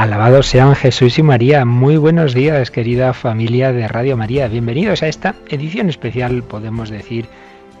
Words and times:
Alabados 0.00 0.46
sean 0.46 0.74
Jesús 0.74 1.18
y 1.18 1.22
María. 1.22 1.66
Muy 1.66 1.98
buenos 1.98 2.32
días, 2.32 2.70
querida 2.70 3.12
familia 3.12 3.70
de 3.70 3.86
Radio 3.86 4.16
María. 4.16 4.48
Bienvenidos 4.48 5.02
a 5.02 5.08
esta 5.08 5.34
edición 5.46 5.90
especial, 5.90 6.42
podemos 6.42 6.88
decir, 6.88 7.26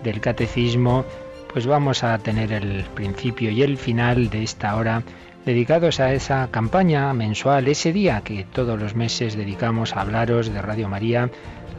del 0.04 0.20
Catecismo. 0.20 1.06
Pues 1.50 1.66
vamos 1.66 2.04
a 2.04 2.18
tener 2.18 2.52
el 2.52 2.84
principio 2.94 3.50
y 3.50 3.62
el 3.62 3.78
final 3.78 4.28
de 4.28 4.42
esta 4.42 4.76
hora 4.76 5.02
dedicados 5.46 5.98
a 5.98 6.12
esa 6.12 6.50
campaña 6.50 7.10
mensual, 7.14 7.68
ese 7.68 7.90
día 7.90 8.20
que 8.20 8.44
todos 8.44 8.78
los 8.78 8.94
meses 8.94 9.34
dedicamos 9.34 9.96
a 9.96 10.02
hablaros 10.02 10.52
de 10.52 10.60
Radio 10.60 10.90
María, 10.90 11.30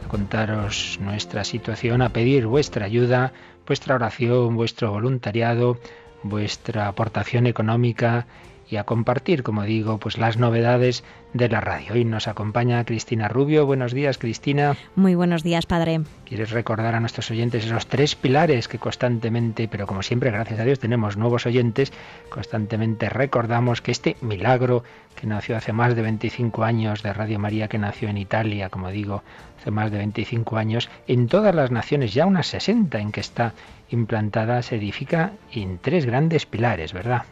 a 0.04 0.08
contaros 0.08 0.98
nuestra 1.00 1.44
situación, 1.44 2.02
a 2.02 2.08
pedir 2.08 2.48
vuestra 2.48 2.86
ayuda, 2.86 3.32
vuestra 3.64 3.94
oración, 3.94 4.56
vuestro 4.56 4.90
voluntariado, 4.90 5.78
vuestra 6.24 6.88
aportación 6.88 7.46
económica 7.46 8.26
y 8.72 8.78
a 8.78 8.84
compartir, 8.84 9.42
como 9.42 9.64
digo, 9.64 9.98
pues 9.98 10.16
las 10.16 10.38
novedades 10.38 11.04
de 11.34 11.50
la 11.50 11.60
radio. 11.60 11.92
Hoy 11.92 12.06
nos 12.06 12.26
acompaña 12.26 12.82
Cristina 12.86 13.28
Rubio. 13.28 13.66
Buenos 13.66 13.92
días, 13.92 14.16
Cristina. 14.16 14.76
Muy 14.96 15.14
buenos 15.14 15.42
días, 15.42 15.66
padre. 15.66 16.00
¿Quieres 16.24 16.52
recordar 16.52 16.94
a 16.94 17.00
nuestros 17.00 17.30
oyentes 17.30 17.66
esos 17.66 17.86
tres 17.86 18.14
pilares 18.16 18.68
que 18.68 18.78
constantemente, 18.78 19.68
pero 19.68 19.86
como 19.86 20.02
siempre, 20.02 20.30
gracias 20.30 20.58
a 20.58 20.64
Dios, 20.64 20.78
tenemos 20.78 21.18
nuevos 21.18 21.44
oyentes, 21.44 21.92
constantemente 22.30 23.10
recordamos 23.10 23.82
que 23.82 23.90
este 23.90 24.16
milagro 24.22 24.84
que 25.16 25.26
nació 25.26 25.58
hace 25.58 25.74
más 25.74 25.94
de 25.94 26.00
25 26.00 26.64
años 26.64 27.02
de 27.02 27.12
Radio 27.12 27.38
María, 27.38 27.68
que 27.68 27.76
nació 27.76 28.08
en 28.08 28.16
Italia, 28.16 28.70
como 28.70 28.90
digo, 28.90 29.22
hace 29.60 29.70
más 29.70 29.90
de 29.90 29.98
25 29.98 30.56
años, 30.56 30.88
en 31.06 31.28
todas 31.28 31.54
las 31.54 31.70
naciones, 31.70 32.14
ya 32.14 32.24
unas 32.24 32.46
60 32.46 32.98
en 33.00 33.12
que 33.12 33.20
está 33.20 33.52
implantada, 33.90 34.62
se 34.62 34.76
edifica 34.76 35.32
en 35.52 35.76
tres 35.76 36.06
grandes 36.06 36.46
pilares, 36.46 36.94
¿verdad? 36.94 37.24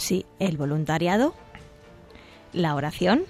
Sí, 0.00 0.24
el 0.38 0.56
voluntariado, 0.56 1.34
la 2.54 2.74
oración 2.74 3.24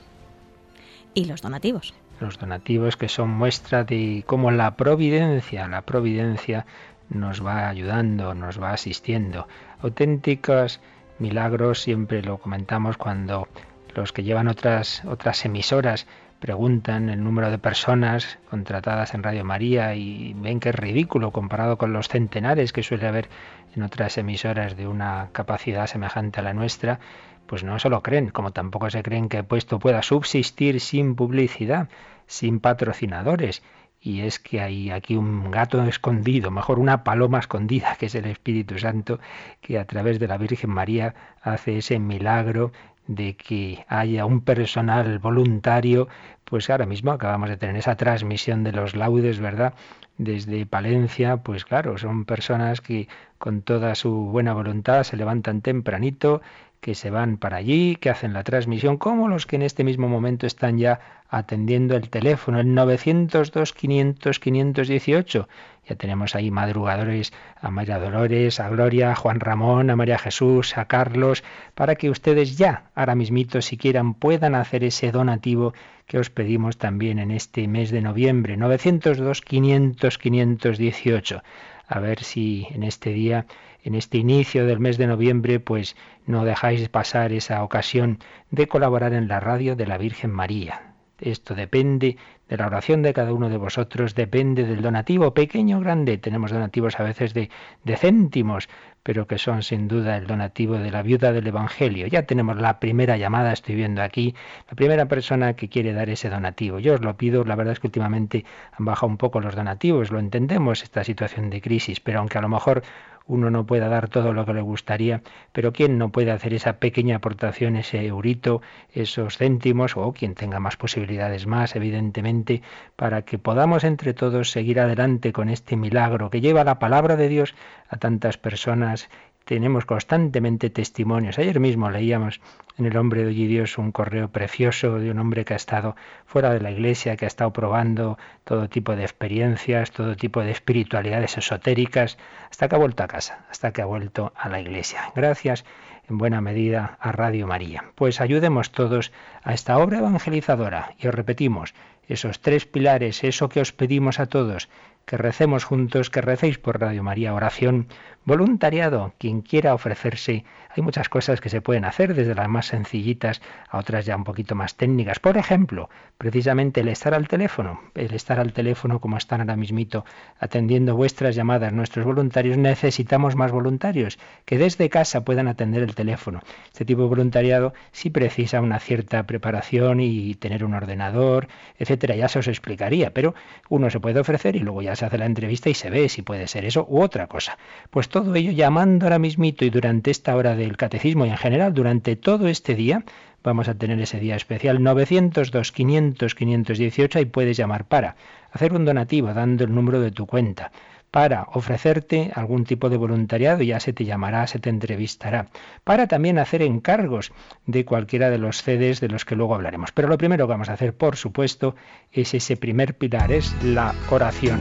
y 1.14 1.24
los 1.24 1.42
donativos. 1.42 1.94
Los 2.20 2.38
donativos 2.38 2.96
que 2.96 3.08
son 3.08 3.28
muestra 3.28 3.82
de 3.82 4.22
cómo 4.24 4.52
la 4.52 4.76
providencia, 4.76 5.66
la 5.66 5.82
providencia 5.82 6.66
nos 7.08 7.44
va 7.44 7.68
ayudando, 7.68 8.34
nos 8.34 8.62
va 8.62 8.70
asistiendo. 8.70 9.48
Auténticos 9.82 10.80
milagros, 11.18 11.80
siempre 11.80 12.22
lo 12.22 12.38
comentamos 12.38 12.96
cuando 12.96 13.48
los 13.96 14.12
que 14.12 14.22
llevan 14.22 14.46
otras, 14.46 15.04
otras 15.06 15.44
emisoras 15.44 16.06
preguntan 16.40 17.10
el 17.10 17.22
número 17.22 17.50
de 17.50 17.58
personas 17.58 18.38
contratadas 18.48 19.14
en 19.14 19.22
Radio 19.22 19.44
María 19.44 19.94
y 19.94 20.34
ven 20.34 20.58
que 20.58 20.70
es 20.70 20.74
ridículo 20.74 21.30
comparado 21.30 21.76
con 21.76 21.92
los 21.92 22.08
centenares 22.08 22.72
que 22.72 22.82
suele 22.82 23.06
haber 23.06 23.28
en 23.76 23.82
otras 23.82 24.18
emisoras 24.18 24.76
de 24.76 24.88
una 24.88 25.28
capacidad 25.32 25.86
semejante 25.86 26.40
a 26.40 26.42
la 26.42 26.54
nuestra, 26.54 26.98
pues 27.46 27.62
no 27.62 27.78
se 27.78 27.90
lo 27.90 28.02
creen, 28.02 28.30
como 28.30 28.52
tampoco 28.52 28.90
se 28.90 29.02
creen 29.02 29.28
que 29.28 29.44
puesto 29.44 29.78
pueda 29.78 30.02
subsistir 30.02 30.80
sin 30.80 31.14
publicidad, 31.14 31.88
sin 32.26 32.58
patrocinadores. 32.58 33.62
Y 34.02 34.22
es 34.22 34.38
que 34.38 34.62
hay 34.62 34.90
aquí 34.90 35.14
un 35.14 35.50
gato 35.50 35.82
escondido, 35.84 36.50
mejor 36.50 36.78
una 36.78 37.04
paloma 37.04 37.38
escondida, 37.38 37.96
que 37.98 38.06
es 38.06 38.14
el 38.14 38.24
Espíritu 38.24 38.78
Santo, 38.78 39.20
que 39.60 39.78
a 39.78 39.84
través 39.84 40.18
de 40.18 40.26
la 40.26 40.38
Virgen 40.38 40.70
María 40.70 41.14
hace 41.42 41.76
ese 41.76 41.98
milagro 41.98 42.72
de 43.06 43.34
que 43.36 43.84
haya 43.88 44.24
un 44.26 44.40
personal 44.40 45.18
voluntario, 45.18 46.08
pues 46.44 46.70
ahora 46.70 46.86
mismo 46.86 47.12
acabamos 47.12 47.48
de 47.48 47.56
tener 47.56 47.76
esa 47.76 47.96
transmisión 47.96 48.64
de 48.64 48.72
los 48.72 48.94
laudes, 48.96 49.40
¿verdad? 49.40 49.74
Desde 50.18 50.66
Palencia, 50.66 51.38
pues 51.38 51.64
claro, 51.64 51.96
son 51.98 52.24
personas 52.24 52.80
que 52.80 53.08
con 53.38 53.62
toda 53.62 53.94
su 53.94 54.12
buena 54.12 54.52
voluntad 54.52 55.02
se 55.04 55.16
levantan 55.16 55.62
tempranito, 55.62 56.42
que 56.80 56.94
se 56.94 57.10
van 57.10 57.36
para 57.36 57.58
allí, 57.58 57.96
que 57.96 58.10
hacen 58.10 58.32
la 58.32 58.42
transmisión, 58.42 58.96
como 58.96 59.28
los 59.28 59.46
que 59.46 59.56
en 59.56 59.62
este 59.62 59.84
mismo 59.84 60.08
momento 60.08 60.46
están 60.46 60.78
ya 60.78 61.00
atendiendo 61.28 61.94
el 61.94 62.08
teléfono, 62.08 62.58
el 62.58 62.74
902 62.74 63.72
500 63.72 64.38
518. 64.38 65.48
Ya 65.86 65.96
tenemos 65.96 66.34
ahí 66.34 66.50
madrugadores 66.50 67.32
a 67.60 67.70
María 67.70 67.98
Dolores, 67.98 68.60
a 68.60 68.68
Gloria, 68.70 69.12
a 69.12 69.14
Juan 69.14 69.40
Ramón, 69.40 69.90
a 69.90 69.96
María 69.96 70.18
Jesús, 70.18 70.78
a 70.78 70.86
Carlos, 70.86 71.44
para 71.74 71.96
que 71.96 72.10
ustedes 72.10 72.56
ya, 72.56 72.90
ahora 72.94 73.14
mismito, 73.14 73.60
si 73.60 73.76
quieran, 73.76 74.14
puedan 74.14 74.54
hacer 74.54 74.82
ese 74.82 75.12
donativo 75.12 75.74
que 76.06 76.18
os 76.18 76.30
pedimos 76.30 76.78
también 76.78 77.18
en 77.18 77.30
este 77.30 77.68
mes 77.68 77.90
de 77.90 78.00
noviembre, 78.00 78.56
902 78.56 79.42
500 79.42 80.18
518. 80.18 81.42
A 81.86 81.98
ver 81.98 82.22
si 82.22 82.66
en 82.70 82.84
este 82.84 83.10
día 83.10 83.46
en 83.82 83.94
este 83.94 84.18
inicio 84.18 84.66
del 84.66 84.80
mes 84.80 84.98
de 84.98 85.06
noviembre, 85.06 85.60
pues 85.60 85.96
no 86.26 86.44
dejáis 86.44 86.88
pasar 86.88 87.32
esa 87.32 87.62
ocasión 87.62 88.18
de 88.50 88.68
colaborar 88.68 89.12
en 89.12 89.28
la 89.28 89.40
radio 89.40 89.76
de 89.76 89.86
la 89.86 89.98
Virgen 89.98 90.30
María. 90.30 90.90
Esto 91.20 91.54
depende 91.54 92.16
de 92.48 92.56
la 92.56 92.66
oración 92.66 93.02
de 93.02 93.12
cada 93.12 93.32
uno 93.32 93.48
de 93.48 93.58
vosotros, 93.58 94.14
depende 94.14 94.64
del 94.64 94.80
donativo, 94.80 95.34
pequeño 95.34 95.78
o 95.78 95.80
grande. 95.80 96.18
Tenemos 96.18 96.50
donativos 96.50 96.98
a 96.98 97.02
veces 97.02 97.34
de, 97.34 97.50
céntimos, 97.96 98.68
pero 99.02 99.26
que 99.26 99.38
son 99.38 99.62
sin 99.62 99.86
duda 99.86 100.16
el 100.16 100.26
donativo 100.26 100.78
de 100.78 100.90
la 100.90 101.02
viuda 101.02 101.32
del 101.32 101.46
Evangelio. 101.46 102.06
Ya 102.06 102.22
tenemos 102.22 102.56
la 102.56 102.80
primera 102.80 103.16
llamada, 103.18 103.52
estoy 103.52 103.74
viendo 103.74 104.02
aquí, 104.02 104.34
la 104.68 104.74
primera 104.74 105.06
persona 105.06 105.54
que 105.54 105.68
quiere 105.68 105.92
dar 105.92 106.08
ese 106.08 106.30
donativo. 106.30 106.78
Yo 106.78 106.94
os 106.94 107.02
lo 107.02 107.16
pido, 107.16 107.44
la 107.44 107.54
verdad 107.54 107.72
es 107.74 107.80
que 107.80 107.88
últimamente 107.88 108.44
han 108.72 108.84
bajado 108.84 109.08
un 109.08 109.18
poco 109.18 109.40
los 109.40 109.54
donativos, 109.54 110.10
lo 110.10 110.18
entendemos, 110.18 110.82
esta 110.82 111.04
situación 111.04 111.50
de 111.50 111.60
crisis, 111.60 112.00
pero 112.00 112.20
aunque 112.20 112.38
a 112.38 112.42
lo 112.42 112.48
mejor 112.48 112.82
uno 113.30 113.48
no 113.48 113.64
pueda 113.64 113.88
dar 113.88 114.08
todo 114.08 114.32
lo 114.32 114.44
que 114.44 114.52
le 114.52 114.60
gustaría, 114.60 115.22
pero 115.52 115.72
¿quién 115.72 115.98
no 115.98 116.10
puede 116.10 116.32
hacer 116.32 116.52
esa 116.52 116.74
pequeña 116.78 117.16
aportación, 117.16 117.76
ese 117.76 118.04
eurito, 118.04 118.60
esos 118.92 119.38
céntimos, 119.38 119.96
o 119.96 120.12
quien 120.12 120.34
tenga 120.34 120.58
más 120.58 120.76
posibilidades 120.76 121.46
más, 121.46 121.76
evidentemente, 121.76 122.62
para 122.96 123.22
que 123.22 123.38
podamos 123.38 123.84
entre 123.84 124.14
todos 124.14 124.50
seguir 124.50 124.80
adelante 124.80 125.32
con 125.32 125.48
este 125.48 125.76
milagro 125.76 126.28
que 126.28 126.40
lleva 126.40 126.64
la 126.64 126.80
palabra 126.80 127.14
de 127.14 127.28
Dios 127.28 127.54
a 127.88 127.98
tantas 127.98 128.36
personas 128.36 129.08
tenemos 129.44 129.84
constantemente 129.84 130.70
testimonios. 130.70 131.38
Ayer 131.38 131.60
mismo 131.60 131.90
leíamos 131.90 132.40
en 132.78 132.86
El 132.86 132.96
hombre 132.96 133.22
de 133.22 133.28
hoy 133.28 133.46
Dios 133.46 133.78
un 133.78 133.92
correo 133.92 134.28
precioso 134.28 134.98
de 134.98 135.10
un 135.10 135.18
hombre 135.18 135.44
que 135.44 135.54
ha 135.54 135.56
estado 135.56 135.96
fuera 136.24 136.52
de 136.52 136.60
la 136.60 136.70
iglesia, 136.70 137.16
que 137.16 137.24
ha 137.24 137.28
estado 137.28 137.52
probando 137.52 138.18
todo 138.44 138.68
tipo 138.68 138.96
de 138.96 139.02
experiencias, 139.02 139.90
todo 139.90 140.16
tipo 140.16 140.42
de 140.42 140.50
espiritualidades 140.50 141.36
esotéricas, 141.36 142.16
hasta 142.50 142.68
que 142.68 142.74
ha 142.76 142.78
vuelto 142.78 143.02
a 143.02 143.08
casa, 143.08 143.44
hasta 143.50 143.72
que 143.72 143.82
ha 143.82 143.86
vuelto 143.86 144.32
a 144.36 144.48
la 144.48 144.60
iglesia. 144.60 145.12
Gracias 145.14 145.64
en 146.08 146.18
buena 146.18 146.40
medida 146.40 146.96
a 147.00 147.12
Radio 147.12 147.46
María. 147.46 147.84
Pues 147.94 148.20
ayudemos 148.20 148.72
todos 148.72 149.12
a 149.42 149.54
esta 149.54 149.78
obra 149.78 149.98
evangelizadora 149.98 150.94
y 150.98 151.06
os 151.06 151.14
repetimos, 151.14 151.74
esos 152.08 152.40
tres 152.40 152.66
pilares, 152.66 153.22
eso 153.22 153.48
que 153.48 153.60
os 153.60 153.72
pedimos 153.72 154.18
a 154.18 154.26
todos, 154.26 154.68
que 155.06 155.16
recemos 155.16 155.64
juntos, 155.64 156.10
que 156.10 156.20
recéis 156.20 156.58
por 156.58 156.80
Radio 156.80 157.04
María, 157.04 157.34
oración, 157.34 157.86
voluntariado, 158.24 159.14
quien 159.18 159.40
quiera 159.40 159.74
ofrecerse. 159.74 160.44
Hay 160.76 160.82
muchas 160.82 161.08
cosas 161.08 161.40
que 161.40 161.48
se 161.48 161.60
pueden 161.60 161.84
hacer, 161.84 162.14
desde 162.14 162.34
las 162.34 162.48
más 162.48 162.66
sencillitas 162.66 163.40
a 163.68 163.78
otras 163.78 164.06
ya 164.06 164.14
un 164.14 164.24
poquito 164.24 164.54
más 164.54 164.76
técnicas. 164.76 165.18
Por 165.18 165.36
ejemplo, 165.36 165.90
precisamente 166.16 166.82
el 166.82 166.88
estar 166.88 167.14
al 167.14 167.26
teléfono, 167.26 167.80
el 167.94 168.14
estar 168.14 168.38
al 168.38 168.52
teléfono 168.52 169.00
como 169.00 169.16
están 169.16 169.40
ahora 169.40 169.56
mismito 169.56 170.04
atendiendo 170.38 170.94
vuestras 170.94 171.34
llamadas 171.34 171.72
nuestros 171.72 172.04
voluntarios, 172.04 172.56
necesitamos 172.56 173.34
más 173.34 173.50
voluntarios 173.50 174.18
que 174.44 174.58
desde 174.58 174.90
casa 174.90 175.24
puedan 175.24 175.48
atender 175.48 175.82
el 175.82 175.94
teléfono. 175.94 176.40
Este 176.66 176.84
tipo 176.84 177.02
de 177.02 177.08
voluntariado 177.08 177.72
sí 177.90 178.10
precisa 178.10 178.60
una 178.60 178.78
cierta 178.78 179.24
preparación 179.24 180.00
y 180.00 180.34
tener 180.34 180.64
un 180.64 180.74
ordenador, 180.74 181.48
etcétera, 181.78 182.14
ya 182.14 182.28
se 182.28 182.38
os 182.38 182.48
explicaría, 182.48 183.12
pero 183.12 183.34
uno 183.68 183.90
se 183.90 183.98
puede 183.98 184.20
ofrecer 184.20 184.56
y 184.56 184.60
luego 184.60 184.82
ya 184.82 184.94
se 184.94 185.06
hace 185.06 185.18
la 185.18 185.26
entrevista 185.26 185.68
y 185.70 185.74
se 185.74 185.90
ve 185.90 186.08
si 186.08 186.22
puede 186.22 186.46
ser 186.46 186.64
eso 186.64 186.86
u 186.88 187.00
otra 187.00 187.26
cosa. 187.26 187.58
Pues 187.90 188.09
todo 188.10 188.34
ello 188.34 188.52
llamando 188.52 189.06
ahora 189.06 189.18
mismito 189.18 189.64
y 189.64 189.70
durante 189.70 190.10
esta 190.10 190.36
hora 190.36 190.54
del 190.56 190.76
catecismo 190.76 191.24
y 191.24 191.30
en 191.30 191.38
general 191.38 191.72
durante 191.72 192.16
todo 192.16 192.48
este 192.48 192.74
día, 192.74 193.04
vamos 193.42 193.68
a 193.68 193.74
tener 193.74 193.98
ese 194.00 194.20
día 194.20 194.36
especial 194.36 194.82
902 194.82 195.72
500 195.72 196.34
518 196.34 197.20
y 197.20 197.24
puedes 197.24 197.56
llamar 197.56 197.86
para 197.86 198.16
hacer 198.52 198.74
un 198.74 198.84
donativo 198.84 199.32
dando 199.32 199.64
el 199.64 199.74
número 199.74 200.00
de 200.00 200.10
tu 200.10 200.26
cuenta 200.26 200.72
para 201.10 201.48
ofrecerte 201.54 202.30
algún 202.34 202.64
tipo 202.64 202.88
de 202.88 202.96
voluntariado, 202.96 203.62
ya 203.62 203.80
se 203.80 203.92
te 203.92 204.04
llamará, 204.04 204.46
se 204.46 204.60
te 204.60 204.70
entrevistará, 204.70 205.48
para 205.82 206.06
también 206.06 206.38
hacer 206.38 206.62
encargos 206.62 207.32
de 207.66 207.84
cualquiera 207.84 208.30
de 208.30 208.38
los 208.38 208.58
sedes 208.58 209.00
de 209.00 209.08
los 209.08 209.24
que 209.24 209.34
luego 209.34 209.54
hablaremos. 209.54 209.90
Pero 209.92 210.08
lo 210.08 210.18
primero 210.18 210.46
que 210.46 210.52
vamos 210.52 210.68
a 210.68 210.74
hacer, 210.74 210.94
por 210.94 211.16
supuesto, 211.16 211.74
es 212.12 212.34
ese 212.34 212.56
primer 212.56 212.96
pilar, 212.96 213.32
es 213.32 213.52
la 213.64 213.92
oración. 214.08 214.60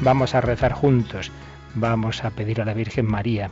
Vamos 0.00 0.34
a 0.34 0.40
rezar 0.40 0.72
juntos, 0.72 1.30
vamos 1.74 2.24
a 2.24 2.30
pedir 2.30 2.60
a 2.60 2.64
la 2.64 2.74
Virgen 2.74 3.06
María 3.06 3.50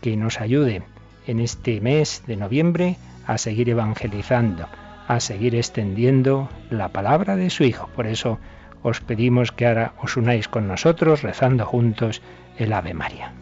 que 0.00 0.16
nos 0.16 0.40
ayude 0.40 0.82
en 1.26 1.40
este 1.40 1.80
mes 1.80 2.22
de 2.26 2.36
noviembre 2.36 2.96
a 3.26 3.38
seguir 3.38 3.68
evangelizando, 3.68 4.68
a 5.08 5.20
seguir 5.20 5.54
extendiendo 5.54 6.48
la 6.70 6.88
palabra 6.88 7.36
de 7.36 7.50
su 7.50 7.64
Hijo. 7.64 7.88
Por 7.94 8.06
eso 8.06 8.38
os 8.82 9.00
pedimos 9.00 9.52
que 9.52 9.66
ahora 9.66 9.94
os 10.00 10.16
unáis 10.16 10.48
con 10.48 10.68
nosotros 10.68 11.22
rezando 11.22 11.66
juntos 11.66 12.22
el 12.58 12.72
Ave 12.72 12.94
María. 12.94 13.32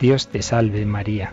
Dios 0.00 0.26
te 0.26 0.42
salve 0.42 0.84
María, 0.84 1.32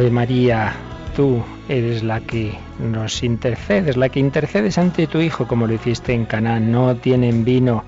Ave 0.00 0.10
María, 0.10 0.72
tú 1.14 1.44
eres 1.68 2.02
la 2.02 2.20
que 2.20 2.58
nos 2.78 3.22
intercedes, 3.22 3.98
la 3.98 4.08
que 4.08 4.18
intercedes 4.18 4.78
ante 4.78 5.06
tu 5.06 5.18
Hijo, 5.18 5.46
como 5.46 5.66
lo 5.66 5.74
hiciste 5.74 6.14
en 6.14 6.24
Canaán. 6.24 6.72
No 6.72 6.96
tienen 6.96 7.44
vino, 7.44 7.84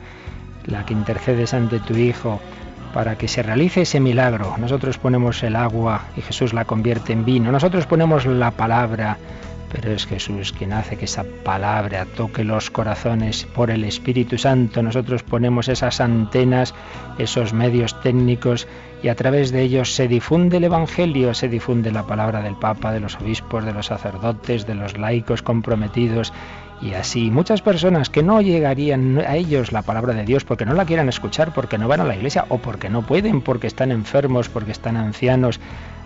la 0.66 0.84
que 0.84 0.92
intercedes 0.92 1.54
ante 1.54 1.80
tu 1.80 1.94
Hijo 1.96 2.38
para 2.92 3.16
que 3.16 3.28
se 3.28 3.42
realice 3.42 3.80
ese 3.80 3.98
milagro. 3.98 4.54
Nosotros 4.58 4.98
ponemos 4.98 5.42
el 5.42 5.56
agua 5.56 6.02
y 6.14 6.20
Jesús 6.20 6.52
la 6.52 6.66
convierte 6.66 7.14
en 7.14 7.24
vino. 7.24 7.50
Nosotros 7.50 7.86
ponemos 7.86 8.26
la 8.26 8.50
palabra, 8.50 9.16
pero 9.72 9.90
es 9.90 10.06
Jesús 10.06 10.52
quien 10.52 10.74
hace 10.74 10.96
que 10.96 11.06
esa 11.06 11.24
palabra 11.44 12.04
toque 12.04 12.44
los 12.44 12.70
corazones 12.70 13.46
por 13.54 13.70
el 13.70 13.84
Espíritu 13.84 14.36
Santo. 14.36 14.82
Nosotros 14.82 15.22
ponemos 15.22 15.68
esas 15.68 16.00
antenas, 16.00 16.74
esos 17.18 17.54
medios 17.54 17.98
técnicos 18.02 18.68
y 19.02 19.08
a 19.08 19.16
través 19.16 19.50
de 19.50 19.62
ellos 19.62 19.94
se 19.94 20.08
difunde 20.08 20.58
el 20.58 20.64
Evangelio, 20.64 21.32
se 21.32 21.48
difunde 21.48 21.90
la 21.90 22.06
palabra 22.06 22.42
del 22.42 22.54
Papa, 22.54 22.92
de 22.92 23.00
los 23.00 23.16
obispos, 23.16 23.64
de 23.64 23.72
los 23.72 23.86
sacerdotes, 23.86 24.66
de 24.66 24.74
los 24.74 24.98
laicos 24.98 25.40
comprometidos 25.40 26.34
y 26.82 26.94
así 26.94 27.30
muchas 27.30 27.62
personas 27.62 28.10
que 28.10 28.22
no 28.22 28.42
llegarían 28.42 29.18
a 29.20 29.36
ellos 29.36 29.72
la 29.72 29.82
palabra 29.82 30.14
de 30.14 30.24
Dios 30.24 30.44
porque 30.44 30.66
no 30.66 30.74
la 30.74 30.84
quieran 30.84 31.08
escuchar, 31.08 31.54
porque 31.54 31.78
no 31.78 31.88
van 31.88 32.00
a 32.00 32.04
la 32.04 32.16
iglesia 32.16 32.44
o 32.48 32.58
porque 32.58 32.90
no 32.90 33.02
pueden, 33.02 33.40
porque 33.40 33.68
están 33.68 33.90
enfermos, 33.90 34.48
porque 34.48 34.72
están 34.72 34.96
ancianos, 34.96 35.60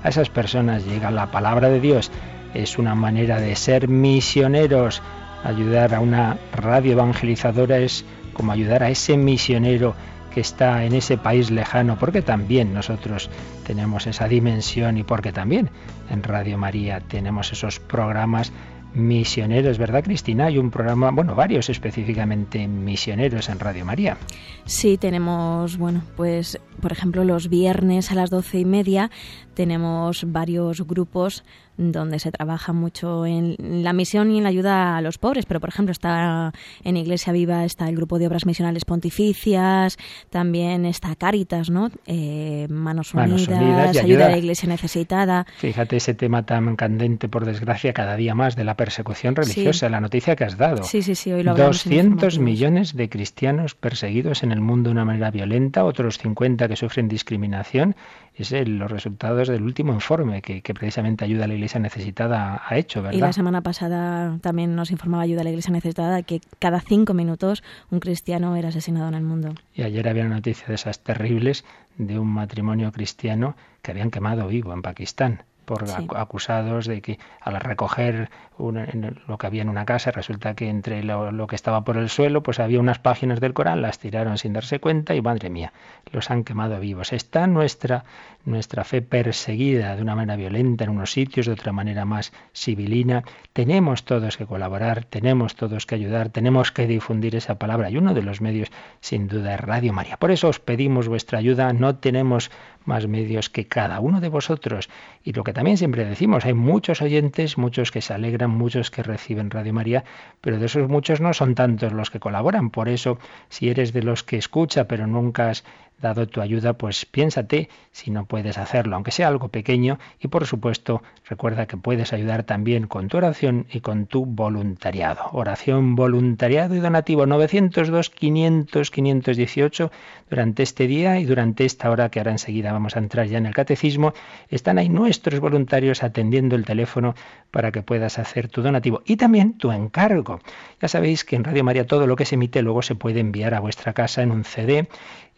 a 0.05 0.11
esas 0.11 0.29
personas 0.29 0.85
llega 0.87 1.11
la 1.11 1.31
palabra 1.31 1.69
de 1.69 1.81
Dios. 1.81 2.13
Es 2.55 2.79
una 2.79 2.95
manera 2.95 3.41
de 3.41 3.55
ser 3.57 3.89
misioneros. 3.89 5.03
Ayudar 5.45 5.95
a 5.95 6.01
una 6.01 6.39
radio 6.53 6.93
evangelizadora 6.93 7.79
es 7.79 8.05
como 8.33 8.53
ayudar 8.53 8.83
a 8.83 8.91
ese 8.91 9.17
misionero 9.17 9.95
que 10.33 10.41
está 10.41 10.85
en 10.85 10.93
ese 10.93 11.17
país 11.17 11.51
lejano, 11.51 11.99
porque 11.99 12.21
también 12.21 12.75
nosotros 12.75 13.31
tenemos 13.67 14.07
esa 14.07 14.29
dimensión 14.29 14.99
y 14.99 15.03
porque 15.03 15.33
también 15.33 15.71
en 16.11 16.23
Radio 16.23 16.59
María 16.59 17.01
tenemos 17.01 17.53
esos 17.53 17.81
programas 17.81 18.53
misioneros, 18.93 19.79
¿verdad, 19.79 20.03
Cristina? 20.03 20.47
Hay 20.47 20.59
un 20.59 20.71
programa, 20.71 21.11
bueno, 21.11 21.35
varios 21.35 21.69
específicamente 21.69 22.67
misioneros 22.67 23.49
en 23.49 23.61
Radio 23.61 23.85
María. 23.85 24.17
Sí, 24.65 24.97
tenemos, 24.97 25.77
bueno, 25.77 26.03
pues, 26.17 26.59
por 26.81 26.93
ejemplo, 26.93 27.25
los 27.25 27.49
viernes 27.49 28.11
a 28.11 28.15
las 28.15 28.31
doce 28.31 28.59
y 28.59 28.65
media 28.65 29.11
tenemos 29.55 30.25
varios 30.31 30.87
grupos 30.87 31.43
donde 31.79 32.19
se 32.19 32.33
trabaja 32.33 32.73
mucho 32.73 33.27
en 33.27 33.57
la 33.59 33.93
misión 33.93 34.31
y 34.31 34.39
en 34.39 34.45
la 34.45 34.49
ayuda 34.49 34.97
a 34.97 35.01
los 35.01 35.19
pobres, 35.19 35.45
pero 35.47 35.61
por 35.61 35.69
ejemplo 35.69 35.93
está 35.93 36.53
en 36.85 36.97
Iglesia 36.97 37.33
Viva 37.33 37.65
está 37.65 37.89
el 37.89 37.97
grupo 37.97 38.19
de 38.19 38.27
obras 38.27 38.47
misionales 38.47 38.85
pontificias, 38.85 39.99
también 40.31 40.87
está 40.87 41.15
Caritas, 41.17 41.71
¿no? 41.71 41.91
Eh, 42.07 42.67
Manos, 42.71 43.15
Unidas, 43.15 43.97
ayuda, 43.97 44.27
a 44.27 44.31
la 44.31 44.39
Iglesia 44.39 44.69
necesitada. 44.69 45.47
Fíjate 45.59 45.97
ese 45.97 46.15
tema 46.15 46.45
tan 46.45 46.77
candente, 46.77 47.29
por 47.29 47.45
desgracia, 47.45 47.93
cada 47.93 48.17
día 48.17 48.35
más 48.35 48.57
de 48.57 48.65
la 48.65 48.77
persecución 48.77 49.37
religiosa, 49.37 49.89
la 49.89 50.01
noticia 50.01 50.37
que 50.37 50.45
has 50.45 50.57
dado. 50.57 50.83
Sí, 50.85 51.03
sí, 51.03 51.15
sí, 51.15 51.33
hoy 51.33 51.43
lo 51.43 51.55
200 51.55 52.39
millones 52.39 52.95
de 52.95 53.09
cristianos 53.09 53.75
perseguidos 53.75 54.43
en 54.43 54.53
el 54.53 54.61
mundo 54.61 54.89
de 54.89 54.93
una 54.93 55.05
manera 55.05 55.31
violenta, 55.31 55.85
otros 55.85 56.19
50 56.19 56.66
que 56.69 56.77
sufren 56.77 57.09
discriminación 57.09 57.97
es 58.35 58.53
los 58.53 58.91
resultados 58.91 59.49
del 59.49 59.63
último 59.63 59.93
informe 59.93 60.43
que, 60.43 60.63
precisamente 60.75 61.25
Ayuda 61.25 61.45
a 61.45 61.49
la 61.49 61.55
Iglesia 61.55 61.81
Necesitada 61.81 62.63
ha 62.67 62.77
hecho, 62.77 63.03
¿verdad? 63.03 63.17
Y 63.17 63.21
la 63.21 63.33
semana 63.33 63.63
pasada 63.63 64.39
también 64.41 64.77
nos 64.77 64.91
informaba 64.91 65.23
Ayuda 65.23 65.41
a 65.41 65.45
la 65.45 65.51
Iglesia 65.51 65.73
Necesitada 65.73 66.23
que 66.23 66.41
cada 66.59 66.81
cinco 66.81 67.15
minutos 67.15 67.63
un 67.91 68.01
cristiano 68.01 68.57
era 68.57 68.69
asesinado 68.69 69.09
en 69.09 69.15
el 69.15 69.23
mundo. 69.23 69.55
Y 69.75 69.83
ayer 69.83 70.09
había 70.09 70.25
una 70.25 70.37
noticia 70.37 70.67
de 70.69 70.75
esas 70.75 71.01
terribles 71.01 71.65
de 71.97 72.19
un 72.19 72.29
matrimonio 72.29 72.93
cristiano 72.93 73.57
que 73.83 73.91
habían 73.91 74.11
quemado 74.11 74.49
vivo 74.49 74.73
en 74.73 74.83
Pakistán 74.83 75.43
por 75.67 75.85
acusados 76.15 76.87
de 76.87 77.03
que 77.03 77.19
al 77.41 77.61
recoger 77.61 78.31
lo 78.59 79.39
que 79.39 79.47
había 79.47 79.63
en 79.63 79.69
una 79.69 79.85
casa, 79.85 80.11
resulta 80.11 80.55
que 80.55 80.69
entre 80.69 81.03
lo, 81.03 81.47
que 81.47 81.57
estaba 81.57 81.85
por 81.85 81.97
el 81.97 82.09
suelo, 82.09 82.43
pues 82.43 82.59
había 82.59 82.81
unas 82.81 82.99
páginas 82.99 83.41
del 83.41 83.53
Corán, 83.53 83.83
las 83.83 83.99
tiraron 83.99 84.39
sin 84.39 84.53
darse 84.53 84.81
cuenta 84.81 85.15
y 85.15 85.21
madre 85.21 85.51
mía, 85.51 85.73
los 86.11 86.31
han 86.31 86.45
quemado 86.45 86.81
vivos. 86.81 87.13
Está 87.13 87.47
nuestra, 87.47 88.05
nuestra 88.45 88.85
fe 88.85 89.03
perseguida 89.03 89.97
de 89.97 90.03
una 90.03 90.15
manera 90.15 90.37
violenta 90.37 90.85
en 90.85 90.91
unos 90.91 91.13
sitios, 91.13 91.47
de 91.47 91.53
otra 91.53 91.73
manera 91.73 92.05
más 92.05 92.33
civilina. 92.55 93.25
Tenemos 93.53 94.05
todos 94.05 94.37
que 94.37 94.47
colaborar, 94.47 95.05
tenemos 95.05 95.55
todos 95.55 95.87
que 95.87 95.95
ayudar, 95.95 96.31
tenemos 96.31 96.73
que 96.73 96.87
difundir 96.87 97.37
esa 97.37 97.59
palabra 97.59 97.91
y 97.91 97.97
uno 97.97 98.15
de 98.15 98.23
los 98.23 98.41
medios 98.41 98.71
sin 99.01 99.29
duda 99.29 99.55
es 99.55 99.61
Radio 99.61 99.93
María. 99.93 100.17
Por 100.17 100.31
eso 100.31 100.49
os 100.49 100.61
pedimos 100.61 101.09
vuestra 101.09 101.39
ayuda, 101.39 101.73
no 101.73 101.97
tenemos 101.97 102.51
más 102.87 103.07
medios 103.07 103.51
que 103.51 103.67
cada 103.67 104.01
uno 104.01 104.21
de 104.21 104.29
vosotros. 104.29 104.89
Y 105.23 105.33
lo 105.33 105.45
que 105.45 105.53
también 105.53 105.77
siempre 105.77 106.05
decimos, 106.05 106.45
hay 106.45 106.55
muchos 106.55 107.03
oyentes, 107.03 107.59
muchos 107.59 107.91
que 107.91 108.01
se 108.01 108.15
alegran, 108.15 108.46
muchos 108.51 108.91
que 108.91 109.03
reciben 109.03 109.51
Radio 109.51 109.73
María, 109.73 110.05
pero 110.41 110.59
de 110.59 110.67
esos 110.67 110.89
muchos 110.89 111.21
no 111.21 111.33
son 111.33 111.55
tantos 111.55 111.93
los 111.93 112.11
que 112.11 112.21
colaboran. 112.21 112.71
Por 112.71 112.89
eso, 112.89 113.19
si 113.49 113.69
eres 113.69 113.93
de 113.93 114.03
los 114.03 114.23
que 114.23 114.37
escucha, 114.37 114.87
pero 114.89 115.07
nunca 115.07 115.51
has 115.51 115.65
dado 116.01 116.27
tu 116.27 116.41
ayuda, 116.41 116.75
pues 116.75 117.07
piénsate 117.07 117.69
si 117.91 118.11
no 118.11 118.27
puedes 118.27 118.59
hacerlo, 118.59 118.97
aunque 118.97 119.11
sea 119.11 119.29
algo 119.29 119.49
pequeño, 119.49 119.99
y 120.21 120.29
por 120.29 120.47
supuesto 120.47 121.03
recuerda 121.29 121.67
que 121.67 121.77
puedes 121.77 122.13
ayudar 122.13 122.43
también 122.43 122.87
con 122.87 123.09
tu 123.09 123.17
oración 123.17 123.67
y 123.73 123.81
con 123.81 124.07
tu 124.07 124.27
voluntariado. 124.27 125.31
Oración, 125.33 125.95
voluntariado 125.95 126.75
y 126.75 126.81
donativo 126.81 127.27
902 127.27 128.11
500 128.11 128.91
518 128.91 129.91
durante 130.29 130.63
este 130.63 130.87
día 130.87 131.19
y 131.19 131.25
durante 131.25 131.65
esta 131.65 131.91
hora 131.91 132.11
que 132.11 132.21
ahora 132.21 132.33
enseguida 132.33 132.73
vamos 132.73 132.97
a 132.97 132.99
entrar 132.99 133.27
ya 133.27 133.39
en 133.39 133.47
el 133.47 133.55
catecismo, 133.55 134.13
están 134.49 134.79
ahí 134.79 134.89
nuestros 134.89 135.41
voluntarios 135.41 136.03
atendiendo 136.03 136.57
el 136.57 136.65
teléfono 136.65 137.15
para 137.51 137.73
que 137.73 137.83
puedas 137.83 138.19
hacer 138.19 138.49
tu 138.49 138.63
donativo 138.63 139.03
y 139.07 139.17
también 139.17 139.57
tu 139.57 139.73
encargo. 139.73 140.41
Ya 140.81 140.89
sabéis 140.89 141.25
que 141.25 141.37
en 141.37 141.45
Radio 141.45 141.65
María 141.65 141.87
todo 141.87 142.07
lo 142.07 142.17
que 142.17 142.25
se 142.25 142.35
emite 142.35 142.63
luego 142.63 142.83
se 142.83 142.95
puede 142.95 143.21
enviar 143.21 143.55
a 143.55 143.61
vuestra 143.61 143.93
casa 143.93 144.23
en 144.23 144.31
un 144.31 144.45
CD 144.45 144.89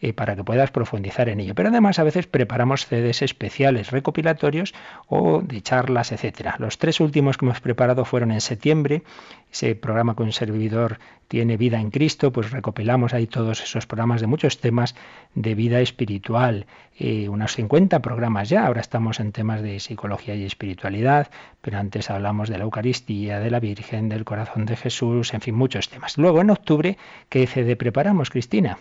eh, 0.01 0.13
para 0.13 0.35
que 0.35 0.43
puedas 0.49 0.71
profundizar 0.71 1.29
en 1.29 1.39
ello. 1.41 1.53
Pero 1.53 1.69
además 1.69 1.99
a 1.99 2.03
veces 2.03 2.25
preparamos 2.25 2.87
CDs 2.87 3.21
especiales, 3.21 3.91
recopilatorios 3.91 4.73
o 5.07 5.43
de 5.43 5.61
charlas, 5.61 6.11
etcétera. 6.11 6.55
Los 6.57 6.79
tres 6.79 6.99
últimos 6.99 7.37
que 7.37 7.45
hemos 7.45 7.61
preparado 7.61 8.03
fueron 8.03 8.31
en 8.31 8.41
septiembre. 8.41 9.03
Ese 9.51 9.75
programa 9.75 10.15
con 10.15 10.25
un 10.25 10.31
servidor 10.31 10.97
tiene 11.27 11.55
vida 11.55 11.79
en 11.79 11.91
Cristo, 11.91 12.31
pues 12.31 12.49
recopilamos 12.49 13.13
ahí 13.13 13.27
todos 13.27 13.61
esos 13.61 13.85
programas 13.85 14.21
de 14.21 14.25
muchos 14.25 14.59
temas 14.59 14.95
de 15.35 15.53
vida 15.53 15.81
espiritual. 15.81 16.65
Eh, 16.97 17.29
unos 17.29 17.53
50 17.53 17.99
programas 17.99 18.49
ya. 18.49 18.65
Ahora 18.65 18.81
estamos 18.81 19.19
en 19.19 19.31
temas 19.31 19.61
de 19.61 19.79
psicología 19.79 20.33
y 20.33 20.45
espiritualidad, 20.45 21.29
pero 21.61 21.77
antes 21.77 22.09
hablamos 22.09 22.49
de 22.49 22.57
la 22.57 22.63
Eucaristía, 22.63 23.39
de 23.39 23.51
la 23.51 23.59
Virgen, 23.59 24.09
del 24.09 24.25
corazón 24.25 24.65
de 24.65 24.75
Jesús, 24.75 25.31
en 25.35 25.41
fin, 25.41 25.53
muchos 25.53 25.89
temas. 25.89 26.17
Luego 26.17 26.41
en 26.41 26.49
octubre, 26.49 26.97
¿qué 27.29 27.45
CD 27.45 27.75
preparamos, 27.75 28.31
Cristina? 28.31 28.79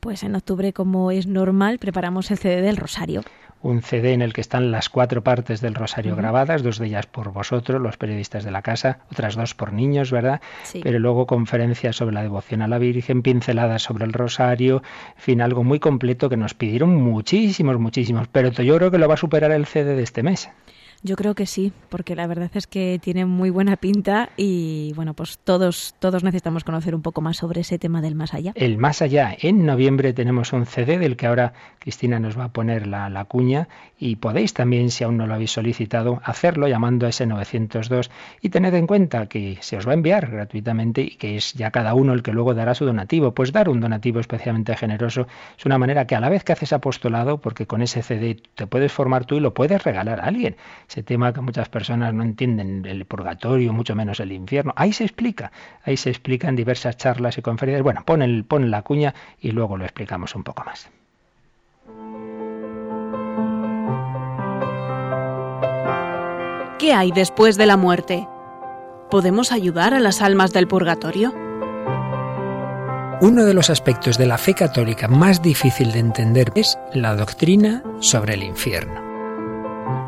Pues 0.00 0.22
en 0.22 0.34
octubre, 0.34 0.72
como 0.72 1.10
es 1.10 1.26
normal, 1.26 1.78
preparamos 1.78 2.30
el 2.30 2.38
CD 2.38 2.60
del 2.60 2.76
Rosario. 2.76 3.22
Un 3.62 3.82
CD 3.82 4.12
en 4.12 4.22
el 4.22 4.32
que 4.32 4.42
están 4.42 4.70
las 4.70 4.88
cuatro 4.88 5.24
partes 5.24 5.60
del 5.60 5.74
Rosario 5.74 6.14
grabadas, 6.14 6.62
dos 6.62 6.78
de 6.78 6.86
ellas 6.86 7.06
por 7.06 7.32
vosotros, 7.32 7.80
los 7.80 7.96
periodistas 7.96 8.44
de 8.44 8.50
la 8.50 8.62
casa, 8.62 9.00
otras 9.10 9.34
dos 9.34 9.54
por 9.54 9.72
niños, 9.72 10.12
¿verdad? 10.12 10.40
Sí. 10.62 10.80
Pero 10.82 10.98
luego 10.98 11.26
conferencias 11.26 11.96
sobre 11.96 12.14
la 12.14 12.22
devoción 12.22 12.62
a 12.62 12.68
la 12.68 12.78
Virgen, 12.78 13.22
pinceladas 13.22 13.82
sobre 13.82 14.04
el 14.04 14.12
Rosario, 14.12 14.82
en 15.16 15.22
fin, 15.22 15.40
algo 15.40 15.64
muy 15.64 15.80
completo 15.80 16.28
que 16.28 16.36
nos 16.36 16.54
pidieron 16.54 16.94
muchísimos, 16.94 17.78
muchísimos. 17.80 18.28
Pero 18.28 18.50
yo 18.50 18.76
creo 18.76 18.90
que 18.90 18.98
lo 18.98 19.08
va 19.08 19.14
a 19.14 19.18
superar 19.18 19.50
el 19.50 19.66
CD 19.66 19.96
de 19.96 20.02
este 20.02 20.22
mes. 20.22 20.50
Yo 21.02 21.16
creo 21.16 21.34
que 21.34 21.46
sí, 21.46 21.72
porque 21.88 22.16
la 22.16 22.26
verdad 22.26 22.50
es 22.54 22.66
que 22.66 22.98
tiene 23.02 23.26
muy 23.26 23.50
buena 23.50 23.76
pinta 23.76 24.30
y 24.36 24.92
bueno, 24.96 25.14
pues 25.14 25.38
todos 25.38 25.94
todos 25.98 26.24
necesitamos 26.24 26.64
conocer 26.64 26.94
un 26.94 27.02
poco 27.02 27.20
más 27.20 27.36
sobre 27.36 27.60
ese 27.60 27.78
tema 27.78 28.00
del 28.00 28.14
más 28.14 28.34
allá. 28.34 28.52
El 28.54 28.78
más 28.78 29.02
allá. 29.02 29.36
En 29.38 29.66
noviembre 29.66 30.12
tenemos 30.12 30.52
un 30.52 30.66
CD 30.66 30.98
del 30.98 31.16
que 31.16 31.26
ahora 31.26 31.52
Cristina 31.78 32.18
nos 32.18 32.38
va 32.38 32.44
a 32.44 32.52
poner 32.52 32.86
la, 32.86 33.08
la 33.10 33.24
cuña 33.24 33.68
y 33.98 34.16
podéis 34.16 34.54
también, 34.54 34.90
si 34.90 35.04
aún 35.04 35.16
no 35.16 35.26
lo 35.26 35.34
habéis 35.34 35.52
solicitado, 35.52 36.20
hacerlo 36.24 36.66
llamando 36.66 37.06
a 37.06 37.10
ese 37.10 37.26
902 37.26 38.10
y 38.40 38.48
tened 38.48 38.74
en 38.74 38.86
cuenta 38.86 39.26
que 39.26 39.58
se 39.60 39.76
os 39.76 39.86
va 39.86 39.92
a 39.92 39.94
enviar 39.94 40.30
gratuitamente 40.30 41.02
y 41.02 41.16
que 41.16 41.36
es 41.36 41.52
ya 41.54 41.70
cada 41.70 41.94
uno 41.94 42.14
el 42.14 42.22
que 42.22 42.32
luego 42.32 42.54
dará 42.54 42.74
su 42.74 42.84
donativo. 42.84 43.32
Pues 43.32 43.52
dar 43.52 43.68
un 43.68 43.80
donativo 43.80 44.18
especialmente 44.20 44.76
generoso 44.76 45.26
es 45.58 45.66
una 45.66 45.78
manera 45.78 46.06
que 46.06 46.14
a 46.14 46.20
la 46.20 46.30
vez 46.30 46.42
que 46.42 46.52
haces 46.52 46.72
apostolado, 46.72 47.38
porque 47.40 47.66
con 47.66 47.82
ese 47.82 48.02
CD 48.02 48.40
te 48.54 48.66
puedes 48.66 48.92
formar 48.92 49.24
tú 49.24 49.36
y 49.36 49.40
lo 49.40 49.54
puedes 49.54 49.84
regalar 49.84 50.20
a 50.20 50.24
alguien 50.24 50.56
ese 50.96 51.02
tema 51.02 51.34
que 51.34 51.42
muchas 51.42 51.68
personas 51.68 52.14
no 52.14 52.22
entienden, 52.22 52.86
el 52.86 53.04
purgatorio, 53.04 53.70
mucho 53.74 53.94
menos 53.94 54.18
el 54.18 54.32
infierno. 54.32 54.72
Ahí 54.76 54.94
se 54.94 55.04
explica, 55.04 55.52
ahí 55.84 55.98
se 55.98 56.08
explica 56.08 56.48
en 56.48 56.56
diversas 56.56 56.96
charlas 56.96 57.36
y 57.36 57.42
conferencias. 57.42 57.82
Bueno, 57.82 58.02
pon, 58.06 58.22
el, 58.22 58.44
pon 58.44 58.70
la 58.70 58.80
cuña 58.80 59.14
y 59.38 59.50
luego 59.50 59.76
lo 59.76 59.84
explicamos 59.84 60.34
un 60.34 60.42
poco 60.42 60.64
más. 60.64 60.88
¿Qué 66.78 66.94
hay 66.94 67.12
después 67.12 67.58
de 67.58 67.66
la 67.66 67.76
muerte? 67.76 68.26
¿Podemos 69.10 69.52
ayudar 69.52 69.92
a 69.92 70.00
las 70.00 70.22
almas 70.22 70.54
del 70.54 70.66
purgatorio? 70.66 71.34
Uno 73.20 73.44
de 73.44 73.52
los 73.52 73.68
aspectos 73.68 74.16
de 74.16 74.24
la 74.24 74.38
fe 74.38 74.54
católica 74.54 75.08
más 75.08 75.42
difícil 75.42 75.92
de 75.92 75.98
entender 75.98 76.52
es 76.54 76.78
la 76.94 77.14
doctrina 77.14 77.82
sobre 78.00 78.32
el 78.32 78.44
infierno. 78.44 79.05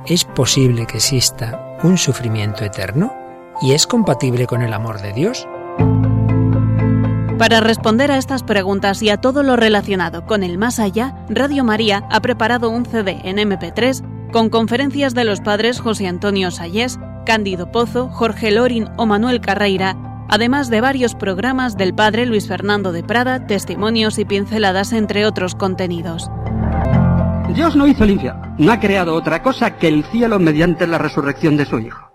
¿Es 0.07 0.25
posible 0.25 0.87
que 0.87 0.97
exista 0.97 1.79
un 1.83 1.99
sufrimiento 1.99 2.65
eterno? 2.65 3.13
¿Y 3.61 3.73
es 3.73 3.87
compatible 3.87 4.47
con 4.47 4.63
el 4.63 4.73
amor 4.73 5.01
de 5.01 5.13
Dios? 5.13 5.47
Para 7.39 7.61
responder 7.61 8.11
a 8.11 8.19
estas 8.19 8.43
preguntas 8.43 9.01
y 9.03 9.11
a 9.11 9.17
todo 9.17 9.43
lo 9.43 9.55
relacionado 9.55 10.27
con 10.27 10.43
el 10.43 10.59
más 10.59 10.81
allá, 10.81 11.15
Radio 11.29 11.63
María 11.63 12.05
ha 12.11 12.21
preparado 12.21 12.69
un 12.69 12.85
CD 12.85 13.21
en 13.23 13.37
MP3 13.37 14.31
con 14.33 14.51
conferencias 14.51 15.15
de 15.15 15.25
los 15.25 15.41
padres 15.41 15.81
José 15.81 16.09
Antonio 16.09 16.51
Sayés, 16.51 16.99
Cándido 17.25 17.71
Pozo, 17.71 18.09
Jorge 18.09 18.51
Lorin 18.51 18.89
o 18.97 19.07
Manuel 19.07 19.41
Carreira, 19.41 19.97
además 20.29 20.69
de 20.69 20.81
varios 20.81 21.15
programas 21.15 21.77
del 21.77 21.95
padre 21.95 22.27
Luis 22.27 22.49
Fernando 22.49 22.93
de 22.93 23.05
Prada, 23.05 23.47
testimonios 23.47 24.19
y 24.19 24.25
pinceladas 24.25 24.93
entre 24.93 25.25
otros 25.25 25.55
contenidos. 25.55 26.31
Dios 27.55 27.75
no 27.75 27.87
hizo 27.87 28.05
el 28.05 28.11
infierno, 28.11 28.55
no 28.59 28.71
ha 28.73 28.79
creado 28.79 29.15
otra 29.15 29.43
cosa 29.43 29.79
que 29.79 29.89
el 29.89 30.05
cielo 30.05 30.39
mediante 30.39 30.87
la 30.87 30.99
resurrección 30.99 31.57
de 31.57 31.65
su 31.65 31.79
Hijo. 31.79 32.13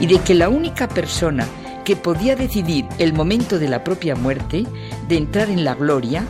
Y 0.00 0.06
de 0.06 0.18
que 0.20 0.34
la 0.34 0.48
única 0.48 0.88
persona 0.88 1.46
que 1.84 1.96
podía 1.96 2.36
decidir 2.36 2.86
el 2.98 3.12
momento 3.12 3.58
de 3.58 3.68
la 3.68 3.82
propia 3.82 4.14
muerte, 4.14 4.64
de 5.08 5.16
entrar 5.16 5.50
en 5.50 5.64
la 5.64 5.74
gloria, 5.74 6.24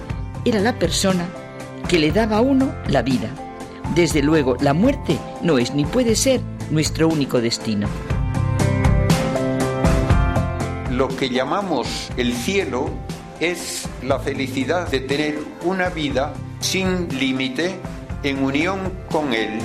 era 0.45 0.59
la 0.59 0.79
persona 0.79 1.27
que 1.87 1.99
le 1.99 2.13
daba 2.13 2.39
a 2.39 2.41
uno 2.41 2.75
la 2.89 3.03
vida. 3.03 3.29
Desde 3.95 4.23
luego, 4.23 4.57
la 4.61 4.73
muerte 4.73 5.19
no 5.43 5.59
es 5.59 5.75
ni 5.75 5.85
puede 5.85 6.17
ser 6.17 6.41
nuestro 6.71 7.09
único 7.09 7.41
destino. 7.41 7.89
Lo 10.91 11.09
que 11.09 11.29
llamamos 11.29 12.11
el 12.17 12.33
cielo 12.33 12.91
es 13.41 13.89
la 14.03 14.19
felicidad 14.19 14.89
de 14.89 15.01
tener 15.01 15.39
una 15.65 15.89
vida 15.89 16.35
sin 16.61 17.09
límite 17.19 17.81
en 18.23 18.45
unión 18.45 18.93
con 19.11 19.33
Él. 19.33 19.59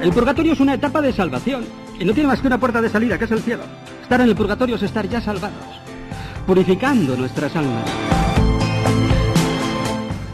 El 0.00 0.12
purgatorio 0.12 0.52
es 0.52 0.60
una 0.60 0.74
etapa 0.74 1.00
de 1.00 1.12
salvación 1.12 1.66
y 1.98 2.04
no 2.04 2.14
tiene 2.14 2.28
más 2.28 2.40
que 2.40 2.46
una 2.46 2.58
puerta 2.58 2.80
de 2.80 2.88
salida, 2.88 3.18
que 3.18 3.24
es 3.24 3.30
el 3.32 3.42
cielo. 3.42 3.64
Estar 4.02 4.20
en 4.20 4.28
el 4.28 4.36
purgatorio 4.36 4.76
es 4.76 4.82
estar 4.82 5.08
ya 5.08 5.20
salvados, 5.20 5.64
purificando 6.46 7.16
nuestras 7.16 7.56
almas. 7.56 7.84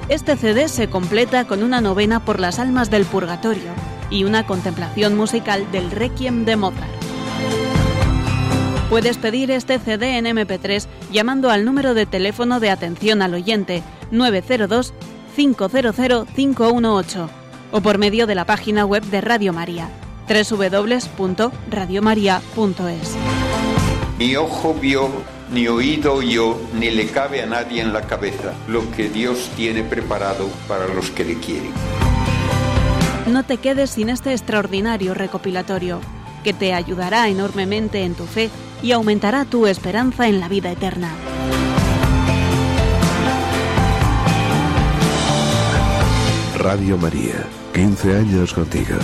Este 0.09 0.37
CD 0.37 0.69
se 0.69 0.91
completa 0.91 1.47
con 1.47 1.63
una 1.63 1.81
novena 1.81 2.21
por 2.21 2.39
las 2.39 2.59
almas 2.59 2.91
del 2.91 3.07
purgatorio 3.07 3.71
y 4.11 4.25
una 4.25 4.47
contemplación 4.47 5.17
musical 5.17 5.71
del 5.73 5.91
Requiem 5.91 6.45
de 6.45 6.57
Mozart. 6.57 7.02
Puedes 8.93 9.17
pedir 9.17 9.51
este 9.51 9.79
CD 9.79 10.19
en 10.19 10.27
MP3 10.27 10.87
llamando 11.11 11.49
al 11.49 11.65
número 11.65 11.95
de 11.95 12.05
teléfono 12.05 12.61
de 12.61 12.69
atención 12.69 13.23
al 13.23 13.33
oyente 13.33 13.83
902 14.11 14.93
500 15.35 16.27
518 16.37 17.31
o 17.73 17.81
por 17.81 17.97
medio 17.97 18.27
de 18.27 18.35
la 18.35 18.45
página 18.45 18.85
web 18.85 19.03
de 19.05 19.23
Radio 19.23 19.55
María 19.55 19.89
www.radiomaria.es. 20.29 23.17
Ni 24.19 24.37
ojo 24.37 24.75
vio, 24.75 25.09
ni 25.51 25.69
oído 25.69 26.13
oyó, 26.13 26.59
ni 26.79 26.91
le 26.91 27.07
cabe 27.07 27.41
a 27.41 27.47
nadie 27.47 27.81
en 27.81 27.95
la 27.95 28.03
cabeza 28.03 28.53
lo 28.69 28.91
que 28.91 29.09
Dios 29.09 29.51
tiene 29.57 29.85
preparado 29.85 30.51
para 30.69 30.87
los 30.89 31.11
que 31.11 31.25
le 31.25 31.39
quieren. 31.39 31.73
No 33.27 33.43
te 33.43 33.57
quedes 33.57 33.89
sin 33.89 34.11
este 34.11 34.33
extraordinario 34.33 35.15
recopilatorio, 35.15 35.99
que 36.45 36.53
te 36.53 36.75
ayudará 36.75 37.29
enormemente 37.29 38.03
en 38.03 38.15
tu 38.15 38.27
fe 38.27 38.51
y 38.83 38.93
aumentará 38.93 39.45
tu 39.45 39.67
esperanza 39.67 40.29
en 40.29 40.41
la 40.41 40.49
vida 40.49 40.71
eterna. 40.71 41.11
Radio 46.59 46.97
María, 46.97 47.47
15 47.75 48.17
años 48.17 48.53
contigo. 48.53 48.97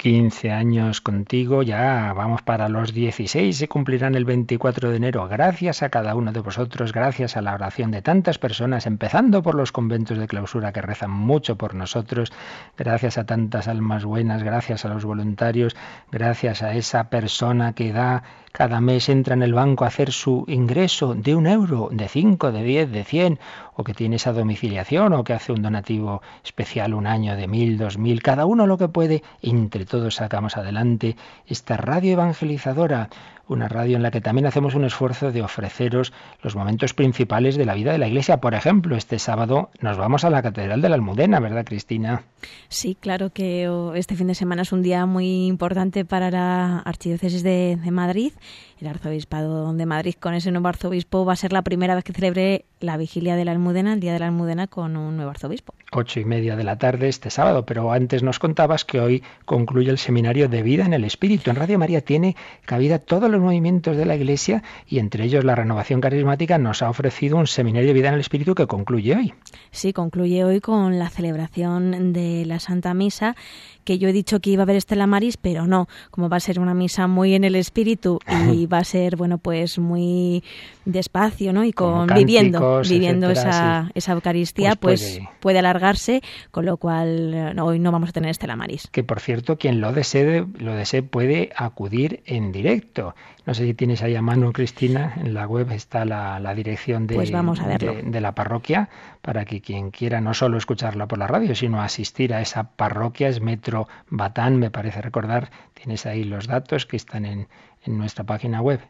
15 0.00 0.50
años 0.50 1.02
contigo, 1.02 1.62
ya 1.62 2.14
vamos 2.14 2.40
para 2.40 2.70
los 2.70 2.94
16, 2.94 3.54
se 3.54 3.68
cumplirán 3.68 4.14
el 4.14 4.24
24 4.24 4.88
de 4.88 4.96
enero. 4.96 5.28
Gracias 5.28 5.82
a 5.82 5.90
cada 5.90 6.14
uno 6.14 6.32
de 6.32 6.40
vosotros, 6.40 6.94
gracias 6.94 7.36
a 7.36 7.42
la 7.42 7.52
oración 7.52 7.90
de 7.90 8.00
tantas 8.00 8.38
personas, 8.38 8.86
empezando 8.86 9.42
por 9.42 9.54
los 9.54 9.72
conventos 9.72 10.16
de 10.16 10.26
clausura 10.26 10.72
que 10.72 10.80
rezan 10.80 11.10
mucho 11.10 11.56
por 11.56 11.74
nosotros, 11.74 12.32
gracias 12.78 13.18
a 13.18 13.26
tantas 13.26 13.68
almas 13.68 14.06
buenas, 14.06 14.42
gracias 14.42 14.86
a 14.86 14.88
los 14.88 15.04
voluntarios, 15.04 15.76
gracias 16.10 16.62
a 16.62 16.72
esa 16.72 17.10
persona 17.10 17.74
que 17.74 17.92
da 17.92 18.22
cada 18.52 18.80
mes 18.80 19.08
entra 19.08 19.34
en 19.34 19.42
el 19.42 19.54
banco 19.54 19.84
a 19.84 19.88
hacer 19.88 20.12
su 20.12 20.44
ingreso 20.48 21.14
de 21.14 21.34
un 21.34 21.46
euro, 21.46 21.88
de 21.92 22.08
cinco, 22.08 22.52
de 22.52 22.62
diez, 22.62 22.90
de 22.90 23.04
cien, 23.04 23.38
o 23.74 23.84
que 23.84 23.94
tiene 23.94 24.16
esa 24.16 24.32
domiciliación, 24.32 25.12
o 25.12 25.24
que 25.24 25.32
hace 25.32 25.52
un 25.52 25.62
donativo 25.62 26.20
especial 26.44 26.94
un 26.94 27.06
año 27.06 27.36
de 27.36 27.46
mil, 27.46 27.78
dos 27.78 27.96
mil, 27.96 28.22
cada 28.22 28.46
uno 28.46 28.66
lo 28.66 28.76
que 28.76 28.88
puede, 28.88 29.22
entre 29.42 29.86
todos 29.86 30.16
sacamos 30.16 30.56
adelante 30.56 31.16
esta 31.46 31.76
radio 31.76 32.12
evangelizadora 32.12 33.08
una 33.50 33.68
radio 33.68 33.96
en 33.96 34.02
la 34.02 34.10
que 34.10 34.20
también 34.20 34.46
hacemos 34.46 34.74
un 34.74 34.84
esfuerzo 34.84 35.32
de 35.32 35.42
ofreceros 35.42 36.12
los 36.42 36.54
momentos 36.54 36.94
principales 36.94 37.56
de 37.56 37.64
la 37.64 37.74
vida 37.74 37.92
de 37.92 37.98
la 37.98 38.08
Iglesia. 38.08 38.38
Por 38.38 38.54
ejemplo, 38.54 38.96
este 38.96 39.18
sábado 39.18 39.70
nos 39.80 39.96
vamos 39.96 40.24
a 40.24 40.30
la 40.30 40.40
Catedral 40.40 40.80
de 40.80 40.88
la 40.88 40.94
Almudena, 40.94 41.40
¿verdad, 41.40 41.64
Cristina? 41.64 42.22
Sí, 42.68 42.96
claro 42.98 43.30
que 43.30 43.68
oh, 43.68 43.94
este 43.94 44.14
fin 44.14 44.28
de 44.28 44.34
semana 44.34 44.62
es 44.62 44.72
un 44.72 44.82
día 44.82 45.04
muy 45.04 45.46
importante 45.46 46.04
para 46.04 46.30
la 46.30 46.78
Archidiócesis 46.78 47.42
de, 47.42 47.76
de 47.82 47.90
Madrid. 47.90 48.32
El 48.80 48.86
Arzobispado 48.86 49.74
de 49.74 49.84
Madrid, 49.84 50.14
con 50.18 50.32
ese 50.32 50.50
nuevo 50.50 50.68
arzobispo, 50.68 51.26
va 51.26 51.34
a 51.34 51.36
ser 51.36 51.52
la 51.52 51.60
primera 51.60 51.94
vez 51.94 52.02
que 52.02 52.14
celebre 52.14 52.64
la 52.80 52.96
vigilia 52.96 53.36
de 53.36 53.44
la 53.44 53.52
Almudena 53.52 53.92
el 53.92 54.00
día 54.00 54.14
de 54.14 54.18
la 54.18 54.26
Almudena, 54.28 54.68
con 54.68 54.96
un 54.96 55.16
nuevo 55.16 55.30
arzobispo. 55.30 55.74
Ocho 55.92 56.18
y 56.18 56.24
media 56.24 56.56
de 56.56 56.64
la 56.64 56.78
tarde 56.78 57.08
este 57.08 57.28
sábado, 57.28 57.66
pero 57.66 57.92
antes 57.92 58.22
nos 58.22 58.38
contabas 58.38 58.86
que 58.86 58.98
hoy 58.98 59.22
concluye 59.44 59.90
el 59.90 59.98
seminario 59.98 60.48
de 60.48 60.62
vida 60.62 60.86
en 60.86 60.94
el 60.94 61.04
Espíritu. 61.04 61.50
En 61.50 61.56
Radio 61.56 61.78
María 61.78 62.00
tiene 62.00 62.36
cabida 62.64 62.98
todos 62.98 63.30
los 63.30 63.40
movimientos 63.40 63.98
de 63.98 64.06
la 64.06 64.16
Iglesia 64.16 64.62
y 64.86 64.98
entre 64.98 65.24
ellos 65.24 65.44
la 65.44 65.56
renovación 65.56 66.00
carismática 66.00 66.56
nos 66.56 66.80
ha 66.80 66.88
ofrecido 66.88 67.36
un 67.36 67.46
seminario 67.46 67.88
de 67.88 67.94
vida 67.94 68.08
en 68.08 68.14
el 68.14 68.20
Espíritu 68.20 68.54
que 68.54 68.66
concluye 68.66 69.14
hoy. 69.14 69.34
Sí, 69.72 69.92
concluye 69.92 70.42
hoy 70.44 70.60
con 70.60 70.98
la 70.98 71.10
celebración 71.10 72.14
de 72.14 72.46
la 72.46 72.60
Santa 72.60 72.94
Misa 72.94 73.36
que 73.84 73.98
yo 73.98 74.08
he 74.08 74.12
dicho 74.12 74.40
que 74.40 74.50
iba 74.50 74.62
a 74.62 74.64
haber 74.64 74.76
Estela 74.76 75.06
Maris, 75.06 75.36
pero 75.36 75.66
no, 75.66 75.88
como 76.10 76.28
va 76.28 76.36
a 76.36 76.40
ser 76.40 76.60
una 76.60 76.74
misa 76.74 77.08
muy 77.08 77.34
en 77.34 77.44
el 77.44 77.56
espíritu 77.56 78.20
y 78.52 78.66
va 78.72 78.78
a 78.78 78.84
ser, 78.84 79.16
bueno, 79.16 79.38
pues 79.38 79.78
muy 79.78 80.42
despacio, 80.84 81.52
¿no? 81.52 81.64
Y 81.64 81.72
con 81.72 82.06
viviendo, 82.06 82.82
viviendo 82.88 83.30
esa, 83.30 83.90
esa 83.94 84.12
Eucaristía, 84.12 84.76
pues, 84.76 85.18
pues 85.18 85.28
puede... 85.40 85.58
alargarse, 85.58 86.22
con 86.50 86.64
lo 86.64 86.76
cual 86.76 87.58
hoy 87.60 87.78
no 87.78 87.92
vamos 87.92 88.10
a 88.10 88.12
tener 88.12 88.30
Estela 88.30 88.56
Maris. 88.56 88.88
Que 88.90 89.04
por 89.04 89.20
cierto, 89.20 89.58
quien 89.58 89.80
lo 89.80 89.92
desee, 89.92 90.44
lo 90.58 90.74
desee 90.74 91.02
puede 91.02 91.50
acudir 91.56 92.22
en 92.26 92.52
directo. 92.52 93.14
No 93.46 93.54
sé 93.54 93.64
si 93.64 93.74
tienes 93.74 94.02
ahí 94.02 94.14
a 94.14 94.22
mano, 94.22 94.52
Cristina, 94.52 95.14
en 95.16 95.34
la 95.34 95.46
web 95.46 95.72
está 95.72 96.04
la, 96.04 96.54
dirección 96.54 97.06
de, 97.06 97.14
pues 97.14 97.32
vamos 97.32 97.60
a 97.60 97.66
de, 97.66 98.20
la 98.20 98.32
parroquia 98.32 98.88
para 99.22 99.44
que 99.44 99.60
quien 99.60 99.90
quiera 99.90 100.20
no 100.20 100.34
solo 100.34 100.58
escucharla 100.58 101.08
por 101.08 101.18
la 101.18 101.26
radio, 101.26 101.54
sino 101.54 101.80
asistir 101.80 102.34
a 102.34 102.40
esa 102.42 102.70
parroquia, 102.70 103.28
es 103.28 103.40
Metro 103.40 103.88
Batán, 104.08 104.58
me 104.58 104.70
parece 104.70 105.00
recordar, 105.00 105.50
tienes 105.74 106.06
ahí 106.06 106.24
los 106.24 106.46
datos 106.46 106.86
que 106.86 106.96
están 106.96 107.24
en, 107.24 107.48
nuestra 107.86 108.24
página 108.24 108.60
web. 108.60 108.80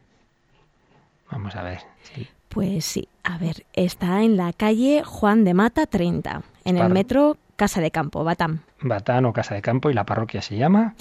Vamos 1.29 1.55
a 1.55 1.63
ver. 1.63 1.79
Pues 2.49 2.83
sí, 2.83 3.07
a 3.23 3.37
ver, 3.37 3.65
está 3.73 4.23
en 4.23 4.35
la 4.35 4.51
calle 4.51 5.03
Juan 5.05 5.45
de 5.45 5.53
Mata 5.53 5.85
30, 5.85 6.41
en 6.65 6.77
el 6.77 6.89
metro 6.89 7.37
Casa 7.55 7.79
de 7.79 7.91
Campo, 7.91 8.23
Batán. 8.23 8.61
Batán 8.81 9.25
o 9.25 9.33
Casa 9.33 9.55
de 9.55 9.61
Campo 9.61 9.89
y 9.89 9.93
la 9.93 10.05
parroquia 10.05 10.41
se 10.41 10.57
llama 10.57 10.95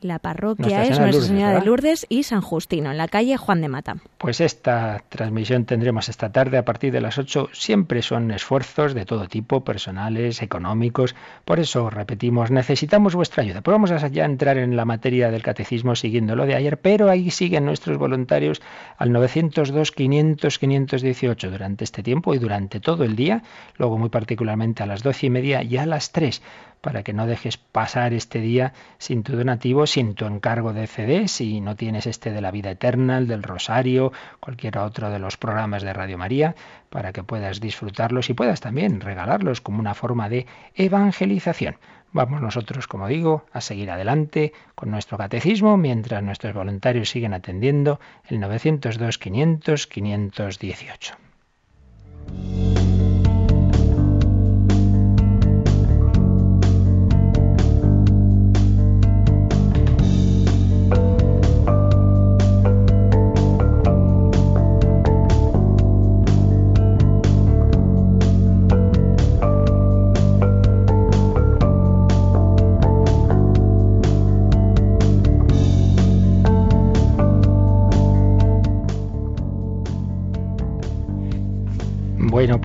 la 0.00 0.18
parroquia 0.18 0.84
es 0.84 0.98
Nuestra 0.98 1.26
Señora 1.26 1.58
de 1.58 1.66
Lourdes 1.66 2.06
y 2.08 2.22
San 2.22 2.40
Justino, 2.40 2.90
en 2.90 2.98
la 2.98 3.08
calle 3.08 3.36
Juan 3.36 3.60
de 3.60 3.68
Mata. 3.68 3.96
Pues 4.18 4.40
esta 4.40 5.02
transmisión 5.08 5.64
tendremos 5.64 6.08
esta 6.08 6.32
tarde 6.32 6.58
a 6.58 6.64
partir 6.64 6.92
de 6.92 7.00
las 7.00 7.18
8. 7.18 7.50
Siempre 7.52 8.02
son 8.02 8.30
esfuerzos 8.30 8.94
de 8.94 9.04
todo 9.04 9.28
tipo, 9.28 9.64
personales, 9.64 10.42
económicos. 10.42 11.14
Por 11.44 11.60
eso, 11.60 11.90
repetimos, 11.90 12.50
necesitamos 12.50 13.14
vuestra 13.14 13.42
ayuda. 13.42 13.60
Pero 13.60 13.74
vamos 13.74 13.90
a 13.90 14.08
ya 14.08 14.24
entrar 14.24 14.56
en 14.58 14.76
la 14.76 14.84
materia 14.84 15.30
del 15.30 15.42
catecismo 15.42 15.94
siguiendo 15.94 16.36
lo 16.36 16.46
de 16.46 16.54
ayer, 16.54 16.78
pero 16.78 17.10
ahí 17.10 17.30
siguen 17.30 17.64
nuestros 17.64 17.98
voluntarios 17.98 18.62
al 18.96 19.10
902-500-518 19.10 21.50
durante 21.50 21.84
este 21.84 22.02
tiempo 22.02 22.34
y 22.34 22.38
durante 22.38 22.80
todo 22.80 23.04
el 23.04 23.16
día, 23.16 23.42
luego 23.76 23.98
muy 23.98 24.08
particularmente 24.08 24.82
a 24.82 24.86
las 24.86 25.02
doce 25.02 25.26
y 25.26 25.30
media 25.30 25.62
y 25.62 25.76
a 25.76 25.86
las 25.86 26.12
3 26.12 26.42
para 26.80 27.02
que 27.02 27.12
no 27.12 27.26
dejes 27.26 27.56
pasar 27.56 28.12
este 28.12 28.40
día 28.40 28.72
sin 28.98 29.22
tu 29.22 29.36
donativo, 29.36 29.86
sin 29.86 30.14
tu 30.14 30.26
encargo 30.26 30.72
de 30.72 30.86
CD, 30.86 31.28
si 31.28 31.60
no 31.60 31.76
tienes 31.76 32.06
este 32.06 32.30
de 32.30 32.40
la 32.40 32.50
vida 32.50 32.70
eterna, 32.70 33.18
el 33.18 33.26
del 33.26 33.42
rosario, 33.42 34.12
cualquier 34.40 34.78
otro 34.78 35.10
de 35.10 35.18
los 35.18 35.36
programas 35.36 35.82
de 35.82 35.92
Radio 35.92 36.18
María, 36.18 36.54
para 36.90 37.12
que 37.12 37.22
puedas 37.22 37.60
disfrutarlos 37.60 38.30
y 38.30 38.34
puedas 38.34 38.60
también 38.60 39.00
regalarlos 39.00 39.60
como 39.60 39.80
una 39.80 39.94
forma 39.94 40.28
de 40.28 40.46
evangelización. 40.74 41.76
Vamos 42.12 42.40
nosotros, 42.40 42.86
como 42.86 43.06
digo, 43.06 43.44
a 43.52 43.60
seguir 43.60 43.90
adelante 43.90 44.52
con 44.74 44.90
nuestro 44.90 45.18
catecismo 45.18 45.76
mientras 45.76 46.22
nuestros 46.22 46.54
voluntarios 46.54 47.10
siguen 47.10 47.34
atendiendo 47.34 48.00
el 48.28 48.40
902 48.40 49.18
500 49.18 49.86
518. 49.86 51.14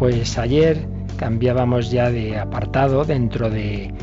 Pues 0.03 0.37
ayer 0.37 0.85
cambiábamos 1.15 1.89
ya 1.89 2.11
de 2.11 2.37
apartado 2.37 3.05
dentro 3.05 3.49
de, 3.49 3.93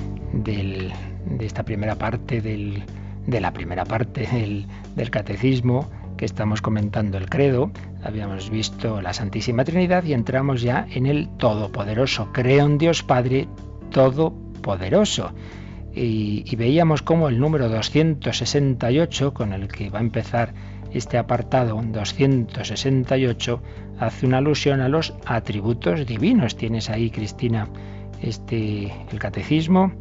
esta 1.41 1.63
primera 1.63 1.95
parte 1.97 2.41
del, 2.41 2.85
de 3.27 3.39
la 3.39 3.53
primera 3.53 3.85
parte 3.85 4.27
del, 4.27 4.65
del 4.97 5.11
catecismo 5.11 5.91
que 6.17 6.25
estamos 6.25 6.63
comentando 6.63 7.19
el 7.19 7.29
credo, 7.29 7.71
habíamos 8.03 8.49
visto 8.49 9.03
la 9.03 9.13
Santísima 9.13 9.63
Trinidad 9.65 10.03
y 10.05 10.15
entramos 10.15 10.63
ya 10.63 10.87
en 10.91 11.05
el 11.05 11.29
Todopoderoso. 11.37 12.31
Creo 12.33 12.65
en 12.65 12.79
Dios 12.79 13.03
Padre 13.03 13.47
Todopoderoso. 13.91 15.35
Y, 15.95 16.45
y 16.51 16.57
veíamos 16.57 17.03
como 17.03 17.29
el 17.29 17.39
número 17.39 17.69
268, 17.69 19.35
con 19.35 19.53
el 19.53 19.69
que 19.69 19.91
va 19.91 19.99
a 19.99 20.03
empezar 20.03 20.55
este 20.93 21.19
apartado 21.19 21.81
268 21.83 23.63
hace 23.99 24.27
una 24.27 24.39
alusión 24.39 24.81
a 24.81 24.89
los 24.89 25.15
atributos 25.27 26.07
divinos. 26.07 26.57
¿Tienes 26.57 26.91
ahí, 26.91 27.11
Cristina, 27.11 27.69
este 28.21 28.93
el 29.11 29.19
catecismo? 29.19 29.93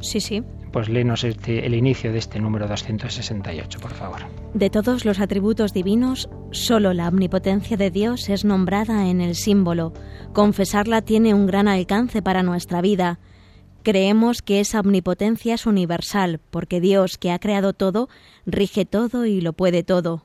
Sí, 0.00 0.20
sí. 0.20 0.42
Pues 0.72 0.88
léenos 0.88 1.24
este, 1.24 1.66
el 1.66 1.74
inicio 1.74 2.12
de 2.12 2.18
este 2.18 2.38
número 2.38 2.68
268, 2.68 3.80
por 3.80 3.90
favor. 3.90 4.20
De 4.54 4.70
todos 4.70 5.04
los 5.04 5.18
atributos 5.18 5.72
divinos, 5.72 6.30
solo 6.52 6.92
la 6.94 7.08
omnipotencia 7.08 7.76
de 7.76 7.90
Dios 7.90 8.28
es 8.28 8.44
nombrada 8.44 9.08
en 9.08 9.20
el 9.20 9.34
símbolo. 9.34 9.92
Confesarla 10.32 11.02
tiene 11.02 11.34
un 11.34 11.46
gran 11.46 11.66
alcance 11.66 12.22
para 12.22 12.44
nuestra 12.44 12.80
vida 12.80 13.18
Creemos 13.82 14.42
que 14.42 14.60
esa 14.60 14.80
omnipotencia 14.80 15.54
es 15.54 15.64
universal, 15.64 16.38
porque 16.50 16.80
Dios, 16.80 17.16
que 17.16 17.30
ha 17.30 17.38
creado 17.38 17.72
todo, 17.72 18.08
rige 18.44 18.84
todo 18.84 19.24
y 19.24 19.40
lo 19.40 19.54
puede 19.54 19.82
todo. 19.82 20.24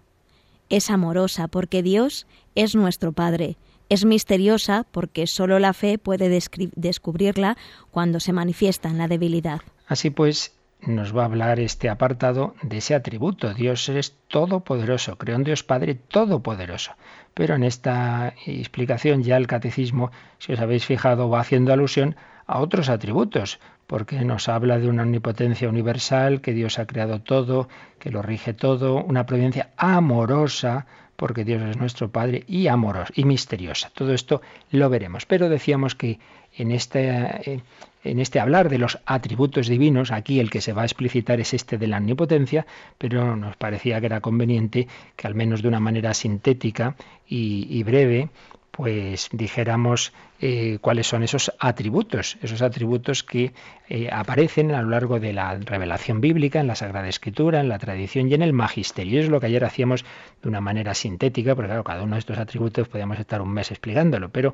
Es 0.70 0.90
amorosa, 0.90 1.48
porque 1.48 1.82
Dios 1.82 2.28
es 2.56 2.76
nuestro 2.76 3.14
Padre. 3.14 3.58
Es 3.88 4.04
misteriosa, 4.04 4.86
porque 4.92 5.26
sólo 5.28 5.60
la 5.60 5.74
fe 5.74 5.98
puede 5.98 6.28
descubrirla 6.76 7.56
cuando 7.92 8.20
se 8.20 8.34
manifiesta 8.34 8.90
en 8.90 8.98
la 8.98 9.08
debilidad. 9.08 9.62
Así 9.88 10.10
pues, 10.10 10.56
nos 10.82 11.16
va 11.16 11.22
a 11.22 11.26
hablar 11.26 11.60
este 11.60 11.88
apartado 11.90 12.56
de 12.62 12.78
ese 12.78 12.94
atributo. 12.94 13.54
Dios 13.54 13.88
es 13.90 14.16
todopoderoso, 14.28 15.18
creó 15.18 15.38
un 15.38 15.44
Dios 15.44 15.64
Padre 15.64 15.96
todopoderoso. 15.96 16.92
Pero 17.34 17.56
en 17.56 17.64
esta 17.64 18.34
explicación 18.46 19.24
ya 19.24 19.38
el 19.38 19.48
catecismo, 19.48 20.12
si 20.40 20.54
os 20.54 20.60
habéis 20.60 20.86
fijado, 20.86 21.30
va 21.30 21.42
haciendo 21.42 21.72
alusión 21.72 22.16
otros 22.48 22.90
atributos, 22.90 23.60
porque 23.88 24.24
nos 24.24 24.50
habla 24.50 24.80
de 24.80 24.88
una 24.88 25.04
omnipotencia 25.04 25.70
universal, 25.70 26.42
que 26.42 26.54
Dios 26.54 26.80
ha 26.80 26.86
creado 26.86 27.22
todo, 27.22 27.70
que 28.00 28.12
lo 28.12 28.22
rige 28.22 28.54
todo, 28.54 29.04
una 29.04 29.26
providencia 29.26 29.70
amorosa, 29.78 30.86
porque 31.16 31.46
Dios 31.46 31.62
es 31.62 31.78
nuestro 31.78 32.10
Padre, 32.10 32.44
y 32.48 32.68
amorosa 32.68 33.12
y 33.16 33.24
misteriosa. 33.26 33.90
Todo 33.94 34.14
esto 34.14 34.42
lo 34.72 34.90
veremos. 34.90 35.26
Pero 35.26 35.50
decíamos 35.50 35.96
que 35.96 36.20
en 36.58 36.72
este, 36.72 37.10
eh, 37.52 37.62
en 38.04 38.20
este 38.20 38.40
hablar 38.40 38.70
de 38.70 38.78
los 38.78 39.00
atributos 39.06 39.68
divinos, 39.68 40.12
aquí 40.12 40.40
el 40.40 40.50
que 40.50 40.62
se 40.62 40.74
va 40.74 40.84
a 40.84 40.86
explicitar 40.86 41.40
es 41.40 41.54
este 41.54 41.78
de 41.78 41.88
la 41.88 41.98
omnipotencia, 41.98 42.66
pero 42.98 43.36
nos 43.36 43.56
parecía 43.58 44.00
que 44.00 44.06
era 44.06 44.22
conveniente 44.22 44.88
que 45.16 45.28
al 45.28 45.36
menos 45.36 45.62
de 45.62 45.68
una 45.68 45.80
manera 45.80 46.14
sintética 46.14 46.96
y 47.28 47.82
breve, 47.84 48.30
pues 48.76 49.30
dijéramos 49.32 50.12
eh, 50.42 50.80
cuáles 50.82 51.08
son 51.08 51.24
esos 51.24 51.50
atributos, 51.60 52.38
esos 52.42 52.62
atributos 52.62 53.24
que 53.24 53.54
eh, 53.88 54.10
aparecen 54.12 54.72
a 54.72 54.82
lo 54.82 54.90
largo 54.90 55.18
de 55.22 55.32
la 55.32 55.56
revelación 55.58 56.20
bíblica, 56.20 56.60
en 56.60 56.68
la 56.68 56.76
Sagrada 56.76 57.08
Escritura, 57.08 57.62
en 57.62 57.70
la 57.70 57.80
tradición 57.80 58.30
y 58.30 58.34
en 58.34 58.42
el 58.42 58.52
magisterio. 58.52 59.22
Es 59.22 59.30
lo 59.30 59.40
que 59.40 59.46
ayer 59.46 59.64
hacíamos 59.64 60.04
de 60.44 60.50
una 60.50 60.60
manera 60.60 60.94
sintética, 60.94 61.56
porque 61.56 61.70
claro, 61.70 61.86
cada 61.86 62.04
uno 62.04 62.16
de 62.16 62.20
estos 62.20 62.38
atributos 62.38 62.90
podíamos 62.90 63.18
estar 63.18 63.42
un 63.42 63.54
mes 63.54 63.72
explicándolo, 63.72 64.28
pero 64.28 64.54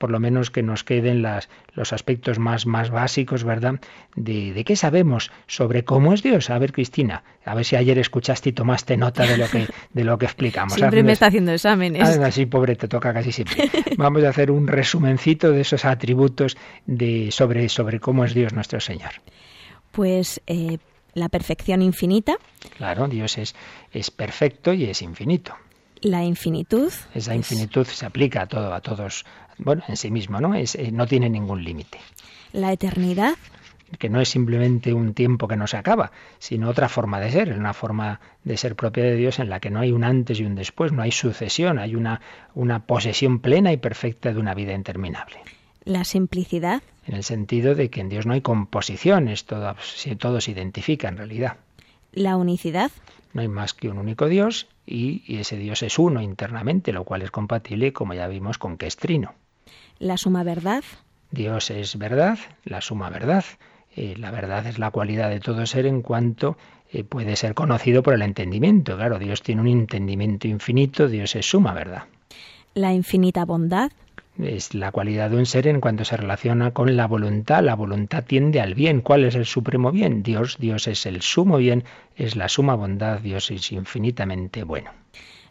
por 0.00 0.10
lo 0.10 0.18
menos 0.18 0.50
que 0.50 0.62
nos 0.62 0.82
queden 0.82 1.20
las, 1.20 1.50
los 1.74 1.92
aspectos 1.92 2.38
más, 2.38 2.64
más 2.64 2.88
básicos, 2.88 3.44
¿verdad? 3.44 3.80
De, 4.16 4.54
de, 4.54 4.64
qué 4.64 4.74
sabemos 4.74 5.30
sobre 5.46 5.84
cómo 5.84 6.14
es 6.14 6.22
Dios. 6.22 6.48
A 6.48 6.58
ver, 6.58 6.72
Cristina, 6.72 7.22
a 7.44 7.54
ver 7.54 7.66
si 7.66 7.76
ayer 7.76 7.98
escuchaste 7.98 8.48
y 8.48 8.52
tomaste 8.52 8.96
nota 8.96 9.26
de 9.26 9.36
lo 9.36 9.46
que, 9.46 9.66
de 9.92 10.04
lo 10.04 10.16
que 10.16 10.24
explicamos. 10.24 10.72
Siempre 10.72 11.02
me 11.02 11.12
está 11.12 11.26
haciendo 11.26 11.52
exámenes. 11.52 12.16
Así, 12.18 12.46
pobre, 12.46 12.76
te 12.76 12.88
toca 12.88 13.12
casi 13.12 13.30
siempre. 13.30 13.70
Vamos 13.98 14.24
a 14.24 14.30
hacer 14.30 14.50
un 14.50 14.68
resumencito 14.68 15.52
de 15.52 15.60
esos 15.60 15.84
atributos 15.84 16.56
de, 16.86 17.30
sobre, 17.30 17.68
sobre 17.68 18.00
cómo 18.00 18.24
es 18.24 18.32
Dios 18.32 18.54
nuestro 18.54 18.80
Señor. 18.80 19.10
Pues 19.92 20.40
eh, 20.46 20.78
la 21.12 21.28
perfección 21.28 21.82
infinita. 21.82 22.36
Claro, 22.78 23.06
Dios 23.06 23.36
es, 23.36 23.54
es 23.92 24.10
perfecto 24.10 24.72
y 24.72 24.84
es 24.84 25.02
infinito 25.02 25.54
La 26.00 26.24
infinitud. 26.24 26.90
Esa 27.14 27.34
infinitud 27.34 27.86
se 27.86 28.06
aplica 28.06 28.42
a 28.42 28.46
todo, 28.46 28.72
a 28.72 28.80
todos, 28.80 29.26
bueno, 29.62 29.82
en 29.88 29.96
sí 29.96 30.10
mismo, 30.10 30.40
¿no? 30.40 30.54
Es, 30.54 30.74
eh, 30.74 30.90
no 30.92 31.06
tiene 31.06 31.30
ningún 31.30 31.64
límite. 31.64 31.98
La 32.52 32.72
eternidad. 32.72 33.34
Que 33.98 34.08
no 34.08 34.20
es 34.20 34.28
simplemente 34.28 34.92
un 34.92 35.14
tiempo 35.14 35.48
que 35.48 35.56
no 35.56 35.66
se 35.66 35.76
acaba, 35.76 36.12
sino 36.38 36.68
otra 36.68 36.88
forma 36.88 37.18
de 37.18 37.32
ser, 37.32 37.52
una 37.52 37.72
forma 37.72 38.20
de 38.44 38.56
ser 38.56 38.76
propia 38.76 39.02
de 39.02 39.16
Dios 39.16 39.40
en 39.40 39.50
la 39.50 39.58
que 39.58 39.70
no 39.70 39.80
hay 39.80 39.90
un 39.90 40.04
antes 40.04 40.38
y 40.38 40.44
un 40.44 40.54
después, 40.54 40.92
no 40.92 41.02
hay 41.02 41.10
sucesión, 41.10 41.78
hay 41.78 41.96
una, 41.96 42.20
una 42.54 42.86
posesión 42.86 43.40
plena 43.40 43.72
y 43.72 43.78
perfecta 43.78 44.32
de 44.32 44.38
una 44.38 44.54
vida 44.54 44.74
interminable. 44.74 45.40
La 45.84 46.04
simplicidad. 46.04 46.82
En 47.06 47.16
el 47.16 47.24
sentido 47.24 47.74
de 47.74 47.90
que 47.90 48.00
en 48.00 48.08
Dios 48.08 48.26
no 48.26 48.34
hay 48.34 48.42
composiciones, 48.42 49.44
todo, 49.44 49.74
todo 50.18 50.40
se 50.40 50.52
identifica 50.52 51.08
en 51.08 51.16
realidad. 51.16 51.56
La 52.12 52.36
unicidad. 52.36 52.90
No 53.32 53.40
hay 53.40 53.48
más 53.48 53.74
que 53.74 53.88
un 53.88 53.98
único 53.98 54.26
Dios 54.26 54.68
y, 54.86 55.38
ese 55.38 55.56
Dios 55.56 55.82
es 55.82 55.98
uno 55.98 56.20
internamente, 56.20 56.92
lo 56.92 57.04
cual 57.04 57.22
es 57.22 57.30
compatible, 57.30 57.92
como 57.92 58.14
ya 58.14 58.26
vimos, 58.26 58.58
con 58.58 58.76
que 58.76 58.86
es 58.86 58.96
trino. 58.96 59.34
La 60.00 60.16
suma 60.16 60.42
verdad. 60.44 60.82
Dios 61.30 61.70
es 61.70 61.98
verdad, 61.98 62.38
la 62.64 62.80
suma 62.80 63.10
verdad. 63.10 63.44
Eh, 63.94 64.14
la 64.16 64.30
verdad 64.30 64.66
es 64.66 64.78
la 64.78 64.90
cualidad 64.90 65.28
de 65.28 65.40
todo 65.40 65.66
ser 65.66 65.84
en 65.84 66.00
cuanto 66.00 66.56
eh, 66.90 67.04
puede 67.04 67.36
ser 67.36 67.52
conocido 67.52 68.02
por 68.02 68.14
el 68.14 68.22
entendimiento. 68.22 68.96
Claro, 68.96 69.18
Dios 69.18 69.42
tiene 69.42 69.60
un 69.60 69.68
entendimiento 69.68 70.48
infinito, 70.48 71.06
Dios 71.06 71.36
es 71.36 71.44
suma 71.44 71.74
verdad. 71.74 72.04
La 72.72 72.94
infinita 72.94 73.44
bondad 73.44 73.92
es 74.38 74.72
la 74.72 74.90
cualidad 74.90 75.28
de 75.28 75.36
un 75.36 75.44
ser 75.44 75.66
en 75.66 75.82
cuanto 75.82 76.06
se 76.06 76.16
relaciona 76.16 76.70
con 76.70 76.96
la 76.96 77.06
voluntad. 77.06 77.62
La 77.62 77.74
voluntad 77.74 78.24
tiende 78.24 78.62
al 78.62 78.74
bien. 78.74 79.02
¿Cuál 79.02 79.24
es 79.24 79.34
el 79.34 79.44
supremo 79.44 79.92
bien? 79.92 80.22
Dios. 80.22 80.56
Dios 80.58 80.88
es 80.88 81.04
el 81.04 81.20
sumo 81.20 81.58
bien, 81.58 81.84
es 82.16 82.36
la 82.36 82.48
suma 82.48 82.74
bondad. 82.74 83.20
Dios 83.20 83.50
es 83.50 83.70
infinitamente 83.70 84.64
bueno. 84.64 84.92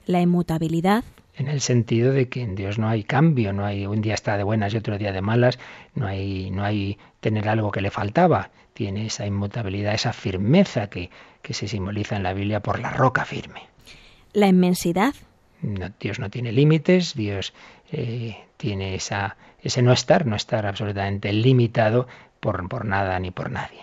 La 0.08 0.22
inmutabilidad. 0.22 1.04
En 1.40 1.48
el 1.48 1.62
sentido 1.62 2.12
de 2.12 2.28
que 2.28 2.42
en 2.42 2.54
Dios 2.56 2.78
no 2.78 2.90
hay 2.90 3.06
cambio, 3.06 3.54
no 3.54 3.66
hay 3.66 3.86
un 3.86 4.02
día 4.02 4.14
está 4.14 4.36
de 4.36 4.44
buenas 4.44 4.74
y 4.74 4.78
otro 4.78 4.98
día 4.98 5.14
de 5.14 5.22
malas, 5.22 5.58
no 5.96 6.06
hay, 6.06 6.52
no 6.52 6.66
hay 6.66 6.98
tener 7.22 7.48
algo 7.48 7.72
que 7.72 7.80
le 7.80 7.92
faltaba. 7.92 8.50
Tiene 8.74 9.06
esa 9.06 9.26
inmutabilidad, 9.26 9.94
esa 9.94 10.12
firmeza 10.12 10.90
que, 10.90 11.10
que 11.42 11.54
se 11.54 11.70
simboliza 11.70 12.18
en 12.18 12.24
la 12.24 12.34
Biblia 12.34 12.60
por 12.60 12.80
la 12.80 12.92
roca 12.92 13.24
firme. 13.24 13.62
La 14.34 14.48
inmensidad. 14.48 15.14
Dios 16.02 16.20
no 16.20 16.30
tiene 16.30 16.52
límites, 16.52 17.16
Dios 17.16 17.54
eh, 17.90 18.38
tiene 18.58 18.96
esa, 18.96 19.38
ese 19.62 19.82
no 19.82 19.94
estar, 19.94 20.26
no 20.26 20.36
estar 20.36 20.66
absolutamente 20.66 21.32
limitado 21.32 22.06
por, 22.42 22.68
por 22.68 22.84
nada 22.84 23.18
ni 23.18 23.32
por 23.32 23.50
nadie. 23.50 23.80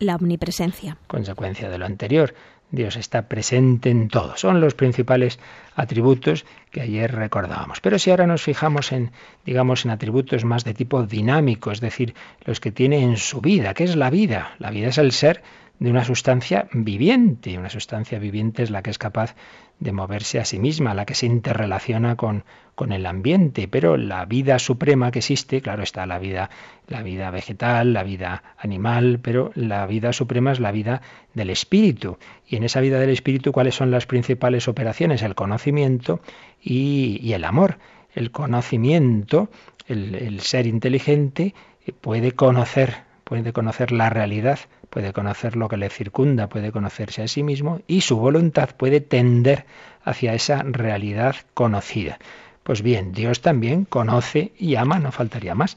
La 0.00 0.16
omnipresencia. 0.16 0.96
Consecuencia 1.06 1.70
de 1.70 1.78
lo 1.78 1.86
anterior. 1.86 2.34
Dios 2.72 2.96
está 2.96 3.28
presente 3.28 3.90
en 3.90 4.08
todo. 4.08 4.36
Son 4.36 4.60
los 4.60 4.74
principales 4.74 5.38
atributos 5.76 6.46
que 6.70 6.80
ayer 6.80 7.14
recordábamos. 7.14 7.80
Pero 7.80 7.98
si 7.98 8.10
ahora 8.10 8.26
nos 8.26 8.42
fijamos 8.42 8.92
en, 8.92 9.12
digamos, 9.44 9.84
en 9.84 9.90
atributos 9.90 10.44
más 10.44 10.64
de 10.64 10.72
tipo 10.72 11.04
dinámico, 11.04 11.70
es 11.70 11.80
decir, 11.80 12.14
los 12.44 12.60
que 12.60 12.72
tiene 12.72 13.02
en 13.02 13.18
su 13.18 13.42
vida, 13.42 13.74
¿qué 13.74 13.84
es 13.84 13.94
la 13.94 14.08
vida? 14.08 14.56
La 14.58 14.70
vida 14.70 14.88
es 14.88 14.96
el 14.96 15.12
ser 15.12 15.42
de 15.78 15.90
una 15.90 16.04
sustancia 16.04 16.66
viviente. 16.72 17.58
Una 17.58 17.68
sustancia 17.68 18.18
viviente 18.18 18.62
es 18.62 18.70
la 18.70 18.82
que 18.82 18.90
es 18.90 18.98
capaz 18.98 19.36
de 19.78 19.92
moverse 19.92 20.40
a 20.40 20.46
sí 20.46 20.58
misma, 20.58 20.94
la 20.94 21.04
que 21.04 21.14
se 21.14 21.26
interrelaciona 21.26 22.16
con, 22.16 22.44
con 22.74 22.92
el 22.92 23.06
ambiente, 23.06 23.68
pero 23.68 23.96
la 23.96 24.24
vida 24.24 24.58
suprema 24.58 25.10
que 25.10 25.18
existe, 25.18 25.60
claro 25.60 25.82
está 25.82 26.06
la 26.06 26.18
vida, 26.18 26.50
la 26.88 27.02
vida 27.02 27.30
vegetal, 27.30 27.92
la 27.92 28.02
vida 28.02 28.42
animal, 28.58 29.20
pero 29.22 29.52
la 29.54 29.86
vida 29.86 30.12
suprema 30.12 30.52
es 30.52 30.60
la 30.60 30.72
vida 30.72 31.02
del 31.34 31.50
espíritu. 31.50 32.18
Y 32.46 32.56
en 32.56 32.64
esa 32.64 32.80
vida 32.80 32.98
del 32.98 33.10
espíritu, 33.10 33.52
¿cuáles 33.52 33.74
son 33.74 33.90
las 33.90 34.06
principales 34.06 34.68
operaciones? 34.68 35.22
El 35.22 35.34
conocimiento 35.34 36.20
y, 36.62 37.32
el 37.32 37.44
amor. 37.44 37.78
El 38.14 38.30
conocimiento, 38.30 39.48
el, 39.86 40.14
el 40.14 40.40
ser 40.40 40.66
inteligente, 40.66 41.54
puede 42.00 42.32
conocer, 42.32 43.02
puede 43.24 43.52
conocer 43.52 43.92
la 43.92 44.10
realidad 44.10 44.58
puede 44.92 45.14
conocer 45.14 45.56
lo 45.56 45.68
que 45.70 45.78
le 45.78 45.88
circunda, 45.88 46.50
puede 46.50 46.70
conocerse 46.70 47.22
a 47.22 47.28
sí 47.28 47.42
mismo 47.42 47.80
y 47.86 48.02
su 48.02 48.18
voluntad 48.18 48.68
puede 48.76 49.00
tender 49.00 49.64
hacia 50.04 50.34
esa 50.34 50.62
realidad 50.64 51.36
conocida. 51.54 52.18
Pues 52.62 52.82
bien, 52.82 53.12
Dios 53.12 53.40
también 53.40 53.84
conoce 53.84 54.52
y 54.58 54.76
ama, 54.76 54.98
no 54.98 55.12
faltaría 55.12 55.54
más. 55.54 55.76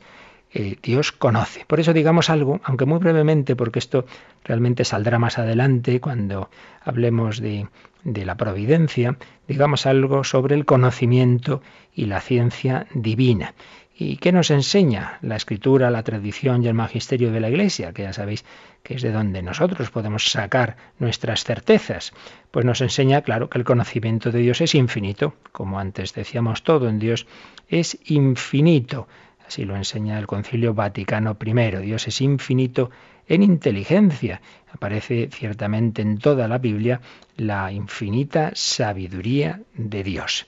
Eh, 0.53 0.77
Dios 0.81 1.11
conoce. 1.11 1.65
Por 1.65 1.79
eso 1.79 1.91
digamos 1.91 2.29
algo, 2.29 2.61
aunque 2.63 2.85
muy 2.85 2.99
brevemente, 2.99 3.55
porque 3.55 3.79
esto 3.79 4.05
realmente 4.43 4.85
saldrá 4.85 5.19
más 5.19 5.37
adelante 5.37 5.99
cuando 5.99 6.49
hablemos 6.83 7.41
de, 7.41 7.67
de 8.05 8.25
la 8.25 8.37
providencia, 8.37 9.17
digamos 9.47 9.85
algo 9.85 10.23
sobre 10.23 10.55
el 10.55 10.63
conocimiento 10.65 11.61
y 11.93 12.05
la 12.05 12.21
ciencia 12.21 12.87
divina. 12.93 13.53
¿Y 13.97 14.17
qué 14.17 14.33
nos 14.33 14.51
enseña 14.51 15.19
la 15.21 15.37
escritura, 15.37 15.89
la 15.89 16.03
tradición 16.03 16.61
y 16.61 16.67
el 16.67 16.73
magisterio 16.73 17.31
de 17.31 17.39
la 17.39 17.49
Iglesia? 17.49 17.93
Que 17.93 18.01
ya 18.01 18.11
sabéis 18.11 18.43
que 18.83 18.95
es 18.95 19.01
de 19.01 19.13
donde 19.13 19.41
nosotros 19.41 19.89
podemos 19.89 20.29
sacar 20.29 20.75
nuestras 20.99 21.45
certezas. 21.45 22.11
Pues 22.51 22.65
nos 22.65 22.81
enseña, 22.81 23.21
claro, 23.21 23.49
que 23.49 23.57
el 23.57 23.63
conocimiento 23.63 24.31
de 24.31 24.39
Dios 24.39 24.59
es 24.59 24.75
infinito. 24.75 25.35
Como 25.53 25.79
antes 25.79 26.13
decíamos, 26.13 26.63
todo 26.63 26.89
en 26.89 26.99
Dios 26.99 27.25
es 27.69 27.97
infinito. 28.07 29.07
Así 29.47 29.63
lo 29.63 29.77
enseña 29.77 30.19
el 30.19 30.27
Concilio 30.27 30.73
Vaticano 30.73 31.37
I. 31.41 31.77
Dios 31.77 32.05
es 32.09 32.19
infinito 32.19 32.91
en 33.29 33.43
inteligencia. 33.43 34.41
Aparece 34.73 35.29
ciertamente 35.31 36.01
en 36.01 36.17
toda 36.17 36.49
la 36.49 36.57
Biblia 36.57 36.99
la 37.37 37.71
infinita 37.71 38.51
sabiduría 38.55 39.61
de 39.73 40.03
Dios. 40.03 40.47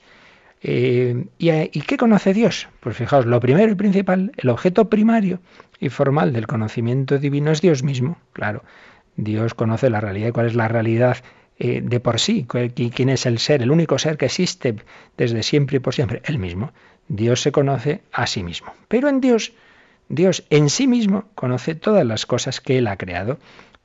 Eh, 0.62 1.26
¿y, 1.38 1.80
qué 1.82 1.96
conoce 1.96 2.34
Dios? 2.34 2.68
Pues 2.80 2.96
fijaos, 2.96 3.26
lo 3.26 3.40
primero 3.40 3.70
y 3.70 3.74
principal, 3.74 4.32
el 4.36 4.48
objeto 4.48 4.88
primario 4.88 5.40
y 5.78 5.88
formal 5.88 6.32
del 6.32 6.46
conocimiento 6.46 7.18
divino 7.18 7.50
es 7.50 7.60
Dios 7.60 7.82
mismo. 7.82 8.18
Claro, 8.32 8.64
Dios 9.16 9.54
conoce 9.54 9.90
la 9.90 10.00
realidad. 10.00 10.32
¿Cuál 10.32 10.46
es 10.46 10.54
la 10.54 10.68
realidad 10.68 11.18
eh, 11.58 11.80
de 11.82 12.00
por 12.00 12.18
sí? 12.18 12.46
¿Quién 12.46 13.08
es 13.08 13.26
el 13.26 13.38
ser? 13.38 13.62
El 13.62 13.70
único 13.70 13.98
ser 13.98 14.16
que 14.16 14.26
existe 14.26 14.76
desde 15.16 15.42
siempre 15.42 15.76
y 15.76 15.80
por 15.80 15.94
siempre. 15.94 16.22
Él 16.24 16.38
mismo. 16.38 16.72
Dios 17.08 17.40
se 17.40 17.52
conoce 17.52 18.02
a 18.12 18.26
sí 18.26 18.42
mismo. 18.42 18.72
Pero 18.88 19.08
en 19.08 19.20
Dios, 19.20 19.52
Dios 20.08 20.44
en 20.50 20.70
sí 20.70 20.86
mismo 20.86 21.24
conoce 21.34 21.74
todas 21.74 22.04
las 22.04 22.26
cosas 22.26 22.60
que 22.60 22.78
Él 22.78 22.86
ha 22.86 22.96
creado 22.96 23.38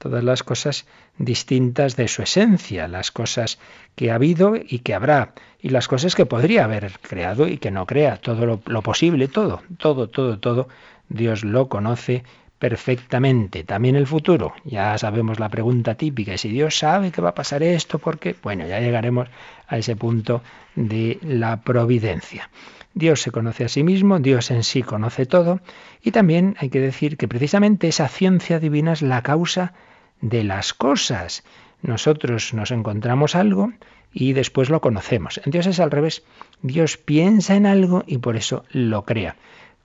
todas 0.04 0.24
las 0.24 0.44
cosas 0.44 0.86
distintas 1.18 1.96
de 1.96 2.10
su 2.10 2.24
esencia, 2.24 2.90
las 2.90 3.12
cosas 3.12 3.58
que 3.96 4.12
ha 4.12 4.16
habido 4.16 4.56
y 4.58 4.80
que 4.80 4.94
habrá, 4.94 5.34
y 5.62 5.70
las 5.70 5.88
cosas 5.88 6.14
que 6.14 6.26
podría 6.26 6.66
haber 6.66 7.00
creado 7.00 7.48
y 7.48 7.58
que 7.58 7.72
no 7.72 7.86
crea, 7.86 8.18
todo 8.18 8.60
lo, 8.66 8.82
posible, 8.82 9.30
todo, 9.30 9.62
todo, 9.78 10.10
todo, 10.10 10.40
todo, 10.40 10.68
Dios 11.08 11.46
lo 11.46 11.70
conoce 11.70 12.24
perfectamente. 12.60 13.64
También 13.64 13.96
el 13.96 14.06
futuro, 14.06 14.54
ya 14.66 14.98
sabemos 14.98 15.40
la 15.40 15.48
pregunta 15.48 15.96
típica, 15.96 16.38
si 16.38 16.50
Dios 16.50 16.78
sabe 16.78 17.12
que 17.12 17.22
va 17.22 17.30
a 17.30 17.36
pasar 17.36 17.64
esto, 17.64 17.98
porque, 17.98 18.36
bueno, 18.44 18.68
ya 18.68 18.82
llegaremos 18.82 19.30
a 19.68 19.78
ese 19.78 19.96
punto 19.96 20.42
de 20.76 21.18
la 21.22 21.62
providencia. 21.62 22.50
Dios 22.94 23.22
se 23.22 23.32
conoce 23.32 23.64
a 23.64 23.70
sí 23.70 23.84
mismo, 23.84 24.20
Dios 24.20 24.52
en 24.52 24.64
sí 24.64 24.84
conoce 24.84 25.26
todo, 25.26 25.62
y 26.02 26.12
también 26.12 26.56
hay 26.60 26.70
que 26.70 26.82
decir 26.82 27.16
que 27.16 27.30
precisamente 27.30 27.88
esa 27.88 28.10
ciencia 28.10 28.60
divina 28.60 28.92
es 28.92 29.02
la 29.02 29.22
causa 29.24 29.74
de 30.24 30.44
las 30.44 30.74
cosas. 30.74 31.44
Nosotros 31.82 32.54
nos 32.54 32.72
encontramos 32.72 33.36
algo 33.36 33.74
y 34.14 34.34
después 34.34 34.70
lo 34.70 34.80
conocemos. 34.80 35.42
En 35.44 35.52
Dios 35.52 35.68
es 35.68 35.80
al 35.80 35.92
revés. 35.92 36.24
Dios 36.62 36.98
piensa 36.98 37.56
en 37.56 37.66
algo 37.66 38.04
y 38.08 38.18
por 38.18 38.38
eso 38.38 38.64
lo 38.72 39.04
crea. 39.04 39.36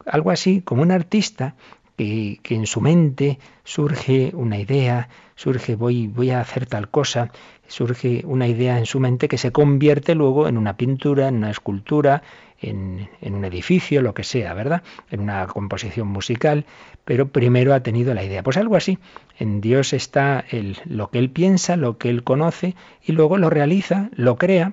Algo 0.06 0.30
así 0.30 0.62
como 0.62 0.82
un 0.82 0.92
artista 0.92 1.56
que, 1.96 2.38
que 2.42 2.54
en 2.54 2.66
su 2.66 2.80
mente 2.80 3.40
surge 3.64 4.30
una 4.32 4.58
idea, 4.58 5.08
surge 5.34 5.74
voy, 5.74 6.06
voy 6.06 6.30
a 6.30 6.40
hacer 6.40 6.66
tal 6.66 6.88
cosa, 6.88 7.32
surge 7.66 8.22
una 8.24 8.46
idea 8.46 8.78
en 8.78 8.86
su 8.86 9.00
mente 9.00 9.26
que 9.26 9.38
se 9.38 9.50
convierte 9.50 10.14
luego 10.14 10.46
en 10.46 10.56
una 10.56 10.76
pintura, 10.76 11.26
en 11.28 11.36
una 11.38 11.50
escultura, 11.50 12.22
en, 12.60 13.08
un 13.22 13.44
edificio, 13.44 14.02
lo 14.02 14.14
que 14.14 14.24
sea, 14.24 14.54
¿verdad? 14.54 14.82
En 15.10 15.20
una 15.20 15.46
composición 15.46 16.08
musical, 16.08 16.64
pero 17.04 17.28
primero 17.28 17.74
ha 17.74 17.80
tenido 17.80 18.14
la 18.14 18.24
idea. 18.24 18.42
Pues 18.42 18.56
algo 18.56 18.76
así. 18.76 18.98
En 19.38 19.60
Dios 19.60 19.92
está 19.92 20.44
lo 20.84 21.10
que 21.10 21.18
Él 21.18 21.30
piensa, 21.30 21.76
lo 21.76 21.98
que 21.98 22.10
Él 22.10 22.24
conoce, 22.24 22.74
y 23.04 23.12
luego 23.12 23.38
lo 23.38 23.50
realiza, 23.50 24.10
lo 24.14 24.36
crea. 24.36 24.72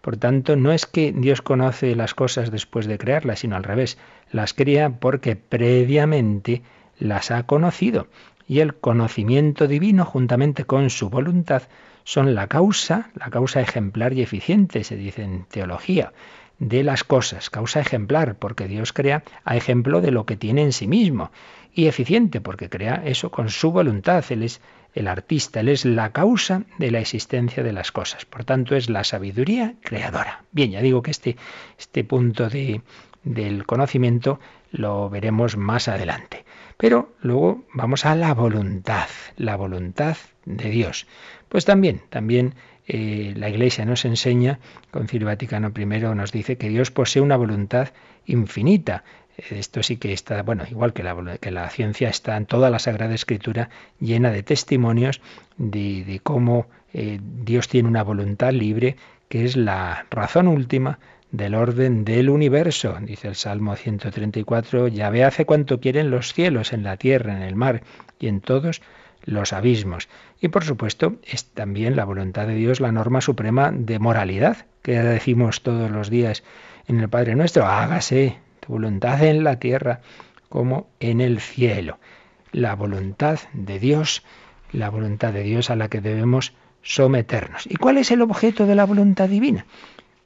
Por 0.00 0.16
tanto, 0.16 0.56
no 0.56 0.72
es 0.72 0.86
que 0.86 1.12
Dios 1.12 1.42
conoce 1.42 1.94
las 1.94 2.14
cosas 2.14 2.50
después 2.50 2.86
de 2.86 2.98
crearlas, 2.98 3.40
sino 3.40 3.56
al 3.56 3.64
revés. 3.64 3.98
Las 4.30 4.52
crea 4.52 4.90
porque 4.90 5.36
previamente 5.36 6.62
las 6.98 7.30
ha 7.30 7.44
conocido. 7.46 8.08
Y 8.48 8.60
el 8.60 8.74
conocimiento 8.74 9.68
divino, 9.68 10.04
juntamente 10.04 10.64
con 10.64 10.90
su 10.90 11.08
voluntad, 11.08 11.62
son 12.04 12.34
la 12.34 12.48
causa, 12.48 13.10
la 13.14 13.30
causa 13.30 13.60
ejemplar 13.60 14.12
y 14.12 14.22
eficiente, 14.22 14.82
se 14.82 14.96
dice 14.96 15.22
en 15.22 15.44
teología 15.44 16.12
de 16.58 16.82
las 16.82 17.04
cosas, 17.04 17.50
causa 17.50 17.80
ejemplar, 17.80 18.36
porque 18.36 18.68
Dios 18.68 18.92
crea 18.92 19.24
a 19.44 19.56
ejemplo 19.56 20.00
de 20.00 20.10
lo 20.10 20.26
que 20.26 20.36
tiene 20.36 20.62
en 20.62 20.72
sí 20.72 20.86
mismo, 20.86 21.30
y 21.74 21.86
eficiente, 21.86 22.40
porque 22.40 22.68
crea 22.68 23.02
eso 23.04 23.30
con 23.30 23.48
su 23.48 23.72
voluntad. 23.72 24.24
Él 24.30 24.42
es 24.42 24.60
el 24.94 25.08
artista, 25.08 25.60
él 25.60 25.68
es 25.68 25.84
la 25.84 26.12
causa 26.12 26.64
de 26.78 26.90
la 26.90 27.00
existencia 27.00 27.62
de 27.62 27.72
las 27.72 27.92
cosas. 27.92 28.24
Por 28.26 28.44
tanto, 28.44 28.76
es 28.76 28.90
la 28.90 29.04
sabiduría 29.04 29.74
creadora. 29.82 30.44
Bien, 30.52 30.70
ya 30.70 30.82
digo 30.82 31.02
que 31.02 31.10
este, 31.10 31.36
este 31.78 32.04
punto 32.04 32.48
de, 32.48 32.82
del 33.24 33.64
conocimiento 33.64 34.38
lo 34.70 35.08
veremos 35.08 35.56
más 35.56 35.88
adelante. 35.88 36.44
Pero 36.76 37.14
luego 37.20 37.64
vamos 37.72 38.04
a 38.04 38.14
la 38.14 38.34
voluntad, 38.34 39.08
la 39.36 39.56
voluntad 39.56 40.16
de 40.44 40.70
Dios. 40.70 41.06
Pues 41.48 41.64
también, 41.64 42.02
también 42.10 42.54
eh, 42.94 43.32
la 43.36 43.48
Iglesia 43.48 43.86
nos 43.86 44.04
enseña, 44.04 44.58
Concilio 44.90 45.26
Vaticano 45.26 45.72
I 45.74 45.86
nos 46.14 46.30
dice 46.30 46.58
que 46.58 46.68
Dios 46.68 46.90
posee 46.90 47.22
una 47.22 47.38
voluntad 47.38 47.88
infinita. 48.26 49.02
Esto 49.48 49.82
sí 49.82 49.96
que 49.96 50.12
está, 50.12 50.42
bueno, 50.42 50.64
igual 50.70 50.92
que 50.92 51.02
la, 51.02 51.70
ciencia 51.70 52.10
está 52.10 52.36
en 52.36 52.44
toda 52.44 52.68
la 52.68 52.78
Sagrada 52.78 53.14
Escritura 53.14 53.70
llena 53.98 54.30
de 54.30 54.42
testimonios 54.42 55.22
de, 55.56 56.20
cómo 56.22 56.66
eh, 56.92 57.18
Dios 57.22 57.66
tiene 57.68 57.88
una 57.88 58.02
voluntad 58.02 58.52
libre 58.52 58.96
que 59.30 59.46
es 59.46 59.56
la 59.56 60.04
razón 60.10 60.46
última 60.46 60.98
del 61.30 61.54
orden 61.54 62.04
del 62.04 62.28
universo. 62.28 62.98
Dice 63.00 63.28
el 63.28 63.36
Salmo 63.36 63.74
134, 63.74 64.88
Yahvé 64.88 65.24
hace 65.24 65.46
cuanto 65.46 65.80
quieren 65.80 66.10
los 66.10 66.34
cielos, 66.34 66.74
en 66.74 66.82
la 66.82 66.98
tierra, 66.98 67.34
en 67.34 67.42
el 67.42 67.56
mar 67.56 67.82
y 68.20 68.26
en 68.26 68.42
todos 68.42 68.82
los 69.24 69.52
abismos. 69.52 70.08
Y 70.40 70.48
por 70.48 70.64
supuesto 70.64 71.16
es 71.24 71.46
también 71.46 71.96
la 71.96 72.04
voluntad 72.04 72.46
de 72.46 72.54
Dios 72.54 72.80
la 72.80 72.92
norma 72.92 73.20
suprema 73.20 73.70
de 73.72 73.98
moralidad, 73.98 74.66
que 74.82 75.00
decimos 75.00 75.62
todos 75.62 75.90
los 75.90 76.10
días 76.10 76.42
en 76.86 77.00
el 77.00 77.08
Padre 77.08 77.34
Nuestro, 77.36 77.66
hágase 77.66 78.38
tu 78.60 78.72
voluntad 78.72 79.22
en 79.22 79.44
la 79.44 79.58
tierra 79.58 80.00
como 80.48 80.88
en 81.00 81.20
el 81.20 81.40
cielo. 81.40 81.98
La 82.50 82.74
voluntad 82.74 83.38
de 83.52 83.78
Dios, 83.78 84.22
la 84.72 84.90
voluntad 84.90 85.32
de 85.32 85.42
Dios 85.42 85.70
a 85.70 85.76
la 85.76 85.88
que 85.88 86.00
debemos 86.00 86.52
someternos. 86.82 87.66
¿Y 87.66 87.76
cuál 87.76 87.98
es 87.98 88.10
el 88.10 88.22
objeto 88.22 88.66
de 88.66 88.74
la 88.74 88.84
voluntad 88.84 89.28
divina? 89.28 89.66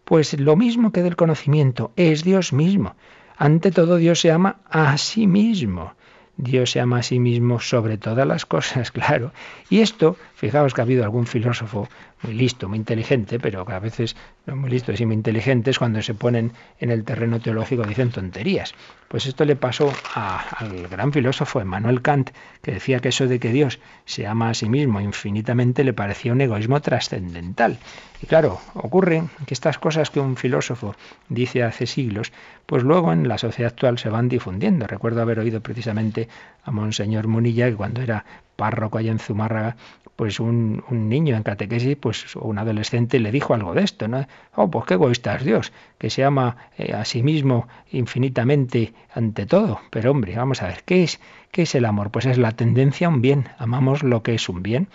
Pues 0.05 0.39
lo 0.39 0.57
mismo 0.57 0.93
que 0.93 1.03
del 1.03 1.17
conocimiento, 1.17 1.93
es 1.97 2.25
Dios 2.25 2.53
mismo. 2.53 2.97
Ante 3.37 3.71
todo 3.71 3.97
Dios 3.97 4.21
se 4.21 4.33
ama 4.33 4.61
a 4.71 4.97
sí 4.99 5.27
mismo. 5.27 5.95
Dios 6.39 6.71
se 6.71 6.81
ama 6.81 6.99
a 6.99 7.03
sí 7.03 7.19
mismo 7.19 7.61
sobre 7.61 7.97
todas 7.97 8.27
las 8.27 8.45
cosas, 8.45 8.91
claro. 8.93 9.33
Y 9.71 9.81
esto, 9.81 10.17
fijaos 10.35 10.75
que 10.75 10.81
ha 10.81 10.85
habido 10.85 11.05
algún 11.05 11.27
filósofo 11.27 11.89
muy 12.23 12.35
listo, 12.35 12.69
muy 12.69 12.79
inteligente, 12.79 13.39
pero 13.39 13.65
que 13.65 13.73
a 13.73 13.79
veces 13.79 14.17
no 14.47 14.57
muy 14.57 14.71
listos 14.71 15.01
y 15.01 15.07
muy 15.07 15.15
inteligentes 15.15 15.79
cuando 15.79 16.01
se 16.03 16.15
ponen 16.15 16.53
en 16.81 16.91
el 16.91 17.05
terreno 17.05 17.41
teológico 17.41 17.85
dicen 17.85 18.11
tonterías. 18.11 18.75
Pues 19.09 19.27
esto 19.27 19.45
le 19.45 19.57
pasó 19.57 19.93
al 20.15 20.89
gran 20.89 21.13
filósofo 21.13 21.61
Emmanuel 21.61 22.03
Kant, 22.03 22.31
que 22.63 22.73
decía 22.73 23.01
que 23.01 23.09
eso 23.09 23.27
de 23.27 23.39
que 23.39 23.53
Dios 23.53 23.79
se 24.05 24.27
ama 24.27 24.51
a 24.51 24.55
sí 24.55 24.69
mismo 24.69 25.01
infinitamente 25.01 25.85
le 25.85 25.93
parecía 25.93 26.33
un 26.33 26.41
egoísmo 26.41 26.81
trascendental. 26.81 27.79
Y 28.23 28.27
claro, 28.27 28.61
ocurre 28.75 29.25
que 29.47 29.55
estas 29.55 29.79
cosas 29.79 30.11
que 30.11 30.21
un 30.21 30.37
filósofo 30.37 30.95
dice 31.29 31.63
hace 31.63 31.87
siglos, 31.87 32.33
pues 32.65 32.83
luego 32.83 33.13
en 33.13 33.29
la 33.29 33.39
sociedad 33.39 33.73
actual 33.73 33.99
se 33.99 34.09
van 34.09 34.29
difundiendo. 34.29 34.87
Recuerdo 34.87 35.23
haber 35.23 35.39
oído 35.39 35.61
precisamente 35.61 36.29
a 36.65 36.71
Monseñor 36.71 37.29
Munilla, 37.29 37.69
que 37.69 37.77
cuando 37.77 38.01
era 38.01 38.25
párroco 38.57 38.99
allá 38.99 39.13
en 39.13 39.19
Zumárraga, 39.19 39.77
pues 40.17 40.41
un, 40.41 40.83
niño 40.89 41.37
en 41.37 41.43
catequesis, 41.43 41.97
pues 41.97 42.35
un 42.37 42.59
adolescente 42.59 43.21
le 43.21 43.31
dijo 43.31 43.53
algo 43.53 43.75
de 43.75 43.83
esto, 43.85 44.09
¿no? 44.09 44.27
Oh, 44.55 44.71
pues 44.71 44.87
qué 44.87 44.95
egoísta 44.95 45.37
es 45.37 45.45
Dios, 45.45 45.73
que 45.99 46.09
se 46.09 46.25
ama 46.25 46.57
eh, 46.79 46.95
a 46.95 47.05
sí 47.05 47.23
mismo 47.23 47.69
infinitamente 47.93 48.95
ante 49.15 49.45
todo. 49.45 49.81
Pero 49.91 50.11
hombre, 50.11 50.35
vamos 50.35 50.63
a 50.63 50.69
ver, 50.69 50.83
¿qué 50.85 51.05
es, 51.05 51.21
¿qué 51.51 51.63
es 51.63 51.75
el 51.75 51.85
amor? 51.85 52.11
Pues 52.11 52.25
es 52.25 52.39
la 52.39 52.53
tendencia 52.53 53.09
a 53.09 53.11
un 53.11 53.21
bien, 53.21 53.49
amamos 53.59 54.03
lo 54.03 54.23
que 54.23 54.35
es 54.35 54.49
un 54.49 54.63
bien. 54.63 54.89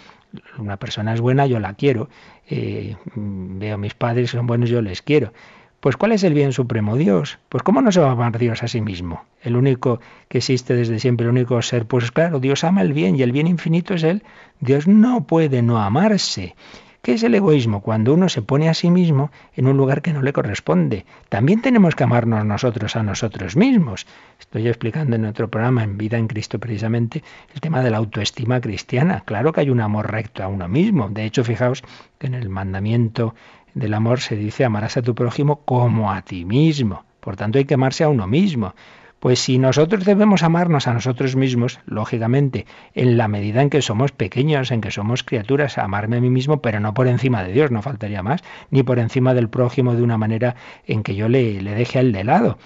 Una 0.58 0.78
persona 0.78 1.14
es 1.14 1.22
buena, 1.22 1.46
yo 1.46 1.60
la 1.60 1.74
quiero. 1.74 2.10
Eh, 2.54 2.98
veo 3.16 3.76
a 3.76 3.78
mis 3.78 3.94
padres, 3.94 4.32
son 4.32 4.46
buenos, 4.46 4.70
yo 4.70 4.82
les 4.82 5.02
quiero. 5.02 5.32
Pues 5.80 5.96
¿cuál 5.96 6.12
es 6.12 6.24
el 6.24 6.34
bien 6.34 6.52
supremo? 6.52 6.98
Dios. 6.98 7.40
Pues 7.48 7.64
¿cómo 7.64 7.82
no 7.82 7.94
se 7.94 8.02
va 8.02 8.10
a 8.10 8.12
amar 8.12 8.38
Dios 8.38 8.62
a 8.62 8.68
sí 8.68 8.82
mismo? 8.82 9.24
El 9.42 9.56
único 9.56 10.02
que 10.28 10.40
existe 10.40 10.76
desde 10.76 11.00
siempre, 11.00 11.26
el 11.26 11.32
único 11.32 11.62
ser. 11.62 11.86
Pues 11.86 12.12
claro, 12.12 12.42
Dios 12.42 12.66
ama 12.66 12.82
el 12.82 12.92
bien 12.92 13.16
y 13.16 13.22
el 13.22 13.32
bien 13.32 13.48
infinito 13.48 13.94
es 13.94 14.04
Él. 14.04 14.22
Dios 14.60 14.86
no 14.86 15.26
puede 15.26 15.62
no 15.62 15.82
amarse. 15.82 16.56
¿Qué 17.02 17.14
es 17.14 17.24
el 17.24 17.34
egoísmo? 17.34 17.82
Cuando 17.82 18.14
uno 18.14 18.30
se 18.30 18.44
pone 18.44 18.70
a 18.70 18.76
sí 18.76 18.92
mismo 18.92 19.32
en 19.56 19.66
un 19.66 19.76
lugar 19.76 20.04
que 20.04 20.14
no 20.14 20.22
le 20.22 20.34
corresponde. 20.34 21.08
También 21.30 21.60
tenemos 21.60 21.96
que 21.96 22.04
amarnos 22.04 22.46
nosotros 22.46 22.96
a 22.96 23.02
nosotros 23.02 23.56
mismos. 23.56 24.06
Estoy 24.40 24.68
explicando 24.68 25.16
en 25.16 25.26
otro 25.26 25.50
programa, 25.50 25.84
en 25.84 25.98
Vida 25.98 26.20
en 26.20 26.28
Cristo 26.28 26.60
precisamente, 26.60 27.24
el 27.56 27.60
tema 27.60 27.82
de 27.82 27.90
la 27.90 27.98
autoestima 27.98 28.62
cristiana. 28.62 29.24
Claro 29.26 29.52
que 29.52 29.62
hay 29.62 29.72
un 29.72 29.82
amor 29.82 30.12
recto 30.12 30.44
a 30.44 30.48
uno 30.48 30.68
mismo. 30.68 31.10
De 31.10 31.26
hecho, 31.26 31.44
fijaos 31.44 31.82
que 32.20 32.28
en 32.28 32.36
el 32.36 32.50
mandamiento 32.50 33.34
del 33.74 33.96
amor 33.96 34.20
se 34.20 34.36
dice 34.36 34.64
amarás 34.64 34.96
a 34.98 35.02
tu 35.02 35.16
prójimo 35.16 35.62
como 35.66 36.12
a 36.12 36.22
ti 36.22 36.46
mismo. 36.46 37.04
Por 37.20 37.36
tanto, 37.36 37.58
hay 37.58 37.66
que 37.66 37.74
amarse 37.74 38.04
a 38.04 38.10
uno 38.10 38.28
mismo. 38.28 38.76
Pues 39.22 39.38
si 39.38 39.60
nosotros 39.60 40.04
debemos 40.04 40.42
amarnos 40.42 40.88
a 40.88 40.96
nosotros 40.96 41.36
mismos, 41.36 41.80
lógicamente, 41.86 42.66
en 42.96 43.18
la 43.18 43.28
medida 43.28 43.62
en 43.62 43.70
que 43.70 43.84
somos 43.84 44.12
pequeños, 44.12 44.72
en 44.72 44.82
que 44.82 44.90
somos 44.90 45.22
criaturas, 45.22 45.78
amarme 45.78 46.18
a 46.18 46.22
mí 46.22 46.32
mismo, 46.32 46.60
pero 46.64 46.80
no 46.80 46.96
por 46.96 47.06
encima 47.08 47.44
de 47.44 47.54
Dios, 47.54 47.70
no 47.70 47.84
faltaría 47.84 48.24
más, 48.24 48.42
ni 48.72 48.82
por 48.82 48.98
encima 48.98 49.36
del 49.36 49.48
prójimo 49.48 49.94
de 49.94 50.02
una 50.02 50.18
manera 50.18 50.56
en 50.88 51.04
que 51.04 51.14
yo 51.14 51.30
le, 51.30 51.62
le 51.62 51.76
deje 51.76 52.00
a 52.00 52.02
él 52.02 52.14
de 52.14 52.24
lado 52.24 52.58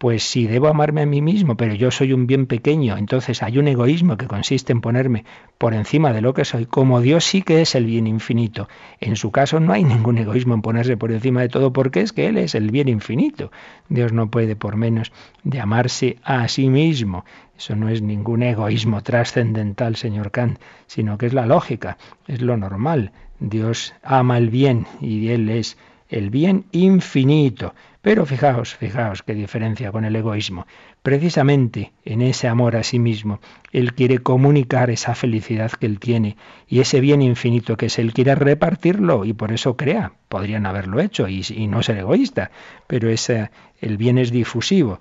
pues 0.00 0.22
si 0.22 0.46
debo 0.46 0.68
amarme 0.68 1.02
a 1.02 1.06
mí 1.06 1.20
mismo, 1.20 1.58
pero 1.58 1.74
yo 1.74 1.90
soy 1.90 2.14
un 2.14 2.26
bien 2.26 2.46
pequeño, 2.46 2.96
entonces 2.96 3.42
hay 3.42 3.58
un 3.58 3.68
egoísmo 3.68 4.16
que 4.16 4.26
consiste 4.26 4.72
en 4.72 4.80
ponerme 4.80 5.26
por 5.58 5.74
encima 5.74 6.14
de 6.14 6.22
lo 6.22 6.32
que 6.32 6.46
soy, 6.46 6.64
como 6.64 7.02
Dios 7.02 7.22
sí 7.22 7.42
que 7.42 7.60
es 7.60 7.74
el 7.74 7.84
bien 7.84 8.06
infinito. 8.06 8.66
En 8.98 9.14
su 9.16 9.30
caso 9.30 9.60
no 9.60 9.74
hay 9.74 9.84
ningún 9.94 10.16
egoísmo 10.16 10.54
en 10.54 10.62
ponerse 10.62 10.96
por 10.96 11.12
encima 11.12 11.42
de 11.42 11.50
todo 11.50 11.74
porque 11.74 12.00
es 12.00 12.14
que 12.14 12.28
Él 12.28 12.38
es 12.38 12.54
el 12.54 12.70
bien 12.70 12.88
infinito. 12.88 13.52
Dios 13.90 14.10
no 14.14 14.30
puede 14.30 14.56
por 14.56 14.76
menos 14.76 15.12
de 15.44 15.60
amarse 15.60 16.16
a 16.24 16.48
sí 16.48 16.70
mismo. 16.70 17.26
Eso 17.58 17.76
no 17.76 17.90
es 17.90 18.00
ningún 18.00 18.42
egoísmo 18.42 19.02
trascendental, 19.02 19.96
señor 19.96 20.30
Kant, 20.30 20.60
sino 20.86 21.18
que 21.18 21.26
es 21.26 21.34
la 21.34 21.44
lógica, 21.44 21.98
es 22.26 22.40
lo 22.40 22.56
normal. 22.56 23.12
Dios 23.38 23.92
ama 24.02 24.38
el 24.38 24.48
bien 24.48 24.86
y 25.02 25.28
Él 25.28 25.50
es 25.50 25.76
el 26.08 26.30
bien 26.30 26.64
infinito. 26.72 27.74
Pero 28.02 28.24
fijaos, 28.24 28.74
fijaos 28.76 29.22
qué 29.22 29.34
diferencia 29.34 29.92
con 29.92 30.06
el 30.06 30.16
egoísmo. 30.16 30.66
Precisamente 31.02 31.92
en 32.04 32.22
ese 32.22 32.48
amor 32.48 32.76
a 32.76 32.82
sí 32.82 32.98
mismo, 32.98 33.40
Él 33.72 33.92
quiere 33.92 34.18
comunicar 34.18 34.88
esa 34.88 35.14
felicidad 35.14 35.70
que 35.72 35.84
Él 35.84 36.00
tiene 36.00 36.36
y 36.66 36.80
ese 36.80 37.00
bien 37.00 37.20
infinito 37.20 37.76
que 37.76 37.86
es 37.86 37.98
Él 37.98 38.14
quiere 38.14 38.34
repartirlo 38.34 39.26
y 39.26 39.34
por 39.34 39.52
eso 39.52 39.76
crea. 39.76 40.12
Podrían 40.28 40.64
haberlo 40.64 40.98
hecho 41.00 41.28
y, 41.28 41.42
no 41.66 41.82
ser 41.82 41.98
egoísta, 41.98 42.50
pero 42.86 43.10
ese, 43.10 43.50
el 43.80 43.98
bien 43.98 44.16
es 44.16 44.30
difusivo. 44.30 45.00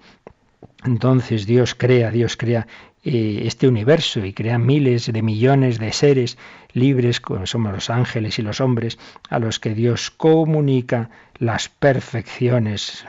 Entonces 0.84 1.46
Dios 1.46 1.76
crea, 1.76 2.12
Dios 2.12 2.36
crea 2.36 2.68
eh, 3.04 3.44
este 3.46 3.68
universo 3.68 4.26
y 4.26 4.34
crea 4.34 4.58
miles 4.58 5.12
de 5.12 5.22
millones 5.22 5.80
de 5.80 5.94
seres 5.94 6.38
libres, 6.74 7.22
como 7.22 7.46
somos 7.46 7.72
los 7.72 7.90
ángeles 7.90 8.40
y 8.40 8.42
los 8.42 8.60
hombres, 8.60 9.00
a 9.30 9.40
los 9.40 9.60
que 9.60 9.74
Dios 9.74 10.12
comunica 10.12 11.10
las 11.40 11.70
perfecciones 11.70 13.06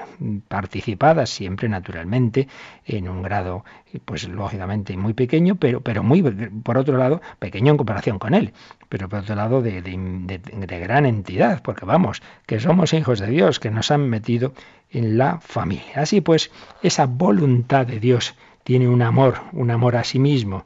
participadas, 0.47 1.31
siempre 1.31 1.69
naturalmente, 1.69 2.47
en 2.87 3.09
un 3.09 3.23
grado, 3.23 3.65
pues 4.05 4.29
lógicamente 4.29 4.97
muy 4.97 5.15
pequeño, 5.15 5.57
pero, 5.57 5.81
pero 5.81 6.05
muy, 6.05 6.23
por 6.23 6.79
otro 6.79 6.97
lado, 6.97 7.21
pequeño 7.41 7.73
en 7.73 7.77
comparación 7.77 8.21
con 8.21 8.35
Él, 8.35 8.53
pero 8.89 9.09
por 9.09 9.21
otro 9.21 9.35
lado 9.35 9.61
de, 9.63 9.83
de 9.83 10.79
gran 10.79 11.07
entidad, 11.07 11.61
porque 11.63 11.85
vamos, 11.85 12.23
que 12.47 12.61
somos 12.61 12.93
hijos 12.93 13.19
de 13.19 13.27
Dios, 13.27 13.59
que 13.59 13.71
nos 13.71 13.91
han 13.91 14.09
metido 14.09 14.55
en 14.91 15.19
la 15.19 15.41
familia. 15.41 15.95
Así 15.97 16.21
pues, 16.21 16.53
esa 16.83 17.07
voluntad 17.07 17.87
de 17.87 17.99
Dios, 17.99 18.37
tiene 18.65 18.89
un 18.89 19.03
amor, 19.03 19.41
un 19.53 19.71
amor 19.71 19.97
a 19.97 20.05
sí 20.05 20.19
mismo. 20.19 20.65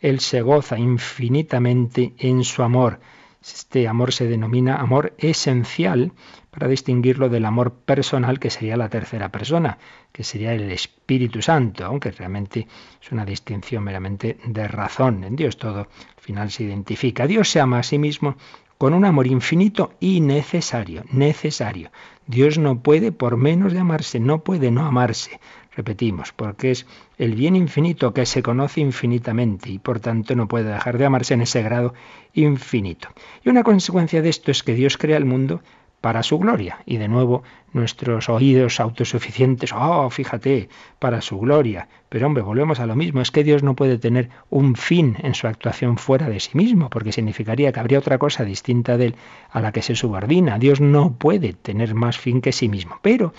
Él 0.00 0.20
se 0.20 0.42
goza 0.42 0.78
infinitamente 0.78 2.14
en 2.18 2.44
su 2.44 2.62
amor. 2.62 3.00
Este 3.42 3.88
amor 3.88 4.12
se 4.12 4.26
denomina 4.26 4.76
amor 4.76 5.14
esencial 5.18 6.12
para 6.50 6.68
distinguirlo 6.68 7.28
del 7.28 7.44
amor 7.44 7.72
personal, 7.72 8.38
que 8.38 8.50
sería 8.50 8.76
la 8.76 8.88
tercera 8.88 9.30
persona, 9.30 9.78
que 10.12 10.22
sería 10.22 10.52
el 10.52 10.70
Espíritu 10.70 11.42
Santo, 11.42 11.84
aunque 11.84 12.12
realmente 12.12 12.68
es 13.00 13.10
una 13.10 13.24
distinción 13.24 13.82
meramente 13.82 14.38
de 14.44 14.68
razón. 14.68 15.24
En 15.24 15.34
Dios 15.34 15.56
todo 15.56 15.80
al 15.80 16.20
final 16.20 16.50
se 16.50 16.64
identifica. 16.64 17.26
Dios 17.26 17.48
se 17.48 17.60
ama 17.60 17.80
a 17.80 17.82
sí 17.82 17.98
mismo 17.98 18.36
con 18.82 18.94
un 18.94 19.04
amor 19.04 19.28
infinito 19.28 19.92
y 20.00 20.20
necesario, 20.20 21.04
necesario. 21.12 21.90
Dios 22.26 22.58
no 22.58 22.80
puede 22.80 23.12
por 23.12 23.36
menos 23.36 23.72
de 23.72 23.78
amarse, 23.78 24.20
no 24.20 24.42
puede 24.42 24.70
no 24.70 24.84
amarse. 24.84 25.40
Repetimos, 25.74 26.32
porque 26.32 26.70
es 26.70 26.86
el 27.16 27.34
bien 27.34 27.56
infinito 27.56 28.12
que 28.12 28.26
se 28.26 28.42
conoce 28.42 28.80
infinitamente 28.80 29.70
y 29.70 29.78
por 29.78 30.00
tanto 30.00 30.34
no 30.36 30.46
puede 30.46 30.70
dejar 30.70 30.98
de 30.98 31.06
amarse 31.06 31.34
en 31.34 31.40
ese 31.40 31.62
grado 31.62 31.94
infinito. 32.34 33.08
Y 33.42 33.48
una 33.48 33.62
consecuencia 33.62 34.20
de 34.20 34.28
esto 34.28 34.50
es 34.50 34.62
que 34.62 34.74
Dios 34.74 34.98
crea 34.98 35.16
el 35.16 35.24
mundo 35.24 35.62
para 36.02 36.22
su 36.24 36.38
gloria. 36.38 36.80
Y 36.84 36.98
de 36.98 37.08
nuevo 37.08 37.42
nuestros 37.72 38.28
oídos 38.28 38.80
autosuficientes, 38.80 39.72
oh, 39.72 40.10
fíjate, 40.10 40.68
para 40.98 41.22
su 41.22 41.38
gloria. 41.38 41.88
Pero 42.10 42.26
hombre, 42.26 42.42
volvemos 42.42 42.80
a 42.80 42.86
lo 42.86 42.96
mismo, 42.96 43.22
es 43.22 43.30
que 43.30 43.44
Dios 43.44 43.62
no 43.62 43.74
puede 43.74 43.96
tener 43.96 44.28
un 44.50 44.74
fin 44.74 45.16
en 45.22 45.34
su 45.34 45.46
actuación 45.46 45.96
fuera 45.96 46.28
de 46.28 46.40
sí 46.40 46.50
mismo, 46.54 46.90
porque 46.90 47.12
significaría 47.12 47.72
que 47.72 47.80
habría 47.80 48.00
otra 48.00 48.18
cosa 48.18 48.44
distinta 48.44 48.98
de 48.98 49.06
él 49.06 49.14
a 49.50 49.62
la 49.62 49.72
que 49.72 49.80
se 49.80 49.94
subordina. 49.94 50.58
Dios 50.58 50.82
no 50.82 51.12
puede 51.12 51.54
tener 51.54 51.94
más 51.94 52.18
fin 52.18 52.42
que 52.42 52.52
sí 52.52 52.68
mismo. 52.68 52.98
Pero 53.00 53.32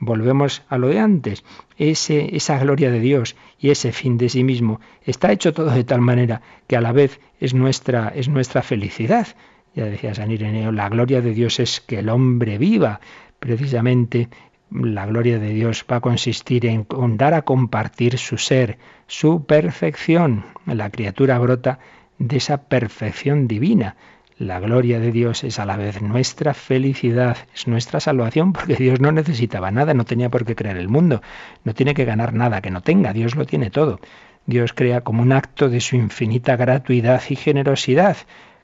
volvemos 0.00 0.62
a 0.68 0.78
lo 0.78 0.88
de 0.88 0.98
antes, 0.98 1.44
esa 1.78 2.58
gloria 2.58 2.90
de 2.90 2.98
Dios 2.98 3.36
y 3.58 3.70
ese 3.70 3.92
fin 3.92 4.18
de 4.18 4.28
sí 4.28 4.42
mismo 4.42 4.80
está 5.04 5.30
hecho 5.30 5.52
todo 5.52 5.70
de 5.70 5.84
tal 5.84 6.00
manera 6.00 6.42
que 6.66 6.76
a 6.76 6.80
la 6.80 6.92
vez 6.92 7.20
es 7.38 7.54
nuestra, 7.54 8.08
es 8.08 8.28
nuestra 8.28 8.62
felicidad. 8.62 9.28
Ya 9.74 9.84
decía 9.84 10.14
San 10.14 10.32
Ireneo, 10.32 10.72
la 10.72 10.88
gloria 10.88 11.20
de 11.20 11.32
Dios 11.32 11.60
es 11.60 11.80
que 11.80 12.00
el 12.00 12.08
hombre 12.08 12.58
viva. 12.58 13.00
Precisamente 13.38 14.28
la 14.70 15.06
gloria 15.06 15.38
de 15.38 15.50
Dios 15.50 15.84
va 15.90 15.96
a 15.96 16.00
consistir 16.00 16.66
en 16.66 16.86
dar 17.16 17.34
a 17.34 17.42
compartir 17.42 18.18
su 18.18 18.38
ser, 18.38 18.78
su 19.06 19.44
perfección. 19.44 20.44
La 20.66 20.90
criatura 20.90 21.38
brota 21.38 21.78
de 22.18 22.38
esa 22.38 22.62
perfección 22.64 23.46
divina. 23.46 23.96
La 24.40 24.58
gloria 24.58 25.00
de 25.00 25.12
Dios 25.12 25.44
es 25.44 25.58
a 25.58 25.66
la 25.66 25.76
vez 25.76 26.00
nuestra 26.00 26.54
felicidad, 26.54 27.36
es 27.54 27.68
nuestra 27.68 28.00
salvación, 28.00 28.54
porque 28.54 28.74
Dios 28.74 28.98
no 28.98 29.12
necesitaba 29.12 29.70
nada, 29.70 29.92
no 29.92 30.06
tenía 30.06 30.30
por 30.30 30.46
qué 30.46 30.56
crear 30.56 30.78
el 30.78 30.88
mundo, 30.88 31.20
no 31.62 31.74
tiene 31.74 31.92
que 31.92 32.06
ganar 32.06 32.32
nada 32.32 32.62
que 32.62 32.70
no 32.70 32.80
tenga, 32.80 33.12
Dios 33.12 33.36
lo 33.36 33.44
tiene 33.44 33.68
todo. 33.68 34.00
Dios 34.46 34.72
crea 34.72 35.02
como 35.02 35.20
un 35.20 35.32
acto 35.32 35.68
de 35.68 35.80
su 35.80 35.96
infinita 35.96 36.56
gratuidad 36.56 37.20
y 37.28 37.36
generosidad. 37.36 38.16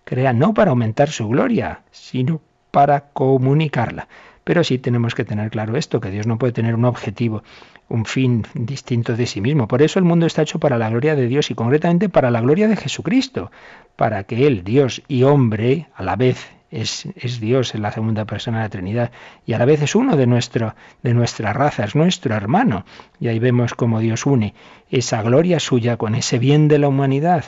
Crea 0.05 0.33
no 0.33 0.55
para 0.55 0.71
aumentar 0.71 1.11
su 1.11 1.29
gloria, 1.29 1.83
sino 1.91 2.41
para 2.71 3.11
comunicarla. 3.11 4.09
Pero 4.47 4.63
sí 4.63 4.79
tenemos 4.79 5.17
que 5.17 5.25
tener 5.25 5.51
claro 5.51 5.77
esto, 5.77 6.01
que 6.01 6.13
Dios 6.13 6.29
no 6.29 6.39
puede 6.39 6.53
tener 6.53 6.77
un 6.77 6.85
objetivo 6.85 7.43
un 7.89 8.05
fin 8.05 8.47
distinto 8.55 9.17
de 9.17 9.27
sí 9.27 9.41
mismo. 9.41 9.67
Por 9.67 9.83
eso 9.83 9.99
el 9.99 10.05
mundo 10.05 10.25
está 10.25 10.43
hecho 10.43 10.61
para 10.61 10.79
la 10.79 10.89
gloria 10.89 11.17
de 11.17 11.27
Dios 11.27 11.51
y 11.51 11.57
concretamente 11.57 12.09
para 12.09 12.31
la 12.31 12.41
gloria 12.41 12.69
de 12.69 12.77
Jesucristo, 12.77 13.51
para 13.97 14.23
que 14.23 14.47
Él, 14.47 14.63
Dios 14.63 15.03
y 15.09 15.25
hombre, 15.25 15.89
a 15.97 16.05
la 16.05 16.15
vez 16.15 16.49
es, 16.71 17.09
Dios 17.41 17.75
en 17.75 17.83
la 17.83 17.91
segunda 17.91 18.25
persona 18.25 18.59
de 18.59 18.65
la 18.67 18.69
Trinidad 18.69 19.11
y 19.47 19.55
a 19.55 19.59
la 19.59 19.65
vez 19.65 19.83
es 19.83 19.97
uno 19.97 20.17
de, 20.17 20.29
nuestro, 20.29 20.77
de 21.03 21.13
nuestra 21.13 21.53
raza, 21.53 21.83
es 21.83 21.97
nuestro 21.97 22.33
hermano. 22.33 22.85
Y 23.19 23.27
ahí 23.27 23.41
vemos 23.41 23.75
cómo 23.75 23.99
Dios 23.99 24.27
une 24.27 24.55
esa 24.93 25.23
gloria 25.23 25.59
suya 25.59 25.97
con 25.97 26.15
ese 26.15 26.39
bien 26.39 26.69
de 26.69 26.79
la 26.79 26.87
humanidad. 26.87 27.47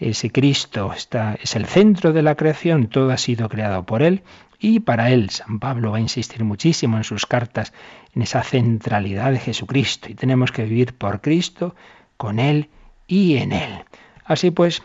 Ese 0.00 0.30
Cristo 0.30 0.94
está, 0.96 1.36
es 1.42 1.56
el 1.56 1.66
centro 1.66 2.14
de 2.14 2.22
la 2.22 2.36
creación, 2.36 2.86
todo 2.86 3.10
ha 3.10 3.18
sido 3.18 3.50
creado 3.50 3.84
por 3.84 4.02
Él 4.02 4.22
y 4.58 4.80
para 4.80 5.10
él, 5.10 5.30
San 5.30 5.60
Pablo 5.60 5.92
va 5.92 5.98
a 5.98 6.00
insistir 6.00 6.44
muchísimo 6.44 6.96
en 6.96 7.04
sus 7.04 7.26
cartas 7.26 7.72
en 8.14 8.22
esa 8.22 8.42
centralidad 8.42 9.30
de 9.30 9.38
Jesucristo 9.38 10.08
y 10.10 10.14
tenemos 10.14 10.50
que 10.50 10.64
vivir 10.64 10.94
por 10.94 11.20
Cristo, 11.20 11.76
con 12.16 12.40
Él 12.40 12.68
y 13.06 13.36
en 13.36 13.52
Él. 13.52 13.84
Así 14.24 14.50
pues, 14.50 14.82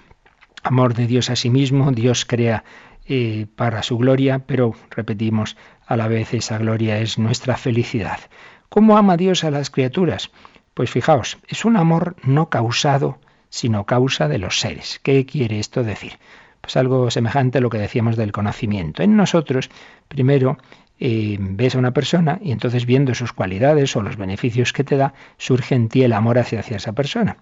amor 0.61 0.93
de 0.93 1.07
Dios 1.07 1.29
a 1.31 1.35
sí 1.35 1.49
mismo, 1.49 1.91
Dios 1.91 2.25
crea 2.25 2.63
eh, 3.05 3.47
para 3.55 3.83
su 3.83 3.97
gloria, 3.97 4.39
pero 4.45 4.75
repetimos, 4.91 5.57
a 5.85 5.97
la 5.97 6.07
vez 6.07 6.33
esa 6.33 6.57
gloria 6.59 6.99
es 6.99 7.17
nuestra 7.17 7.57
felicidad. 7.57 8.19
¿Cómo 8.69 8.95
ama 8.97 9.17
Dios 9.17 9.43
a 9.43 9.51
las 9.51 9.69
criaturas? 9.69 10.31
Pues 10.73 10.89
fijaos, 10.89 11.39
es 11.47 11.65
un 11.65 11.77
amor 11.77 12.15
no 12.23 12.49
causado, 12.49 13.19
sino 13.49 13.85
causa 13.85 14.27
de 14.27 14.37
los 14.37 14.59
seres. 14.59 14.99
¿Qué 15.03 15.25
quiere 15.25 15.59
esto 15.59 15.83
decir? 15.83 16.13
Pues 16.63 16.77
algo 16.77 17.11
semejante 17.11 17.57
a 17.57 17.61
lo 17.61 17.69
que 17.69 17.77
decíamos 17.77 18.15
del 18.15 18.31
conocimiento. 18.31 19.03
En 19.03 19.17
nosotros, 19.17 19.69
primero, 20.07 20.57
eh, 20.97 21.35
ves 21.37 21.75
a 21.75 21.79
una 21.79 21.91
persona 21.91 22.39
y 22.41 22.53
entonces 22.53 22.85
viendo 22.85 23.13
sus 23.15 23.33
cualidades 23.33 23.93
o 23.97 24.01
los 24.01 24.15
beneficios 24.15 24.71
que 24.71 24.85
te 24.85 24.95
da, 24.95 25.13
surge 25.37 25.75
en 25.75 25.89
ti 25.89 26.03
el 26.03 26.13
amor 26.13 26.39
hacia, 26.39 26.61
hacia 26.61 26.77
esa 26.77 26.93
persona. 26.93 27.35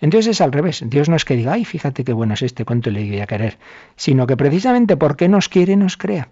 Entonces 0.00 0.30
es 0.30 0.40
al 0.40 0.52
revés. 0.52 0.84
Dios 0.86 1.08
no 1.08 1.16
es 1.16 1.24
que 1.24 1.34
diga, 1.34 1.54
ay, 1.54 1.64
fíjate 1.64 2.04
qué 2.04 2.12
bueno 2.12 2.34
es 2.34 2.42
este, 2.42 2.64
cuánto 2.64 2.92
le 2.92 3.04
voy 3.04 3.18
a 3.18 3.26
querer, 3.26 3.58
sino 3.96 4.28
que 4.28 4.36
precisamente 4.36 4.96
porque 4.96 5.28
nos 5.28 5.48
quiere, 5.48 5.74
nos 5.74 5.96
crea. 5.96 6.28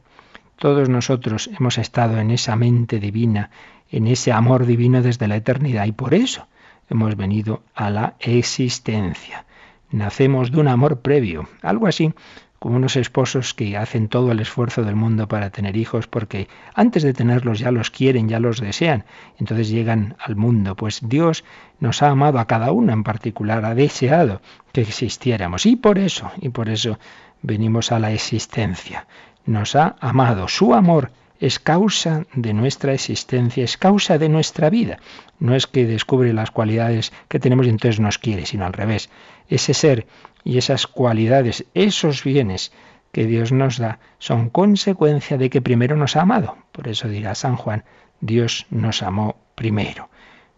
Todos 0.57 0.89
nosotros 0.89 1.51
hemos 1.59 1.79
estado 1.79 2.17
en 2.19 2.31
esa 2.31 2.55
mente 2.55 3.01
divina, 3.01 3.51
en 3.91 4.07
ese 4.07 4.31
amor 4.31 4.67
divino 4.67 5.03
desde 5.03 5.27
la 5.27 5.35
eternidad 5.35 5.87
y 5.87 5.93
por 5.93 6.15
eso 6.15 6.47
hemos 6.89 7.17
venido 7.17 7.65
a 7.75 7.91
la 7.91 8.15
existencia 8.21 9.47
nacemos 9.90 10.51
de 10.51 10.61
un 10.61 10.68
amor 10.68 11.01
previo, 11.01 11.49
algo 11.62 11.87
así 11.87 12.12
como 12.59 12.77
unos 12.77 12.96
esposos 12.96 13.55
que 13.55 13.77
hacen 13.77 14.09
todo 14.09 14.33
el 14.33 14.40
esfuerzo 14.40 14.83
del 14.83 14.96
mundo 14.96 15.29
para 15.29 15.51
tener 15.51 15.77
hijos 15.77 16.07
porque 16.07 16.49
antes 16.75 17.03
de 17.03 17.12
tenerlos 17.12 17.59
ya 17.59 17.70
los 17.70 17.90
quieren, 17.90 18.29
ya 18.29 18.40
los 18.40 18.61
desean, 18.61 19.05
entonces 19.38 19.68
llegan 19.68 20.16
al 20.18 20.37
mundo. 20.37 20.75
Pues 20.75 21.01
Dios 21.03 21.44
nos 21.81 22.03
ha 22.03 22.09
amado 22.09 22.38
a 22.38 22.46
cada 22.46 22.72
uno 22.72 22.92
en 22.92 23.05
particular, 23.05 23.64
ha 23.64 23.75
deseado 23.75 24.40
que 24.72 24.81
existiéramos 24.81 25.66
y 25.66 25.77
por 25.77 25.99
eso, 25.99 26.31
y 26.40 26.49
por 26.49 26.68
eso 26.68 26.99
venimos 27.42 27.92
a 27.92 27.99
la 27.99 28.12
existencia. 28.12 29.07
Nos 29.44 29.77
ha 29.77 29.96
amado, 30.01 30.49
su 30.49 30.75
amor 30.75 31.12
es 31.40 31.59
causa 31.59 32.27
de 32.35 32.53
nuestra 32.53 32.94
existencia, 32.94 33.64
es 33.64 33.77
causa 33.77 34.18
de 34.18 34.29
nuestra 34.29 34.70
vida. 34.70 34.99
No 35.38 35.55
es 35.55 35.66
que 35.66 35.87
descubre 35.87 36.33
las 36.33 36.51
cualidades 36.51 37.12
que 37.29 37.38
tenemos 37.38 37.66
y 37.66 37.70
entonces 37.70 38.01
nos 38.01 38.18
quiere, 38.18 38.46
sino 38.46 38.66
al 38.66 38.72
revés. 38.72 39.11
Ese 39.49 39.75
ser 39.75 40.07
y 40.44 40.59
esas 40.59 40.87
cualidades, 40.87 41.64
esos 41.75 42.25
bienes 42.25 42.72
que 43.12 43.27
Dios 43.27 43.53
nos 43.53 43.79
da, 43.79 43.99
son 44.18 44.51
consecuencia 44.51 45.38
de 45.38 45.51
que 45.51 45.62
primero 45.62 45.96
nos 45.96 46.16
ha 46.16 46.22
amado. 46.22 46.57
Por 46.72 46.88
eso 46.88 47.09
dirá 47.09 47.35
San 47.35 47.57
Juan, 47.57 47.85
Dios 48.20 48.66
nos 48.70 49.03
amó 49.03 49.37
primero. 49.55 50.09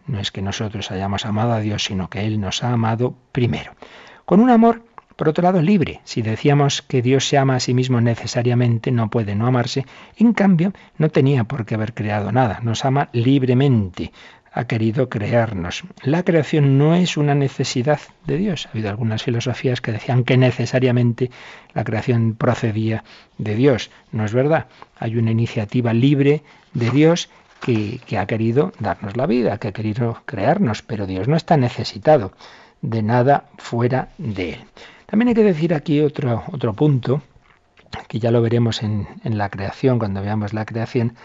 No 0.07 0.19
es 0.19 0.31
que 0.31 0.41
nosotros 0.41 0.91
hayamos 0.91 1.25
amado 1.25 1.53
a 1.53 1.59
Dios, 1.59 1.83
sino 1.83 2.09
que 2.09 2.25
Él 2.25 2.41
nos 2.41 2.63
ha 2.63 2.71
amado 2.71 3.15
primero. 3.31 3.73
Con 4.25 4.39
un 4.39 4.49
amor 4.49 4.83
por 5.19 5.27
otro 5.27 5.43
lado, 5.43 5.61
libre. 5.61 5.99
Si 6.05 6.21
decíamos 6.21 6.81
que 6.81 7.01
Dios 7.01 7.27
se 7.27 7.37
ama 7.37 7.57
a 7.57 7.59
sí 7.59 7.73
mismo 7.73 7.99
necesariamente, 7.99 8.89
no 8.89 9.09
puede 9.09 9.35
no 9.35 9.47
amarse. 9.47 9.85
En 10.15 10.31
cambio, 10.31 10.71
no 10.97 11.09
tenía 11.09 11.43
por 11.43 11.65
qué 11.65 11.75
haber 11.75 11.93
creado 11.93 12.31
nada. 12.31 12.61
Nos 12.63 12.85
ama 12.85 13.09
libremente. 13.11 14.13
Ha 14.53 14.63
querido 14.63 15.09
crearnos. 15.09 15.83
La 16.03 16.23
creación 16.23 16.77
no 16.77 16.95
es 16.95 17.17
una 17.17 17.35
necesidad 17.35 17.99
de 18.27 18.37
Dios. 18.37 18.67
Ha 18.67 18.69
habido 18.69 18.89
algunas 18.89 19.21
filosofías 19.21 19.81
que 19.81 19.91
decían 19.91 20.23
que 20.23 20.37
necesariamente 20.37 21.31
la 21.73 21.83
creación 21.83 22.35
procedía 22.35 23.03
de 23.37 23.55
Dios. 23.55 23.91
No 24.13 24.23
es 24.23 24.31
verdad. 24.31 24.67
Hay 24.99 25.17
una 25.17 25.31
iniciativa 25.31 25.93
libre 25.93 26.43
de 26.73 26.91
Dios 26.91 27.29
que, 27.59 27.99
que, 28.05 28.17
ha 28.17 28.25
querido 28.25 28.71
darnos 28.79 29.17
la 29.17 29.25
vida, 29.25 29.57
que 29.57 29.67
ha 29.67 29.73
querido 29.73 30.21
crearnos, 30.23 30.81
pero 30.81 31.05
Dios 31.05 31.27
no 31.27 31.35
está 31.35 31.57
necesitado 31.57 32.31
de 32.81 33.03
nada 33.03 33.49
fuera 33.57 34.07
de 34.17 34.51
él. 34.51 34.59
También 35.09 35.29
hay 35.29 35.33
que 35.33 35.43
decir 35.43 35.73
aquí 35.73 36.01
otro, 36.01 36.43
otro 36.51 36.73
punto, 36.73 37.23
que 38.07 38.19
ya 38.19 38.29
lo 38.29 38.41
veremos 38.41 38.83
en, 38.83 39.07
en 39.23 39.37
la 39.37 39.49
creación, 39.49 39.97
cuando 39.97 40.21
veamos 40.21 40.53
la 40.53 40.65
creación, 40.65 41.15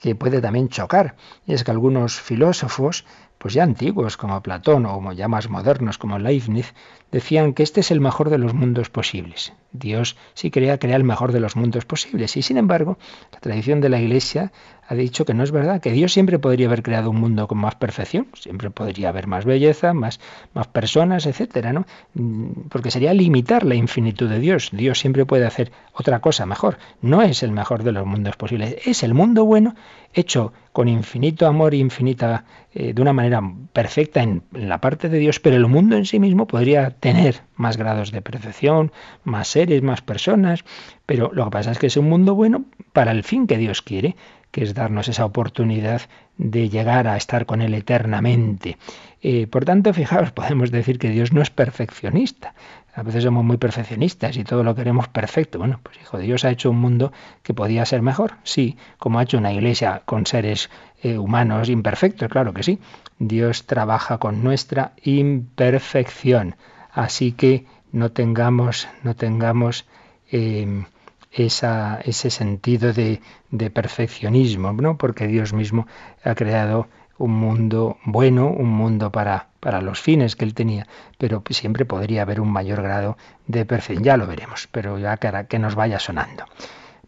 que 0.00 0.14
puede 0.14 0.40
también 0.40 0.68
chocar. 0.68 1.14
Y 1.46 1.52
es 1.52 1.62
que 1.62 1.70
algunos 1.70 2.20
filósofos 2.20 3.04
pues 3.38 3.54
ya 3.54 3.62
antiguos 3.62 4.16
como 4.16 4.42
Platón 4.42 4.84
o 4.86 5.12
ya 5.12 5.28
más 5.28 5.48
modernos 5.48 5.96
como 5.96 6.18
Leibniz, 6.18 6.74
decían 7.10 7.54
que 7.54 7.62
este 7.62 7.80
es 7.80 7.90
el 7.90 8.00
mejor 8.00 8.30
de 8.30 8.38
los 8.38 8.52
mundos 8.52 8.90
posibles. 8.90 9.52
Dios 9.72 10.16
sí 10.34 10.50
quería 10.50 10.78
crear 10.78 10.96
el 10.96 11.04
mejor 11.04 11.32
de 11.32 11.40
los 11.40 11.56
mundos 11.56 11.84
posibles 11.84 12.36
y 12.36 12.42
sin 12.42 12.56
embargo 12.56 12.98
la 13.32 13.40
tradición 13.40 13.80
de 13.80 13.88
la 13.88 14.00
Iglesia 14.00 14.52
ha 14.90 14.94
dicho 14.94 15.26
que 15.26 15.34
no 15.34 15.42
es 15.44 15.50
verdad, 15.50 15.82
que 15.82 15.92
Dios 15.92 16.14
siempre 16.14 16.38
podría 16.38 16.66
haber 16.66 16.82
creado 16.82 17.10
un 17.10 17.20
mundo 17.20 17.46
con 17.46 17.58
más 17.58 17.74
perfección, 17.74 18.28
siempre 18.32 18.70
podría 18.70 19.10
haber 19.10 19.26
más 19.26 19.44
belleza, 19.44 19.92
más, 19.92 20.18
más 20.54 20.66
personas, 20.68 21.26
etcétera, 21.26 21.74
¿no? 21.74 21.84
Mm, 22.14 22.68
porque 22.70 22.90
sería 22.90 23.12
limitar 23.12 23.64
la 23.64 23.74
infinitud 23.74 24.30
de 24.30 24.38
Dios. 24.38 24.70
Dios 24.72 24.98
siempre 24.98 25.26
puede 25.26 25.46
hacer 25.46 25.72
otra 25.92 26.20
cosa 26.20 26.46
mejor. 26.46 26.78
No 27.02 27.20
es 27.20 27.42
el 27.42 27.52
mejor 27.52 27.82
de 27.82 27.92
los 27.92 28.06
mundos 28.06 28.36
posibles, 28.36 28.76
es 28.86 29.02
el 29.02 29.12
mundo 29.12 29.44
bueno 29.44 29.74
hecho 30.12 30.52
con 30.72 30.88
infinito 30.88 31.46
amor 31.46 31.74
e 31.74 31.78
infinita, 31.78 32.44
eh, 32.72 32.92
de 32.92 33.02
una 33.02 33.12
manera 33.12 33.42
perfecta 33.72 34.22
en, 34.22 34.42
la 34.52 34.80
parte 34.80 35.08
de 35.08 35.18
Dios, 35.18 35.40
pero 35.40 35.56
el 35.56 35.66
mundo 35.66 35.96
en 35.96 36.06
sí 36.06 36.18
mismo 36.18 36.46
podría 36.46 36.90
tener 36.90 37.42
más 37.56 37.76
grados 37.76 38.12
de 38.12 38.22
perfección, 38.22 38.92
más 39.24 39.48
seres, 39.48 39.82
más 39.82 40.02
personas, 40.02 40.64
pero 41.06 41.30
lo 41.32 41.44
que 41.44 41.50
pasa 41.50 41.72
es 41.72 41.78
que 41.78 41.88
es 41.88 41.96
un 41.96 42.08
mundo 42.08 42.34
bueno 42.34 42.64
para 42.92 43.10
el 43.10 43.24
fin 43.24 43.46
que 43.46 43.58
Dios 43.58 43.82
quiere, 43.82 44.16
que 44.50 44.62
es 44.62 44.74
darnos 44.74 45.08
esa 45.08 45.24
oportunidad 45.24 46.02
de 46.36 46.68
llegar 46.68 47.06
a 47.08 47.16
estar 47.16 47.44
con 47.44 47.60
Él 47.60 47.74
eternamente. 47.74 48.78
Eh, 49.20 49.46
por 49.46 49.64
tanto, 49.64 49.92
fijaos, 49.92 50.32
podemos 50.38 50.70
decir 50.70 50.98
que 50.98 51.10
Dios 51.10 51.32
no 51.32 51.42
es 51.42 51.50
perfeccionista. 51.50 52.54
A 52.94 53.02
veces 53.02 53.22
somos 53.22 53.44
muy 53.44 53.58
perfeccionistas 53.58 54.36
y 54.36 54.44
todo 54.44 54.64
lo 54.64 54.74
queremos 54.74 55.08
perfecto. 55.08 55.58
Bueno, 55.58 55.78
pues 55.82 55.98
hijo, 56.00 56.18
Dios 56.18 56.44
ha 56.44 56.50
hecho 56.50 56.70
un 56.70 56.80
mundo 56.80 57.12
que 57.42 57.54
podía 57.54 57.84
ser 57.86 58.02
mejor, 58.02 58.34
sí, 58.42 58.76
como 58.98 59.18
ha 59.18 59.22
hecho 59.22 59.38
una 59.38 59.52
iglesia 59.52 60.02
con 60.04 60.26
seres 60.26 60.68
eh, 61.02 61.16
humanos 61.16 61.68
imperfectos, 61.68 62.28
claro 62.28 62.52
que 62.52 62.62
sí. 62.62 62.80
Dios 63.18 63.66
trabaja 63.66 64.18
con 64.18 64.42
nuestra 64.42 64.92
imperfección. 65.02 66.56
Así 66.90 67.32
que 67.32 67.66
no 67.92 68.10
tengamos, 68.10 68.88
no 69.02 69.14
tengamos 69.14 69.86
em, 70.30 70.86
ese 71.30 72.30
sentido 72.30 72.92
de, 72.92 73.20
de 73.50 73.70
perfeccionismo, 73.70 74.72
¿no? 74.72 74.96
Porque 74.96 75.26
Dios 75.26 75.52
mismo 75.52 75.86
ha 76.24 76.34
creado 76.34 76.88
un 77.18 77.32
mundo 77.32 77.98
bueno, 78.04 78.48
un 78.48 78.70
mundo 78.70 79.10
para, 79.12 79.47
para 79.60 79.80
los 79.80 80.00
fines 80.00 80.36
que 80.36 80.44
él 80.44 80.54
tenía, 80.54 80.86
pero 81.18 81.42
siempre 81.50 81.84
podría 81.84 82.22
haber 82.22 82.40
un 82.40 82.50
mayor 82.50 82.82
grado 82.82 83.16
de 83.46 83.64
perfección. 83.64 84.04
Ya 84.04 84.16
lo 84.16 84.26
veremos, 84.26 84.68
pero 84.70 84.98
ya 84.98 85.16
que, 85.16 85.58
nos 85.58 85.74
vaya 85.74 85.98
sonando. 85.98 86.44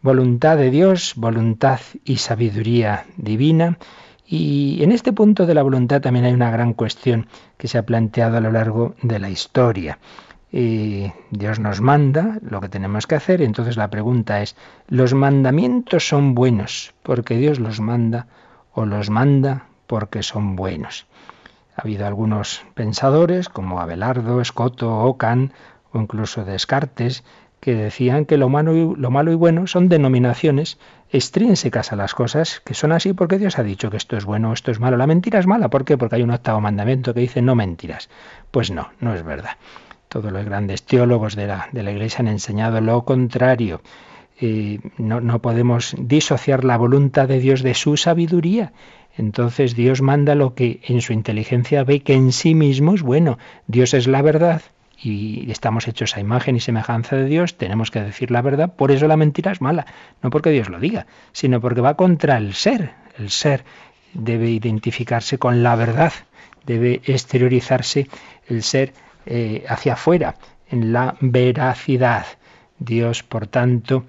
Voluntad 0.03 0.57
de 0.57 0.71
Dios, 0.71 1.15
voluntad 1.17 1.81
y 2.05 2.17
sabiduría 2.17 3.07
divina. 3.17 3.79
Y 4.27 4.83
en 4.83 4.93
este 4.93 5.13
punto 5.13 5.47
de 5.47 5.55
la 5.55 5.63
voluntad 5.63 6.01
también 6.01 6.25
hay 6.25 6.33
una 6.33 6.51
gran 6.51 6.73
cuestión 6.73 7.27
que 7.57 7.69
se 7.69 7.79
ha 7.79 7.87
planteado 7.87 8.37
a 8.37 8.41
lo 8.41 8.53
largo 8.53 8.95
de 9.03 9.19
la 9.19 9.29
historia. 9.29 9.99
Y 10.53 11.13
Dios 11.31 11.61
nos 11.61 11.81
manda 11.81 12.39
lo 12.43 12.61
que 12.61 12.69
tenemos 12.69 13.07
que 13.07 13.15
hacer, 13.15 13.41
entonces 13.41 13.77
la 13.77 13.89
pregunta 13.89 14.43
es, 14.43 14.57
¿los 14.89 15.15
mandamientos 15.15 16.09
son 16.09 16.35
buenos 16.35 16.93
porque 17.03 17.37
Dios 17.37 17.61
los 17.61 17.81
manda 17.81 18.27
o 18.73 18.87
los 18.87 19.11
manda 19.11 19.67
porque 19.87 20.23
son 20.23 20.57
buenos. 20.57 21.07
Ha 21.81 21.85
habido 21.85 22.07
algunos 22.07 22.63
pensadores 22.75 23.49
como 23.49 23.81
Abelardo, 23.81 24.43
Escoto, 24.43 24.99
Ocan 24.99 25.55
o 25.95 25.99
incluso 25.99 26.45
Descartes 26.45 27.25
que 27.59 27.75
decían 27.75 28.27
que 28.27 28.37
lo 28.37 28.51
malo, 28.51 28.77
y, 28.77 29.01
lo 29.01 29.11
malo 29.11 29.33
y 29.33 29.35
bueno 29.35 29.67
son 29.67 29.89
denominaciones 29.89 30.79
extrínsecas 31.11 31.91
a 31.91 31.97
las 31.97 32.15
cosas 32.15 32.61
que 32.61 32.75
son 32.75 32.93
así 32.93 33.15
porque 33.15 33.39
Dios 33.39 33.59
ha 33.59 33.63
dicho 33.63 33.89
que 33.89 33.97
esto 33.97 34.19
es 34.19 34.27
bueno 34.27 34.53
esto 34.53 34.71
es 34.71 34.79
malo. 34.79 34.99
La 34.99 35.07
mentira 35.07 35.39
es 35.39 35.47
mala, 35.47 35.71
¿por 35.71 35.87
qué? 35.87 35.97
Porque 35.97 36.17
hay 36.17 36.23
un 36.23 36.33
octavo 36.33 36.61
mandamiento 36.61 37.15
que 37.15 37.21
dice 37.21 37.41
no 37.41 37.55
mentiras. 37.55 38.11
Pues 38.51 38.71
no, 38.71 38.91
no 39.01 39.15
es 39.15 39.23
verdad. 39.23 39.57
Todos 40.11 40.31
los 40.31 40.45
grandes 40.45 40.83
teólogos 40.83 41.35
de 41.35 41.47
la, 41.47 41.71
de 41.73 41.83
la 41.83 41.93
Iglesia 41.93 42.19
han 42.19 42.29
enseñado 42.29 42.83
lo 42.83 43.07
contrario. 43.07 43.81
Eh, 44.39 44.81
no, 44.99 45.23
no 45.23 45.39
podemos 45.39 45.95
disociar 45.99 46.63
la 46.63 46.77
voluntad 46.77 47.27
de 47.27 47.41
Dios 47.41 47.63
de 47.63 47.73
su 47.73 47.97
sabiduría 47.97 48.75
entonces 49.17 49.75
Dios 49.75 50.03
manda 50.03 50.35
lo 50.35 50.55
que 50.55 50.81
en 50.85 51.01
su 51.01 51.13
inteligencia 51.13 51.85
ve 51.85 52.01
que 52.01 52.15
en 52.15 52.33
sí 52.33 52.55
mismo 52.55 52.95
es 52.95 53.03
bueno. 53.03 53.39
Dios 53.67 53.95
es 53.95 54.07
la 54.07 54.23
verdad 54.23 54.63
y 55.03 55.51
estamos 55.51 55.89
hechos 55.89 56.17
a 56.17 56.21
imagen 56.21 56.57
y 56.57 56.61
semejanza 56.61 57.17
de 57.17 57.25
Dios, 57.25 57.57
tenemos 57.57 57.91
que 57.91 58.03
decir 58.03 58.31
la 58.31 58.43
verdad, 58.43 58.75
por 58.75 58.91
eso 58.91 59.07
la 59.09 59.17
mentira 59.17 59.51
es 59.51 59.61
mala, 59.61 59.87
no 60.23 60.31
porque 60.31 60.51
Dios 60.51 60.69
lo 60.69 60.79
diga, 60.79 61.07
sino 61.33 61.61
porque 61.61 61.81
va 61.81 61.95
contra 61.95 62.37
el 62.37 62.55
ser. 62.55 62.93
El 63.19 63.31
ser 63.31 63.65
debe 64.13 64.51
identificarse 64.51 65.39
con 65.39 65.63
la 65.63 65.75
verdad, 65.77 66.13
debe 66.67 67.01
exteriorizarse 67.05 68.09
el 68.47 68.63
ser 68.63 68.93
eh, 69.27 69.65
hacia 69.69 69.95
afuera, 69.95 70.37
en 70.69 70.93
la 70.93 71.17
veracidad. 71.21 72.27
Dios, 72.79 73.23
por 73.23 73.47
tanto, 73.47 74.05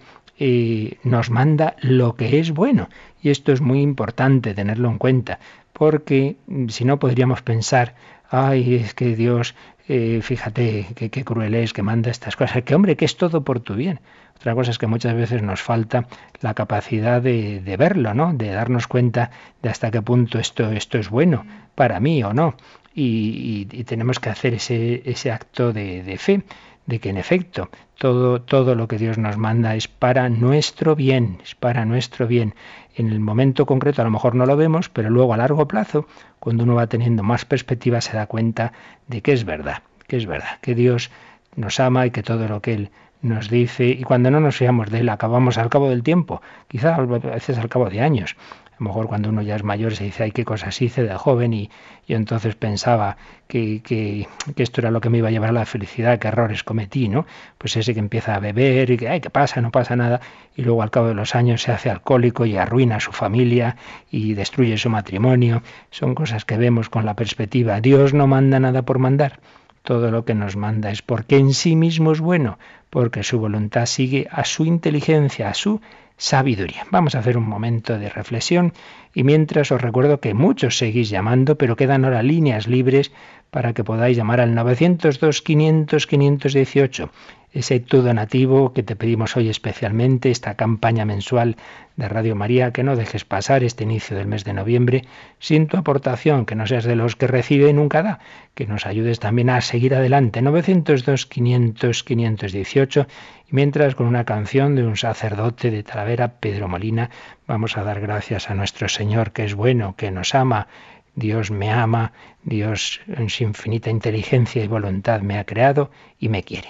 nos 1.03 1.29
manda 1.29 1.75
lo 1.81 2.15
que 2.15 2.39
es 2.39 2.51
bueno. 2.51 2.89
Y 3.21 3.29
esto 3.29 3.51
es 3.51 3.61
muy 3.61 3.81
importante 3.81 4.53
tenerlo 4.53 4.89
en 4.89 4.97
cuenta, 4.97 5.39
porque 5.73 6.37
si 6.69 6.85
no 6.85 6.97
podríamos 6.97 7.41
pensar, 7.41 7.93
ay, 8.29 8.75
es 8.75 8.93
que 8.93 9.15
Dios, 9.15 9.55
eh, 9.87 10.19
fíjate 10.23 10.87
qué 10.95 11.23
cruel 11.23 11.53
es 11.53 11.73
que 11.73 11.83
manda 11.83 12.09
estas 12.09 12.35
cosas, 12.35 12.63
que 12.63 12.73
hombre, 12.73 12.95
que 12.95 13.05
es 13.05 13.17
todo 13.17 13.43
por 13.43 13.59
tu 13.59 13.75
bien. 13.75 13.99
Otra 14.41 14.55
cosa 14.55 14.71
es 14.71 14.79
que 14.79 14.87
muchas 14.87 15.13
veces 15.13 15.43
nos 15.43 15.61
falta 15.61 16.07
la 16.39 16.55
capacidad 16.55 17.21
de, 17.21 17.75
verlo, 17.77 18.15
¿no? 18.15 18.33
De 18.33 18.49
darnos 18.49 18.87
cuenta 18.87 19.29
de 19.61 19.69
hasta 19.69 19.91
qué 19.91 20.01
punto 20.01 20.39
esto, 20.39 20.71
esto 20.71 20.97
es 20.97 21.09
bueno 21.11 21.45
para 21.75 21.99
mí 21.99 22.23
o 22.23 22.33
no. 22.33 22.55
Y, 22.95 23.65
tenemos 23.85 24.19
que 24.19 24.29
hacer 24.31 24.55
ese, 24.55 25.03
ese 25.05 25.31
acto 25.31 25.71
de, 25.73 26.01
de 26.01 26.17
fe 26.17 26.41
de 26.87 26.99
que 26.99 27.09
en 27.09 27.17
efecto 27.17 27.69
todo, 28.01 28.41
todo 28.41 28.73
lo 28.73 28.87
que 28.87 28.97
Dios 28.97 29.19
nos 29.19 29.37
manda 29.37 29.75
es 29.75 29.87
para 29.87 30.27
nuestro 30.27 30.95
bien, 30.95 31.37
es 31.43 31.53
para 31.53 31.85
nuestro 31.85 32.25
bien. 32.25 32.55
En 32.95 33.09
el 33.09 33.19
momento 33.19 33.67
concreto 33.67 34.01
a 34.01 34.05
lo 34.05 34.09
mejor 34.09 34.33
no 34.33 34.47
lo 34.47 34.57
vemos, 34.57 34.89
pero 34.89 35.11
luego 35.11 35.35
a 35.35 35.37
largo 35.37 35.67
plazo, 35.67 36.07
cuando 36.39 36.63
uno 36.63 36.73
va 36.73 36.87
teniendo 36.87 37.21
más 37.21 37.45
perspectiva, 37.45 38.01
se 38.01 38.17
da 38.17 38.25
cuenta 38.25 38.73
de 39.05 39.21
que 39.21 39.33
es 39.33 39.45
verdad, 39.45 39.83
que 40.07 40.17
es 40.17 40.25
verdad, 40.25 40.57
que 40.61 40.73
Dios 40.73 41.11
nos 41.55 41.79
ama 41.79 42.07
y 42.07 42.09
que 42.09 42.23
todo 42.23 42.47
lo 42.47 42.59
que 42.59 42.73
Él 42.73 42.89
nos 43.21 43.51
dice, 43.51 43.85
y 43.85 44.01
cuando 44.01 44.31
no 44.31 44.39
nos 44.39 44.55
fiamos 44.55 44.89
de 44.89 45.01
Él, 45.01 45.09
acabamos 45.09 45.59
al 45.59 45.69
cabo 45.69 45.87
del 45.87 46.01
tiempo, 46.01 46.41
quizás 46.69 46.97
a 46.97 47.03
veces 47.03 47.59
al 47.59 47.69
cabo 47.69 47.87
de 47.87 48.01
años, 48.01 48.35
a 48.81 48.83
lo 48.83 48.89
mejor 48.89 49.07
cuando 49.07 49.29
uno 49.29 49.43
ya 49.43 49.55
es 49.55 49.63
mayor 49.63 49.95
se 49.95 50.05
dice, 50.05 50.23
ay, 50.23 50.31
qué 50.31 50.43
cosas 50.43 50.81
hice 50.81 51.03
de 51.03 51.15
joven 51.15 51.53
y 51.53 51.69
yo 52.07 52.17
entonces 52.17 52.55
pensaba 52.55 53.15
que, 53.47 54.27
esto 54.55 54.81
era 54.81 54.89
lo 54.89 55.01
que 55.01 55.11
me 55.11 55.19
iba 55.19 55.27
a 55.27 55.31
llevar 55.31 55.51
a 55.51 55.53
la 55.53 55.67
felicidad, 55.67 56.17
qué 56.17 56.29
errores 56.29 56.63
cometí, 56.63 57.07
¿no? 57.07 57.27
Pues 57.59 57.77
ese 57.77 57.93
que 57.93 57.99
empieza 57.99 58.33
a 58.33 58.39
beber 58.39 58.89
y 58.89 58.97
que, 58.97 59.07
ay, 59.07 59.21
¿qué 59.21 59.29
pasa? 59.29 59.61
No 59.61 59.69
pasa 59.69 59.95
nada. 59.95 60.19
Y 60.55 60.63
luego 60.63 60.81
al 60.81 60.89
cabo 60.89 61.09
de 61.09 61.13
los 61.13 61.35
años 61.35 61.61
se 61.61 61.71
hace 61.71 61.91
alcohólico 61.91 62.47
y 62.47 62.57
arruina 62.57 62.95
a 62.95 62.99
su 62.99 63.11
familia 63.11 63.75
y 64.09 64.33
destruye 64.33 64.75
su 64.79 64.89
matrimonio. 64.89 65.61
Son 65.91 66.15
cosas 66.15 66.43
que 66.43 66.57
vemos 66.57 66.89
con 66.89 67.05
la 67.05 67.15
perspectiva. 67.15 67.81
Dios 67.81 68.15
no 68.15 68.25
manda 68.25 68.59
nada 68.59 68.81
por 68.81 68.97
mandar. 68.97 69.41
Todo 69.83 70.09
lo 70.09 70.25
que 70.25 70.33
nos 70.33 70.55
manda 70.55 70.89
es 70.89 71.03
porque 71.03 71.37
en 71.37 71.53
sí 71.53 71.75
mismo 71.75 72.13
es 72.13 72.19
bueno, 72.19 72.57
porque 72.89 73.21
su 73.21 73.37
voluntad 73.37 73.85
sigue 73.85 74.27
a 74.31 74.43
su 74.43 74.65
inteligencia, 74.65 75.49
a 75.49 75.53
su 75.53 75.81
sabiduría. 76.21 76.85
Vamos 76.91 77.15
a 77.15 77.19
hacer 77.19 77.35
un 77.35 77.49
momento 77.49 77.97
de 77.97 78.07
reflexión 78.07 78.73
y 79.13 79.23
mientras 79.23 79.71
os 79.71 79.81
recuerdo 79.81 80.19
que 80.19 80.33
muchos 80.33 80.77
seguís 80.77 81.09
llamando, 81.09 81.57
pero 81.57 81.75
quedan 81.75 82.05
ahora 82.05 82.23
líneas 82.23 82.67
libres 82.67 83.11
para 83.49 83.73
que 83.73 83.83
podáis 83.83 84.15
llamar 84.15 84.39
al 84.39 84.55
902 84.55 85.41
500 85.41 86.07
518 86.07 87.11
ese 87.53 87.81
tu 87.81 88.01
donativo 88.01 88.71
que 88.71 88.83
te 88.83 88.95
pedimos 88.95 89.35
hoy 89.35 89.49
especialmente, 89.49 90.31
esta 90.31 90.55
campaña 90.55 91.03
mensual 91.03 91.57
de 91.97 92.07
Radio 92.07 92.35
María, 92.35 92.71
que 92.71 92.83
no 92.83 92.95
dejes 92.95 93.25
pasar 93.25 93.63
este 93.63 93.83
inicio 93.83 94.15
del 94.15 94.27
mes 94.27 94.45
de 94.45 94.53
noviembre 94.53 95.03
sin 95.39 95.67
tu 95.67 95.75
aportación, 95.75 96.45
que 96.45 96.55
no 96.55 96.65
seas 96.65 96.85
de 96.85 96.95
los 96.95 97.17
que 97.17 97.27
recibe 97.27 97.69
y 97.69 97.73
nunca 97.73 98.03
da, 98.03 98.19
que 98.55 98.65
nos 98.65 98.85
ayudes 98.85 99.19
también 99.19 99.49
a 99.49 99.59
seguir 99.59 99.93
adelante. 99.95 100.41
902 100.41 101.25
500 101.25 102.03
518 102.03 103.07
y 103.49 103.55
mientras 103.55 103.95
con 103.95 104.07
una 104.07 104.23
canción 104.23 104.75
de 104.75 104.85
un 104.85 104.95
sacerdote 104.95 105.71
de 105.71 105.83
Talavera, 105.83 106.35
Pedro 106.39 106.69
Molina, 106.69 107.09
vamos 107.51 107.75
a 107.75 107.83
dar 107.83 107.99
gracias 107.99 108.49
a 108.49 108.55
nuestro 108.55 108.87
Señor 108.87 109.33
que 109.33 109.43
es 109.43 109.55
bueno, 109.55 109.95
que 109.97 110.09
nos 110.09 110.35
ama, 110.35 110.67
Dios 111.15 111.51
me 111.51 111.69
ama, 111.69 112.13
Dios 112.43 113.01
en 113.07 113.29
su 113.29 113.43
infinita 113.43 113.89
inteligencia 113.89 114.63
y 114.63 114.69
voluntad 114.69 115.19
me 115.19 115.37
ha 115.37 115.43
creado 115.43 115.91
y 116.17 116.29
me 116.29 116.43
quiere. 116.43 116.69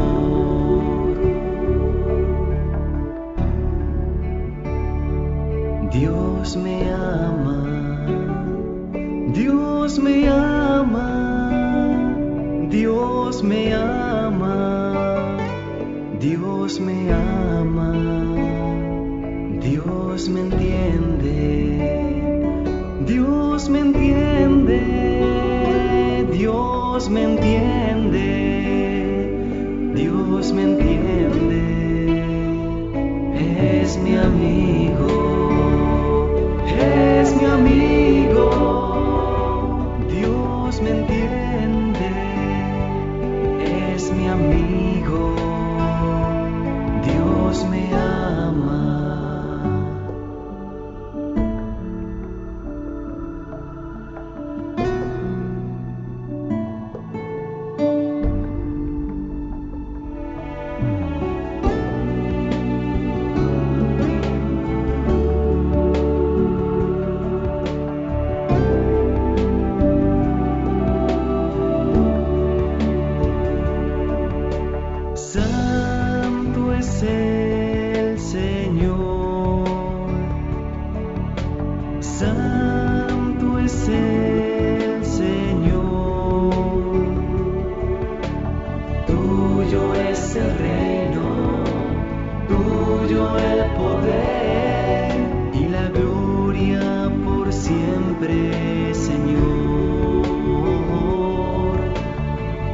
siempre, 97.71 98.93
Señor. 98.93 100.23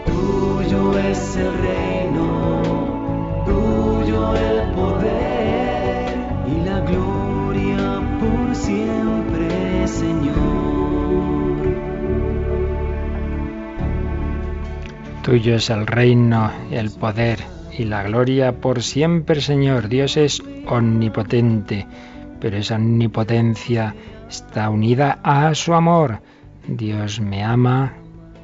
Tuyo 0.05 0.97
es 0.99 1.35
el 1.35 1.53
reino, 1.67 2.61
tuyo 3.45 4.35
el 4.35 4.73
poder 4.73 6.15
y 6.47 6.55
la 6.65 6.79
gloria 6.81 8.01
por 8.19 8.55
siempre, 8.55 9.87
Señor. 9.87 10.35
Tuyo 15.23 15.55
es 15.55 15.69
el 15.69 15.85
reino, 15.85 16.51
el 16.71 16.89
poder 16.91 17.39
y 17.77 17.83
la 17.83 18.03
gloria 18.03 18.51
por 18.53 18.81
siempre, 18.81 19.41
Señor. 19.41 19.89
Dios 19.89 20.17
es 20.17 20.41
omnipotente, 20.67 21.85
pero 22.39 22.57
esa 22.57 22.75
omnipotencia 22.75 23.93
está 24.29 24.69
unida 24.69 25.19
a 25.23 25.53
su 25.55 25.73
amor. 25.73 26.21
Dios 26.67 27.19
me 27.19 27.43
ama, 27.43 27.93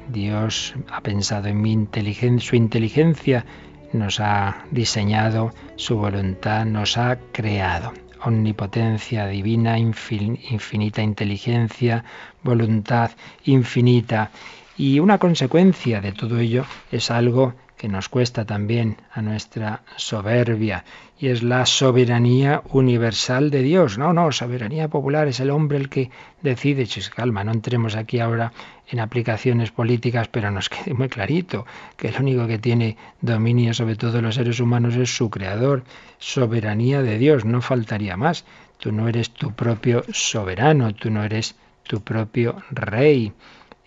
Dios 0.08 0.74
ha 0.90 1.00
pensado 1.00 1.48
en 1.48 1.60
mi 1.60 1.72
inteligencia, 1.72 2.48
su 2.48 2.56
inteligencia 2.56 3.44
nos 3.92 4.20
ha 4.20 4.64
diseñado, 4.70 5.52
su 5.76 5.96
voluntad 5.96 6.64
nos 6.66 6.96
ha 6.96 7.18
creado. 7.32 7.92
Omnipotencia 8.22 9.26
divina, 9.26 9.78
infin- 9.78 10.40
infinita 10.50 11.02
inteligencia, 11.02 12.04
voluntad 12.42 13.10
infinita. 13.44 14.30
Y 14.76 14.98
una 14.98 15.18
consecuencia 15.18 16.00
de 16.00 16.12
todo 16.12 16.38
ello 16.38 16.64
es 16.90 17.10
algo 17.10 17.54
que 17.84 17.88
nos 17.90 18.08
cuesta 18.08 18.46
también 18.46 18.96
a 19.12 19.20
nuestra 19.20 19.82
soberbia, 19.96 20.86
y 21.18 21.28
es 21.28 21.42
la 21.42 21.66
soberanía 21.66 22.62
universal 22.70 23.50
de 23.50 23.62
Dios. 23.62 23.98
No, 23.98 24.14
no, 24.14 24.32
soberanía 24.32 24.88
popular 24.88 25.28
es 25.28 25.38
el 25.40 25.50
hombre 25.50 25.76
el 25.76 25.90
que 25.90 26.10
decide. 26.40 26.86
Chis, 26.86 27.10
calma, 27.10 27.44
no 27.44 27.52
entremos 27.52 27.94
aquí 27.94 28.20
ahora 28.20 28.54
en 28.88 29.00
aplicaciones 29.00 29.70
políticas, 29.70 30.28
pero 30.28 30.50
nos 30.50 30.70
quede 30.70 30.94
muy 30.94 31.10
clarito 31.10 31.66
que 31.98 32.08
el 32.08 32.18
único 32.18 32.46
que 32.46 32.56
tiene 32.56 32.96
dominio 33.20 33.74
sobre 33.74 33.96
todos 33.96 34.22
los 34.22 34.36
seres 34.36 34.60
humanos 34.60 34.96
es 34.96 35.14
su 35.14 35.28
creador. 35.28 35.84
Soberanía 36.16 37.02
de 37.02 37.18
Dios, 37.18 37.44
no 37.44 37.60
faltaría 37.60 38.16
más. 38.16 38.46
Tú 38.78 38.92
no 38.92 39.08
eres 39.08 39.28
tu 39.28 39.52
propio 39.52 40.04
soberano, 40.10 40.94
tú 40.94 41.10
no 41.10 41.22
eres 41.22 41.54
tu 41.82 42.00
propio 42.00 42.62
rey. 42.70 43.34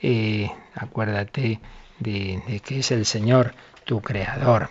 Eh, 0.03 0.51
acuérdate 0.75 1.59
de, 1.97 2.43
de 2.47 2.59
que 2.59 2.77
es 2.77 2.91
el 2.91 3.03
Señor 3.03 3.55
tu 3.87 4.01
creador. 4.01 4.69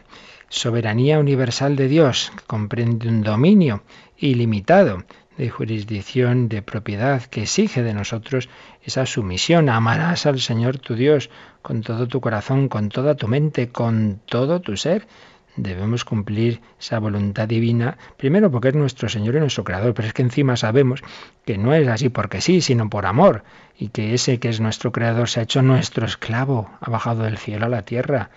Soberanía 0.48 1.18
universal 1.18 1.74
de 1.74 1.88
Dios, 1.88 2.30
que 2.36 2.44
comprende 2.44 3.08
un 3.08 3.22
dominio 3.22 3.82
ilimitado 4.16 5.02
de 5.36 5.50
jurisdicción, 5.50 6.48
de 6.48 6.62
propiedad, 6.62 7.22
que 7.22 7.42
exige 7.42 7.82
de 7.82 7.94
nosotros 7.94 8.48
esa 8.82 9.04
sumisión. 9.06 9.68
Amarás 9.68 10.26
al 10.26 10.38
Señor 10.38 10.78
tu 10.78 10.94
Dios 10.94 11.30
con 11.62 11.82
todo 11.82 12.06
tu 12.06 12.20
corazón, 12.20 12.68
con 12.68 12.90
toda 12.90 13.16
tu 13.16 13.26
mente, 13.26 13.70
con 13.70 14.20
todo 14.26 14.60
tu 14.60 14.76
ser. 14.76 15.08
Debemos 15.56 16.04
cumplir 16.04 16.60
esa 16.78 16.98
voluntad 16.98 17.48
divina, 17.48 17.96
primero 18.18 18.50
porque 18.50 18.68
es 18.68 18.74
nuestro 18.74 19.08
Señor 19.08 19.36
y 19.36 19.40
nuestro 19.40 19.64
Creador, 19.64 19.94
pero 19.94 20.08
es 20.08 20.14
que 20.14 20.20
encima 20.20 20.56
sabemos 20.56 21.02
que 21.46 21.56
no 21.56 21.72
es 21.74 21.88
así 21.88 22.10
porque 22.10 22.42
sí, 22.42 22.60
sino 22.60 22.90
por 22.90 23.06
amor, 23.06 23.42
y 23.78 23.88
que 23.88 24.12
ese 24.12 24.38
que 24.38 24.50
es 24.50 24.60
nuestro 24.60 24.92
Creador 24.92 25.30
se 25.30 25.40
ha 25.40 25.44
hecho 25.44 25.62
nuestro 25.62 26.04
esclavo, 26.04 26.70
ha 26.80 26.90
bajado 26.90 27.22
del 27.22 27.38
cielo 27.38 27.66
a 27.66 27.70
la 27.70 27.82
tierra, 27.82 28.30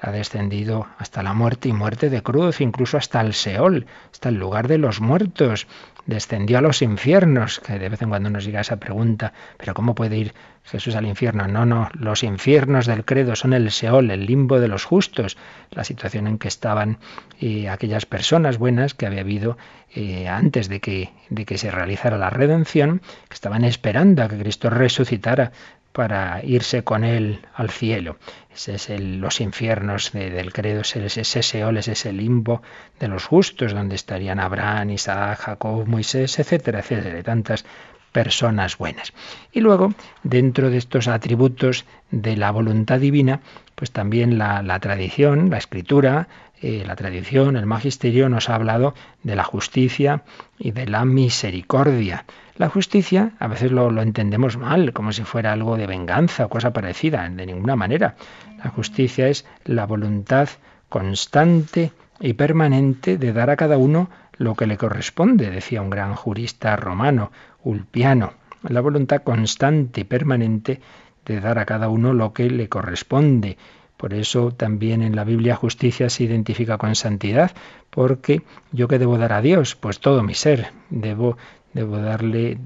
ha 0.00 0.10
descendido 0.10 0.86
hasta 0.98 1.22
la 1.22 1.32
muerte 1.32 1.68
y 1.68 1.72
muerte 1.72 2.10
de 2.10 2.22
cruz, 2.22 2.60
incluso 2.60 2.96
hasta 2.98 3.20
el 3.20 3.34
Seol, 3.34 3.86
hasta 4.12 4.28
el 4.28 4.36
lugar 4.36 4.68
de 4.68 4.78
los 4.78 5.00
muertos, 5.00 5.66
descendió 6.04 6.58
a 6.58 6.60
los 6.60 6.82
infiernos, 6.82 7.60
que 7.60 7.78
de 7.78 7.88
vez 7.88 8.02
en 8.02 8.10
cuando 8.10 8.30
nos 8.30 8.44
llega 8.44 8.60
esa 8.60 8.76
pregunta, 8.76 9.32
pero 9.56 9.74
¿cómo 9.74 9.94
puede 9.94 10.16
ir 10.16 10.34
Jesús 10.64 10.94
al 10.94 11.06
infierno? 11.06 11.48
No, 11.48 11.66
no, 11.66 11.88
los 11.94 12.22
infiernos 12.22 12.86
del 12.86 13.04
credo 13.04 13.34
son 13.36 13.52
el 13.52 13.70
Seol, 13.70 14.10
el 14.10 14.26
limbo 14.26 14.60
de 14.60 14.68
los 14.68 14.84
justos, 14.84 15.36
la 15.70 15.82
situación 15.82 16.26
en 16.26 16.38
que 16.38 16.48
estaban 16.48 16.98
eh, 17.40 17.68
aquellas 17.68 18.06
personas 18.06 18.58
buenas 18.58 18.94
que 18.94 19.06
había 19.06 19.20
habido 19.20 19.58
eh, 19.94 20.28
antes 20.28 20.68
de 20.68 20.80
que, 20.80 21.12
de 21.30 21.44
que 21.44 21.58
se 21.58 21.70
realizara 21.70 22.18
la 22.18 22.30
redención, 22.30 23.00
que 23.28 23.34
estaban 23.34 23.64
esperando 23.64 24.22
a 24.22 24.28
que 24.28 24.38
Cristo 24.38 24.70
resucitara 24.70 25.52
para 25.96 26.44
irse 26.44 26.84
con 26.84 27.04
él 27.04 27.40
al 27.54 27.70
cielo. 27.70 28.18
Ese 28.54 28.74
es 28.74 28.90
el, 28.90 29.18
los 29.18 29.40
infiernos 29.40 30.12
de, 30.12 30.28
del 30.28 30.52
credo, 30.52 30.82
ese 30.82 31.06
es 31.06 31.16
ese 31.16 31.42
Seol, 31.42 31.78
es 31.78 31.88
ese 31.88 32.12
limbo 32.12 32.60
de 33.00 33.08
los 33.08 33.24
justos, 33.24 33.72
donde 33.72 33.94
estarían 33.94 34.38
Abraham, 34.38 34.90
Isaac, 34.90 35.38
Jacob, 35.38 35.86
Moisés, 35.86 36.38
etcétera, 36.38 36.80
etcétera, 36.80 37.22
tantas 37.22 37.64
personas 38.12 38.76
buenas. 38.76 39.14
Y 39.52 39.60
luego, 39.60 39.94
dentro 40.22 40.68
de 40.68 40.76
estos 40.76 41.08
atributos 41.08 41.86
de 42.10 42.36
la 42.36 42.50
voluntad 42.50 43.00
divina, 43.00 43.40
pues 43.74 43.90
también 43.90 44.36
la, 44.36 44.62
la 44.62 44.78
tradición, 44.80 45.48
la 45.48 45.56
escritura, 45.56 46.28
eh, 46.60 46.84
la 46.86 46.94
tradición, 46.94 47.56
el 47.56 47.64
magisterio 47.64 48.28
nos 48.28 48.50
ha 48.50 48.56
hablado 48.56 48.94
de 49.22 49.34
la 49.34 49.44
justicia 49.44 50.24
y 50.58 50.72
de 50.72 50.86
la 50.86 51.06
misericordia. 51.06 52.26
La 52.58 52.70
justicia 52.70 53.32
a 53.38 53.48
veces 53.48 53.70
lo, 53.70 53.90
entendemos 54.00 54.56
mal, 54.56 54.94
como 54.94 55.12
si 55.12 55.22
fuera 55.24 55.52
algo 55.52 55.76
de 55.76 55.86
venganza 55.86 56.46
o 56.46 56.48
cosa 56.48 56.72
parecida, 56.72 57.28
de 57.28 57.44
ninguna 57.44 57.76
manera. 57.76 58.16
La 58.64 58.70
justicia 58.70 59.28
es 59.28 59.44
la 59.64 59.84
voluntad 59.84 60.48
constante 60.88 61.92
y 62.18 62.32
permanente 62.32 63.18
de 63.18 63.34
dar 63.34 63.50
a 63.50 63.56
cada 63.56 63.76
uno 63.76 64.08
lo 64.38 64.54
que 64.54 64.66
le 64.66 64.78
corresponde, 64.78 65.50
decía 65.50 65.82
un 65.82 65.90
gran 65.90 66.14
jurista 66.14 66.76
romano, 66.76 67.30
Ulpiano. 67.62 68.32
La 68.62 68.80
voluntad 68.80 69.22
constante 69.22 70.00
y 70.00 70.04
permanente 70.04 70.80
de 71.26 71.40
dar 71.40 71.58
a 71.58 71.66
cada 71.66 71.88
uno 71.90 72.14
lo 72.14 72.32
que 72.32 72.48
le 72.48 72.68
corresponde. 72.68 73.58
Por 73.96 74.14
eso 74.14 74.50
también 74.50 75.02
en 75.02 75.14
la 75.14 75.24
Biblia 75.24 75.56
justicia 75.56 76.08
se 76.08 76.24
identifica 76.24 76.78
con 76.78 76.94
santidad, 76.94 77.52
porque 77.90 78.42
yo 78.72 78.88
que 78.88 78.98
debo 78.98 79.18
dar 79.18 79.32
a 79.32 79.42
Dios, 79.42 79.74
pues 79.74 80.00
todo 80.00 80.22
mi 80.22 80.34
ser, 80.34 80.68
debo 80.90 81.36
debo 81.76 81.98
darle 81.98 82.58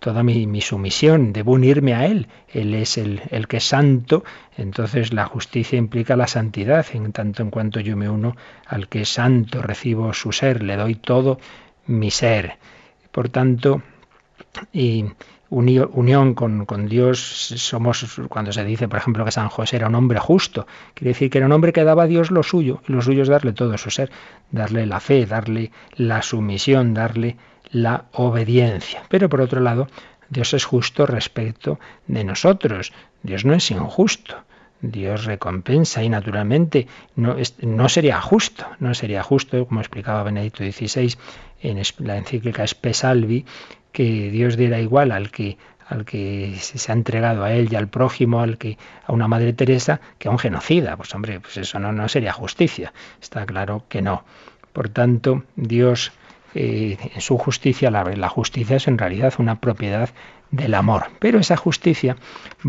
toda 0.00 0.22
mi, 0.22 0.46
mi, 0.46 0.60
sumisión, 0.60 1.32
debo 1.32 1.52
unirme 1.52 1.94
a 1.94 2.06
Él. 2.06 2.26
Él 2.48 2.74
es 2.74 2.98
el, 2.98 3.22
el, 3.30 3.46
que 3.46 3.58
es 3.58 3.64
santo, 3.64 4.24
entonces 4.56 5.12
la 5.12 5.26
justicia 5.26 5.78
implica 5.78 6.16
la 6.16 6.26
santidad, 6.26 6.86
en 6.92 7.12
tanto 7.12 7.42
en 7.42 7.50
cuanto 7.50 7.80
yo 7.80 7.96
me 7.96 8.08
uno 8.08 8.36
al 8.66 8.88
que 8.88 9.02
es 9.02 9.10
santo, 9.10 9.62
recibo 9.62 10.12
su 10.12 10.32
ser, 10.32 10.62
le 10.62 10.76
doy 10.76 10.96
todo 10.96 11.38
mi 11.86 12.10
ser. 12.10 12.56
Por 13.12 13.28
tanto, 13.28 13.82
y 14.72 15.04
unión 15.50 16.34
con, 16.34 16.66
con, 16.66 16.88
Dios 16.88 17.18
somos, 17.20 18.20
cuando 18.28 18.52
se 18.52 18.64
dice, 18.64 18.88
por 18.88 18.98
ejemplo, 18.98 19.24
que 19.24 19.30
San 19.30 19.48
José 19.48 19.76
era 19.76 19.88
un 19.88 19.94
hombre 19.94 20.18
justo, 20.18 20.66
quiere 20.94 21.10
decir 21.10 21.30
que 21.30 21.38
era 21.38 21.46
un 21.46 21.52
hombre 21.52 21.72
que 21.72 21.84
daba 21.84 22.04
a 22.04 22.06
Dios 22.06 22.30
lo 22.30 22.42
suyo, 22.42 22.80
y 22.88 22.92
lo 22.92 23.02
suyo 23.02 23.22
es 23.22 23.28
darle 23.28 23.52
todo 23.52 23.78
su 23.78 23.90
ser, 23.90 24.10
darle 24.50 24.86
la 24.86 25.00
fe, 25.00 25.26
darle 25.26 25.70
la 25.96 26.22
sumisión, 26.22 26.94
darle 26.94 27.36
la 27.74 28.04
obediencia. 28.12 29.02
Pero 29.08 29.28
por 29.28 29.40
otro 29.40 29.60
lado, 29.60 29.88
Dios 30.30 30.54
es 30.54 30.64
justo 30.64 31.06
respecto 31.06 31.78
de 32.06 32.24
nosotros. 32.24 32.92
Dios 33.22 33.44
no 33.44 33.52
es 33.52 33.70
injusto. 33.70 34.36
Dios 34.80 35.24
recompensa 35.24 36.02
y 36.02 36.08
naturalmente 36.08 36.86
no, 37.16 37.36
no 37.62 37.88
sería 37.88 38.20
justo, 38.20 38.66
no 38.80 38.94
sería 38.94 39.22
justo, 39.22 39.66
como 39.66 39.80
explicaba 39.80 40.22
Benedicto 40.22 40.62
XVI 40.62 41.14
en 41.62 41.82
la 41.98 42.18
encíclica 42.18 42.66
Spesalvi, 42.66 43.46
que 43.92 44.30
Dios 44.30 44.56
diera 44.56 44.80
igual 44.80 45.12
al 45.12 45.30
que 45.30 45.56
al 45.86 46.06
que 46.06 46.56
se 46.60 46.90
ha 46.90 46.94
entregado 46.94 47.44
a 47.44 47.52
él 47.52 47.68
y 47.70 47.76
al 47.76 47.88
prójimo, 47.88 48.40
al 48.40 48.56
que 48.56 48.78
a 49.06 49.12
una 49.12 49.28
madre 49.28 49.52
Teresa, 49.52 50.00
que 50.18 50.28
a 50.28 50.30
un 50.30 50.38
genocida. 50.38 50.96
Pues 50.96 51.14
hombre, 51.14 51.40
pues 51.40 51.58
eso 51.58 51.78
no, 51.78 51.92
no 51.92 52.08
sería 52.08 52.32
justicia. 52.32 52.94
Está 53.20 53.44
claro 53.44 53.84
que 53.88 54.00
no. 54.00 54.24
Por 54.72 54.88
tanto, 54.88 55.44
Dios 55.56 56.12
eh, 56.54 56.96
en 57.14 57.20
su 57.20 57.36
justicia, 57.38 57.90
la, 57.90 58.28
justicia 58.28 58.76
es 58.76 58.88
en 58.88 58.98
realidad 58.98 59.34
una 59.38 59.60
propiedad 59.60 60.10
del 60.50 60.74
amor. 60.74 61.04
Pero 61.18 61.38
esa 61.38 61.56
justicia 61.56 62.16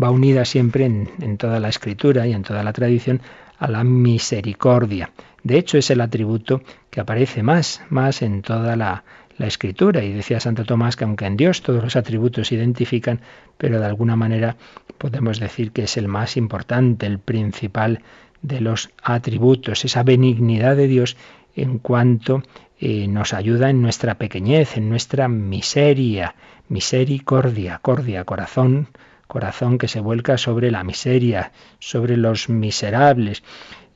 va 0.00 0.10
unida 0.10 0.44
siempre 0.44 0.86
en, 0.86 1.10
en, 1.20 1.36
toda 1.36 1.60
la 1.60 1.68
escritura 1.68 2.26
y 2.26 2.32
en 2.32 2.42
toda 2.42 2.62
la 2.62 2.72
tradición 2.72 3.20
a 3.58 3.68
la 3.68 3.84
misericordia. 3.84 5.10
De 5.42 5.58
hecho, 5.58 5.78
es 5.78 5.90
el 5.90 6.00
atributo 6.00 6.62
que 6.90 7.00
aparece 7.00 7.42
más, 7.42 7.82
más 7.88 8.22
en 8.22 8.42
toda 8.42 8.76
la, 8.76 9.04
la 9.38 9.46
escritura. 9.46 10.02
Y 10.02 10.12
decía 10.12 10.40
Santo 10.40 10.64
Tomás 10.64 10.96
que 10.96 11.04
aunque 11.04 11.26
en 11.26 11.36
Dios 11.36 11.62
todos 11.62 11.82
los 11.82 11.96
atributos 11.96 12.48
se 12.48 12.54
identifican, 12.54 13.20
pero 13.58 13.78
de 13.78 13.86
alguna 13.86 14.16
manera 14.16 14.56
podemos 14.98 15.40
decir 15.40 15.72
que 15.72 15.84
es 15.84 15.96
el 15.96 16.08
más 16.08 16.36
importante, 16.36 17.06
el 17.06 17.18
principal 17.18 18.02
de 18.42 18.60
los 18.60 18.90
atributos, 19.02 19.84
esa 19.84 20.02
benignidad 20.02 20.76
de 20.76 20.86
Dios 20.86 21.16
en 21.54 21.78
cuanto 21.78 22.42
nos 22.80 23.34
ayuda 23.34 23.70
en 23.70 23.82
nuestra 23.82 24.16
pequeñez, 24.16 24.76
en 24.76 24.88
nuestra 24.88 25.28
miseria, 25.28 26.34
misericordia, 26.68 27.78
cordia, 27.80 28.24
corazón, 28.24 28.88
corazón 29.26 29.78
que 29.78 29.88
se 29.88 30.00
vuelca 30.00 30.38
sobre 30.38 30.70
la 30.70 30.84
miseria, 30.84 31.52
sobre 31.78 32.16
los 32.16 32.48
miserables. 32.48 33.42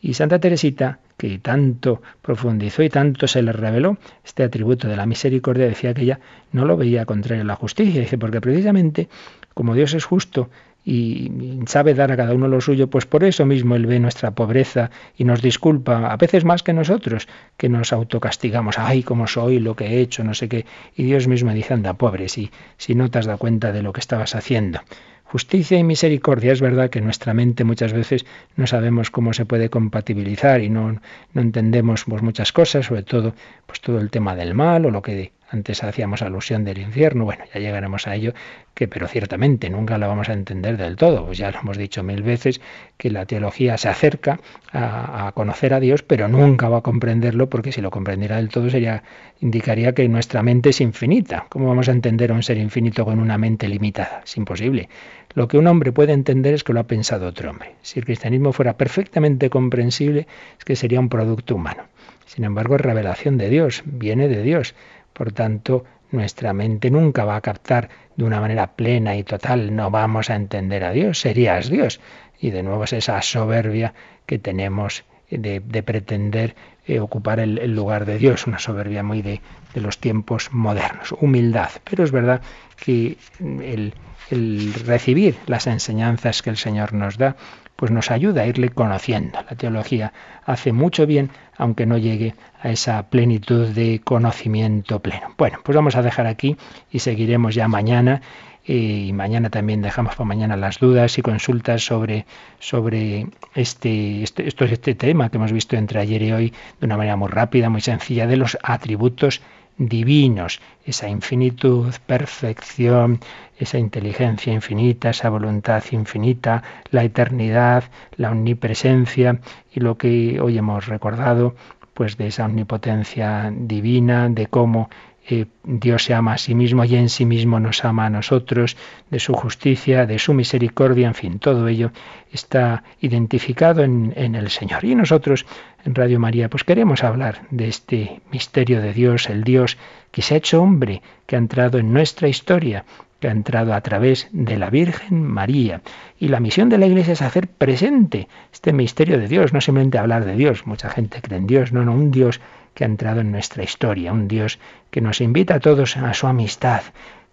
Y 0.01 0.15
Santa 0.15 0.39
Teresita 0.39 1.01
que 1.21 1.39
tanto 1.39 2.01
profundizó 2.23 2.83
y 2.83 2.89
tanto 2.89 3.29
se 3.29 3.43
le 3.43 3.53
reveló 3.53 3.99
este 4.25 4.43
atributo 4.43 4.89
de 4.89 4.97
la 4.97 5.05
misericordia, 5.05 5.67
decía 5.67 5.93
que 5.93 6.01
ella 6.03 6.21
no 6.51 6.65
lo 6.65 6.79
veía 6.79 7.05
contrario 7.05 7.43
a 7.43 7.47
la 7.47 7.57
justicia. 7.57 8.01
Dice, 8.01 8.17
porque 8.17 8.41
precisamente 8.41 9.11
como 9.53 9.75
Dios 9.75 9.93
es 9.93 10.07
justo 10.07 10.49
y 10.85 11.31
sabe 11.67 11.95
dar 11.95 12.13
a 12.13 12.17
cada 12.17 12.35
uno 12.35 12.49
lo 12.49 12.61
suyo, 12.61 12.89
pues 12.89 13.07
por 13.07 13.25
eso 13.25 13.45
mismo 13.47 13.77
Él 13.77 13.87
ve 13.87 14.01
nuestra 14.01 14.33
pobreza 14.33 14.91
y 15.17 15.25
nos 15.25 15.43
disculpa, 15.43 16.11
a 16.11 16.17
veces 16.17 16.45
más 16.45 16.63
que 16.63 16.73
nosotros, 16.73 17.29
que 17.57 17.69
nos 17.69 17.93
autocastigamos, 17.93 18.79
ay, 18.79 19.03
cómo 19.03 19.27
soy, 19.27 19.59
lo 19.59 19.77
que 19.77 19.87
he 19.87 20.01
hecho, 20.01 20.25
no 20.25 20.35
sé 20.35 20.49
qué, 20.49 20.67
y 20.97 21.05
Dios 21.05 21.29
mismo 21.29 21.53
dice, 21.53 21.75
anda, 21.75 21.95
pobre, 21.95 22.29
si, 22.29 22.51
si 22.77 22.95
no 22.95 23.11
te 23.11 23.19
has 23.19 23.27
dado 23.27 23.39
cuenta 23.39 23.73
de 23.73 23.83
lo 23.83 23.93
que 23.93 24.01
estabas 24.01 24.35
haciendo. 24.35 24.81
Justicia 25.25 25.79
y 25.79 25.85
misericordia. 25.85 26.51
Es 26.51 26.61
verdad 26.61 26.91
que 26.91 27.01
nuestra 27.01 27.35
mente 27.35 27.63
muchas 27.63 27.93
veces 27.93 28.27
no 28.57 28.67
sabemos 28.67 29.13
cómo 29.13 29.33
se 29.33 29.47
puede 29.47 29.71
compatibilizar 29.71 30.61
y 30.61 30.71
no, 30.71 31.01
no 31.35 31.41
entendemos 31.41 32.05
pues, 32.05 32.21
muchas 32.21 32.51
cosas, 32.51 32.87
sobre 32.87 33.05
todo 33.05 33.35
pues 33.65 33.81
todo 33.81 34.01
el 34.01 34.11
tema 34.11 34.35
del 34.35 34.55
mal 34.55 34.87
o 34.87 34.91
lo 34.91 35.03
que 35.03 35.31
antes 35.51 35.83
hacíamos 35.83 36.23
alusión 36.23 36.65
del 36.65 36.79
infierno, 36.79 37.25
bueno, 37.25 37.45
ya 37.53 37.61
llegaremos 37.61 38.07
a 38.07 38.15
ello, 38.15 38.33
que 38.75 38.89
pero 38.89 39.09
ciertamente 39.09 39.69
nunca 39.69 39.99
lo 39.99 40.09
vamos 40.09 40.29
a 40.29 40.33
entender 40.33 40.77
del 40.77 40.97
todo. 40.97 41.27
Pues 41.27 41.39
ya 41.39 41.51
lo 41.51 41.61
hemos 41.61 41.77
dicho 41.77 42.03
mil 42.03 42.23
veces 42.23 42.61
que 42.97 43.11
la 43.11 43.27
teología 43.27 43.77
se 43.77 43.89
acerca 43.89 44.41
a, 44.73 45.27
a, 45.27 45.33
conocer 45.33 45.75
a 45.75 45.81
Dios, 45.81 46.03
pero 46.03 46.29
nunca 46.29 46.69
va 46.69 46.79
a 46.79 46.83
comprenderlo, 46.83 47.49
porque 47.49 47.73
si 47.73 47.81
lo 47.81 47.91
comprendiera 47.91 48.37
del 48.37 48.49
todo 48.49 48.71
sería 48.71 49.03
indicaría 49.41 49.95
que 49.95 50.07
nuestra 50.09 50.43
mente 50.43 50.71
es 50.71 50.81
infinita. 50.81 51.47
¿Cómo 51.49 51.69
vamos 51.69 51.89
a 51.89 51.93
entender 51.93 52.31
a 52.31 52.35
un 52.35 52.43
ser 52.43 52.59
infinito 52.59 53.05
con 53.05 53.19
una 53.19 53.39
mente 53.39 53.69
limitada? 53.69 54.23
Es 54.25 54.37
imposible. 54.37 54.89
Lo 55.35 55.49
que 55.49 55.59
un 55.59 55.67
hombre 55.67 55.93
puede 55.93 56.13
entender 56.13 56.55
es 56.55 56.65
que 56.65 56.73
lo 56.73 56.81
ha 56.81 56.87
pensado 56.87 57.27
otro 57.27 57.51
hombre. 57.51 57.75
Si 57.83 57.99
el 57.99 58.05
cristianismo 58.05 58.53
fuera 58.53 58.77
perfectamente 58.77 59.49
comprensible, 59.49 60.27
es 60.59 60.65
que 60.65 60.77
sería 60.77 61.01
un 61.01 61.09
producto 61.09 61.55
humano. 61.55 61.85
Sin 62.27 62.45
embargo, 62.45 62.77
es 62.77 62.81
revelación 62.81 63.39
de 63.39 63.49
Dios, 63.49 63.83
viene 63.85 64.29
de 64.29 64.43
Dios. 64.43 64.75
Por 65.13 65.33
tanto, 65.33 65.85
nuestra 66.11 66.53
mente 66.53 66.91
nunca 66.91 67.25
va 67.25 67.37
a 67.37 67.41
captar 67.41 67.89
de 68.17 68.25
una 68.25 68.41
manera 68.41 68.75
plena 68.75 69.17
y 69.17 69.25
total, 69.25 69.75
no 69.75 69.91
vamos 69.91 70.31
a 70.31 70.37
entender 70.37 70.85
a 70.85 70.93
Dios, 70.93 71.21
serías 71.21 71.71
Dios. 71.71 72.01
Y 72.39 72.51
de 72.51 72.63
nuevo 72.63 72.85
es 72.85 72.93
esa 72.93 73.21
soberbia 73.23 73.95
que 74.27 74.39
tenemos 74.39 75.05
de, 75.31 75.61
de 75.61 75.83
pretender 75.83 76.55
eh, 76.87 76.99
ocupar 76.99 77.39
el, 77.39 77.75
lugar 77.75 78.05
de 78.05 78.19
Dios, 78.19 78.47
una 78.47 78.59
soberbia 78.59 79.03
muy 79.03 79.23
de, 79.23 79.41
de, 79.75 79.81
los 79.81 79.99
tiempos 79.99 80.53
modernos, 80.53 81.13
humildad. 81.21 81.71
Pero 81.89 82.03
es 82.03 82.11
verdad 82.11 82.41
que 82.77 83.17
el, 83.39 83.95
el 84.31 84.75
recibir 84.87 85.37
las 85.47 85.67
enseñanzas 85.67 86.43
que 86.43 86.51
el 86.51 86.57
Señor 86.57 86.93
nos 86.93 87.17
da, 87.17 87.37
pues 87.77 87.91
nos 87.91 88.11
ayuda 88.11 88.43
a 88.43 88.47
irle 88.47 88.71
conociendo. 88.71 89.39
La 89.49 89.57
teología 89.57 90.13
hace 90.45 90.73
mucho 90.73 91.07
bien, 91.07 91.31
aunque 91.57 91.87
no 91.87 91.97
llegue 91.97 92.35
a 92.63 92.71
esa 92.71 93.09
plenitud 93.09 93.69
de 93.69 94.01
conocimiento 94.03 95.01
pleno. 95.01 95.35
Bueno, 95.39 95.59
pues 95.63 95.75
vamos 95.75 95.97
a 95.97 96.03
dejar 96.03 96.27
aquí 96.27 96.57
y 96.91 97.01
seguiremos 97.01 97.55
ya 97.55 97.69
mañana. 97.69 98.21
Y 98.63 99.13
mañana 99.15 99.49
también 99.49 99.81
dejamos 99.81 100.15
para 100.15 100.29
mañana 100.29 100.55
las 100.57 100.79
dudas 100.79 101.19
y 101.19 101.23
consultas 101.23 101.83
sobre, 101.83 102.27
sobre 102.59 103.27
este, 103.55 104.23
este, 104.23 104.47
este 104.47 104.95
tema 104.95 105.31
que 105.31 105.39
hemos 105.39 105.51
visto 105.51 105.77
entre 105.77 105.99
ayer 105.99 106.23
y 106.23 106.33
hoy 106.33 106.55
de 106.79 106.87
una 106.87 106.97
manera 106.97 107.17
muy 107.17 107.29
rápida, 107.29 107.71
muy 107.71 107.81
sencilla, 107.81 108.27
de 108.27 108.37
los 108.37 108.59
atributos 108.63 109.41
divinos, 109.81 110.61
esa 110.85 111.09
infinitud, 111.09 111.93
perfección, 112.07 113.19
esa 113.59 113.79
inteligencia 113.79 114.53
infinita, 114.53 115.11
esa 115.11 115.31
voluntad 115.31 115.83
infinita, 115.91 116.63
la 116.91 117.03
eternidad, 117.03 117.85
la 118.17 118.31
omnipresencia 118.31 119.41
y 119.73 119.81
lo 119.81 119.97
que 119.97 120.39
hoy 120.39 120.59
hemos 120.59 120.87
recordado, 120.87 121.55
pues 122.01 122.17
de 122.17 122.29
esa 122.29 122.47
omnipotencia 122.47 123.53
divina, 123.55 124.31
de 124.31 124.47
cómo 124.47 124.89
eh, 125.29 125.45
Dios 125.65 126.05
se 126.05 126.15
ama 126.15 126.33
a 126.33 126.39
sí 126.39 126.55
mismo 126.55 126.83
y 126.87 126.97
en 126.97 127.11
sí 127.11 127.27
mismo 127.27 127.61
nos 127.61 127.85
ama 127.85 128.07
a 128.07 128.09
nosotros, 128.09 128.79
de 129.11 129.19
su 129.19 129.35
justicia, 129.35 130.07
de 130.07 130.19
su 130.19 130.33
misericordia, 130.33 131.09
en 131.09 131.15
fin, 131.15 131.39
todo 131.39 131.69
ello 131.69 131.93
está 132.33 132.85
identificado 133.03 133.83
en, 133.83 134.15
en 134.17 134.35
el 134.35 134.49
Señor. 134.49 134.83
Y 134.87 134.95
nosotros 134.95 135.45
en 135.85 135.95
Radio 135.95 136.19
María, 136.19 136.49
pues 136.49 136.65
queremos 136.65 137.05
hablar 137.05 137.43
de 137.51 137.69
este 137.69 138.23
misterio 138.33 138.81
de 138.81 138.95
Dios, 138.95 139.29
el 139.29 139.45
Dios 139.45 139.77
que 140.11 140.23
se 140.23 140.33
ha 140.33 140.39
hecho 140.39 140.63
hombre, 140.63 141.03
que 141.27 141.37
ha 141.37 141.39
entrado 141.39 141.77
en 141.77 141.93
nuestra 141.93 142.29
historia, 142.29 142.87
que 143.21 143.29
ha 143.29 143.33
entrado 143.33 143.75
a 143.75 143.81
través 143.81 144.29
de 144.33 144.59
la 144.59 144.71
Virgen 144.71 145.23
María. 145.23 145.83
Y 146.19 146.29
la 146.29 146.41
misión 146.41 146.69
de 146.69 146.79
la 146.79 146.87
Iglesia 146.87 147.13
es 147.13 147.23
hacer 147.23 147.49
presente 147.49 148.29
este 148.53 148.73
misterio 148.73 149.19
de 149.19 149.29
Dios, 149.29 149.53
no 149.53 149.61
simplemente 149.61 149.99
hablar 149.99 150.25
de 150.25 150.35
Dios, 150.35 150.67
mucha 150.67 150.91
gente 150.91 151.21
cree 151.21 151.39
en 151.39 151.47
Dios, 151.47 151.73
no, 151.73 151.85
no, 151.85 151.93
un 151.93 152.11
Dios 152.11 152.41
que 152.75 152.85
ha 152.85 152.87
entrado 152.87 153.21
en 153.21 153.31
nuestra 153.31 153.63
historia, 153.63 154.13
un 154.13 154.27
Dios 154.27 154.59
que 154.91 155.01
nos 155.01 155.21
invita 155.21 155.57
a 155.57 155.61
todos 155.61 155.97
a 155.97 156.15
su 156.15 156.27
amistad. 156.27 156.83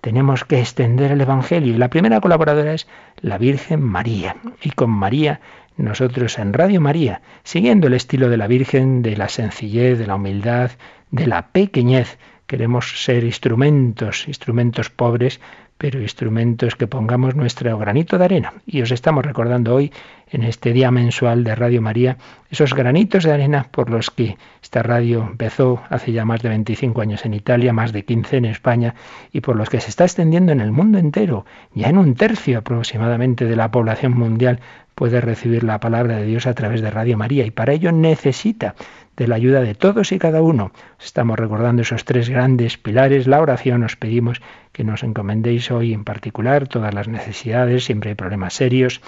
Tenemos 0.02 0.46
que 0.46 0.60
extender 0.60 1.12
el 1.12 1.22
Evangelio 1.22 1.74
y 1.74 1.78
la 1.78 1.90
primera 1.90 2.22
colaboradora 2.22 2.74
es 2.74 2.88
la 3.22 3.38
Virgen 3.38 3.82
María. 3.82 4.36
Y 4.62 4.72
con 4.72 4.92
María 4.92 5.40
nosotros 5.78 6.40
en 6.40 6.54
Radio 6.54 6.82
María, 6.82 7.22
siguiendo 7.44 7.88
el 7.88 7.94
estilo 7.94 8.30
de 8.30 8.38
la 8.38 8.48
Virgen, 8.48 9.02
de 9.04 9.16
la 9.16 9.30
sencillez, 9.30 10.00
de 10.00 10.08
la 10.08 10.16
humildad, 10.16 10.72
de 11.12 11.28
la 11.28 11.50
pequeñez, 11.50 12.18
queremos 12.48 13.04
ser 13.04 13.24
instrumentos, 13.24 14.28
instrumentos 14.28 14.90
pobres, 14.90 15.40
pero 15.78 16.02
instrumentos 16.02 16.76
que 16.76 16.88
pongamos 16.88 17.36
nuestro 17.36 17.78
granito 17.78 18.18
de 18.18 18.26
arena. 18.26 18.54
Y 18.66 18.82
os 18.82 18.92
estamos 18.92 19.26
recordando 19.26 19.76
hoy, 19.76 19.92
en 20.30 20.44
este 20.44 20.74
día 20.74 20.92
mensual 20.92 21.44
de 21.44 21.56
Radio 21.56 21.82
María, 21.82 22.18
esos 22.50 22.74
granitos 22.74 23.24
de 23.24 23.32
arena 23.32 23.68
por 23.72 23.90
los 23.90 24.10
que 24.10 24.38
esta 24.62 24.84
radio 24.84 25.22
empezó 25.22 25.82
hace 25.90 26.12
ya 26.12 26.26
más 26.26 26.42
de 26.42 26.50
25 26.50 27.02
años 27.02 27.26
en 27.26 27.34
Italia, 27.34 27.74
más 27.74 27.94
de 27.94 28.04
15 28.04 28.38
en 28.38 28.46
España, 28.46 28.96
y 29.32 29.42
por 29.42 29.56
los 29.56 29.70
que 29.70 29.80
se 29.80 29.90
está 29.90 30.04
extendiendo 30.04 30.52
en 30.52 30.62
el 30.62 30.72
mundo 30.72 30.98
entero. 30.98 31.46
Ya 31.74 31.90
en 31.90 31.98
un 31.98 32.16
tercio 32.16 32.58
aproximadamente 32.60 33.46
de 33.46 33.56
la 33.56 33.72
población 33.72 34.14
mundial 34.14 34.60
puede 34.96 35.22
recibir 35.22 35.64
la 35.64 35.80
palabra 35.80 36.18
de 36.18 36.26
Dios 36.26 36.48
a 36.48 36.56
través 36.56 36.82
de 36.82 36.90
Radio 36.90 37.18
María, 37.18 37.46
y 37.46 37.52
para 37.52 37.74
ello 37.74 37.92
necesita 37.92 38.74
de 39.18 39.28
la 39.28 39.36
ayuda 39.36 39.62
de 39.62 39.76
todos 39.76 40.12
y 40.12 40.20
cada 40.20 40.42
uno. 40.42 40.72
Estamos 41.04 41.38
recordando 41.38 41.82
esos 41.82 42.06
tres 42.06 42.30
grandes 42.30 42.78
pilares. 42.78 43.28
La 43.28 43.42
oración 43.42 43.84
os 43.84 43.96
pedimos 43.96 44.42
que 44.72 44.84
nos 44.84 45.04
encomendéis 45.04 45.72
hoy 45.72 45.94
en 45.94 46.04
particular 46.04 46.68
todas 46.68 46.94
las 46.94 47.08
necesidades, 47.08 47.84
siempre 47.84 48.12
hay 48.12 48.16
problemas 48.16 48.54
serios. 48.54 49.02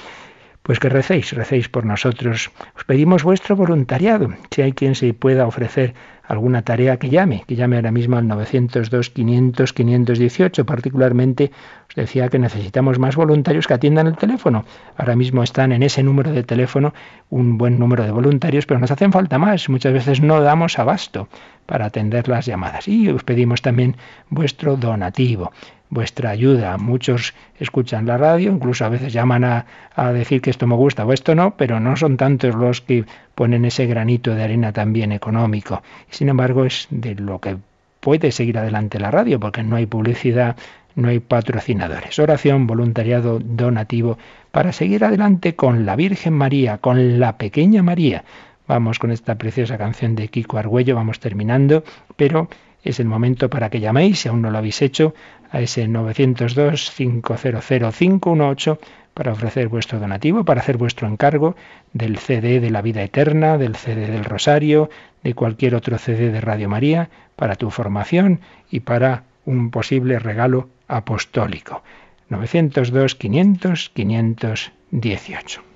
Pues 0.63 0.79
que 0.79 0.89
recéis, 0.89 1.31
recéis 1.31 1.69
por 1.69 1.85
nosotros. 1.85 2.51
Os 2.75 2.83
pedimos 2.83 3.23
vuestro 3.23 3.55
voluntariado. 3.55 4.29
Si 4.51 4.61
hay 4.61 4.73
quien 4.73 4.95
se 4.95 5.13
pueda 5.13 5.47
ofrecer 5.47 5.93
alguna 6.29 6.61
tarea 6.61 6.97
que 6.97 7.09
llame, 7.09 7.43
que 7.47 7.55
llame 7.55 7.75
ahora 7.75 7.91
mismo 7.91 8.15
al 8.15 8.27
902 8.27 9.09
500 9.09 9.73
518. 9.73 10.65
Particularmente 10.65 11.51
os 11.89 11.95
decía 11.95 12.29
que 12.29 12.37
necesitamos 12.37 12.99
más 12.99 13.15
voluntarios 13.15 13.65
que 13.65 13.73
atiendan 13.73 14.05
el 14.05 14.15
teléfono. 14.15 14.63
Ahora 14.95 15.15
mismo 15.15 15.41
están 15.41 15.71
en 15.71 15.81
ese 15.81 16.03
número 16.03 16.31
de 16.31 16.43
teléfono 16.43 16.93
un 17.31 17.57
buen 17.57 17.79
número 17.79 18.03
de 18.03 18.11
voluntarios, 18.11 18.67
pero 18.67 18.79
nos 18.79 18.91
hacen 18.91 19.11
falta 19.11 19.39
más. 19.39 19.67
Muchas 19.69 19.91
veces 19.91 20.21
no 20.21 20.39
damos 20.41 20.77
abasto 20.77 21.27
para 21.65 21.87
atender 21.87 22.27
las 22.27 22.45
llamadas. 22.45 22.87
Y 22.87 23.09
os 23.09 23.23
pedimos 23.23 23.63
también 23.63 23.97
vuestro 24.29 24.77
donativo. 24.77 25.51
Vuestra 25.89 26.29
ayuda. 26.29 26.77
Muchos 26.77 27.33
escuchan 27.59 28.05
la 28.05 28.17
radio, 28.17 28.51
incluso 28.51 28.85
a 28.85 28.89
veces 28.89 29.11
llaman 29.11 29.43
a, 29.43 29.65
a, 29.95 30.11
decir 30.11 30.41
que 30.41 30.49
esto 30.49 30.67
me 30.67 30.75
gusta 30.75 31.05
o 31.05 31.13
esto 31.13 31.35
no, 31.35 31.55
pero 31.57 31.79
no 31.79 31.95
son 31.95 32.17
tantos 32.17 32.55
los 32.55 32.81
que 32.81 33.05
ponen 33.35 33.65
ese 33.65 33.85
granito 33.85 34.35
de 34.35 34.43
arena 34.43 34.71
también 34.71 35.11
económico. 35.11 35.81
Sin 36.09 36.29
embargo, 36.29 36.65
es 36.65 36.87
de 36.89 37.15
lo 37.15 37.39
que 37.39 37.57
puede 37.99 38.31
seguir 38.31 38.57
adelante 38.57 38.99
la 38.99 39.11
radio, 39.11 39.39
porque 39.39 39.63
no 39.63 39.75
hay 39.75 39.85
publicidad, 39.85 40.55
no 40.95 41.09
hay 41.09 41.19
patrocinadores. 41.19 42.17
Oración, 42.19 42.67
voluntariado, 42.67 43.39
donativo, 43.39 44.17
para 44.51 44.71
seguir 44.71 45.03
adelante 45.03 45.55
con 45.55 45.85
la 45.85 45.95
Virgen 45.95 46.33
María, 46.33 46.77
con 46.77 47.19
la 47.19 47.37
pequeña 47.37 47.83
María. 47.83 48.23
Vamos 48.67 48.99
con 48.99 49.11
esta 49.11 49.35
preciosa 49.35 49.77
canción 49.77 50.15
de 50.15 50.27
Kiko 50.27 50.57
Argüello, 50.57 50.95
vamos 50.95 51.19
terminando, 51.19 51.83
pero 52.15 52.49
es 52.83 52.99
el 52.99 53.07
momento 53.07 53.49
para 53.49 53.69
que 53.69 53.79
llaméis, 53.79 54.21
si 54.21 54.29
aún 54.29 54.41
no 54.41 54.49
lo 54.51 54.57
habéis 54.57 54.81
hecho, 54.81 55.13
a 55.51 55.61
ese 55.61 55.87
902-500-518 55.87 58.79
para 59.13 59.33
ofrecer 59.33 59.67
vuestro 59.67 59.99
donativo, 59.99 60.45
para 60.45 60.61
hacer 60.61 60.77
vuestro 60.77 61.07
encargo 61.07 61.55
del 61.93 62.17
CD 62.17 62.59
de 62.59 62.69
la 62.69 62.81
vida 62.81 63.03
eterna, 63.03 63.57
del 63.57 63.75
CD 63.75 64.07
del 64.07 64.23
Rosario, 64.23 64.89
de 65.23 65.33
cualquier 65.33 65.75
otro 65.75 65.97
CD 65.97 66.31
de 66.31 66.41
Radio 66.41 66.69
María, 66.69 67.09
para 67.35 67.55
tu 67.55 67.69
formación 67.69 68.39
y 68.71 68.81
para 68.81 69.23
un 69.45 69.71
posible 69.71 70.19
regalo 70.19 70.69
apostólico. 70.87 71.83
902 72.29 73.15
500 73.15 73.89
518. 73.89 75.68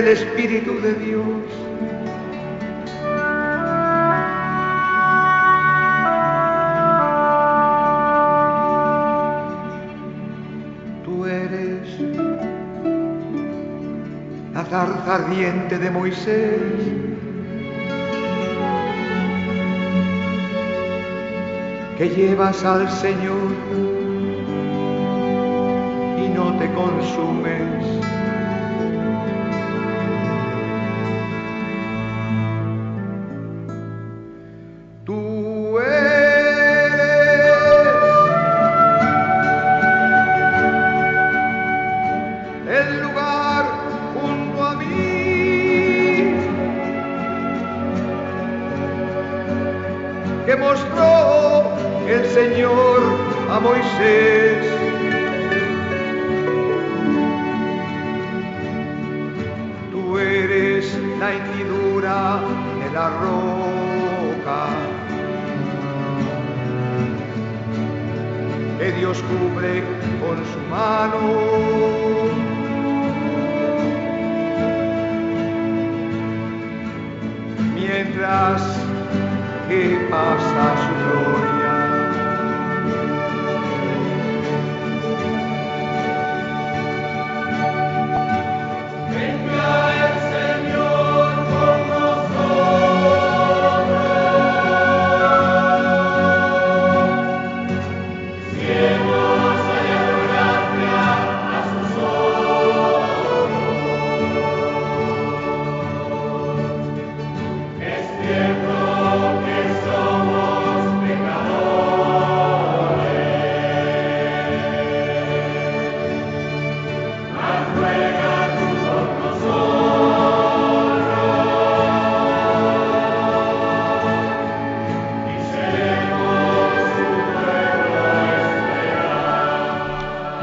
Del 0.00 0.16
Espíritu 0.16 0.80
de 0.80 0.94
Dios. 0.94 1.26
Tú 11.04 11.26
eres 11.26 12.00
la 14.54 14.64
zarza 14.64 15.14
ardiente 15.16 15.76
de 15.76 15.90
Moisés. 15.90 16.62
que 21.98 22.08
llevas 22.08 22.64
al 22.64 22.90
Señor 22.90 23.50
y 26.16 26.28
no 26.30 26.56
te 26.56 26.72
consumes. 26.72 27.99
Mostró 50.70 51.76
el 52.06 52.24
Señor 52.26 53.00
a 53.50 53.58
Moisés. 53.58 54.64
Tú 59.90 60.18
eres 60.18 60.96
la 61.18 61.28
hendidura 61.34 62.40
de 62.80 62.88
la 62.92 63.06
roca 63.24 64.62
que 68.78 68.92
Dios 68.92 69.18
cubre 69.28 69.82
con 70.20 70.36
su 70.52 70.60
mano. 70.70 71.20
Mientras 77.74 78.89
que 80.20 81.29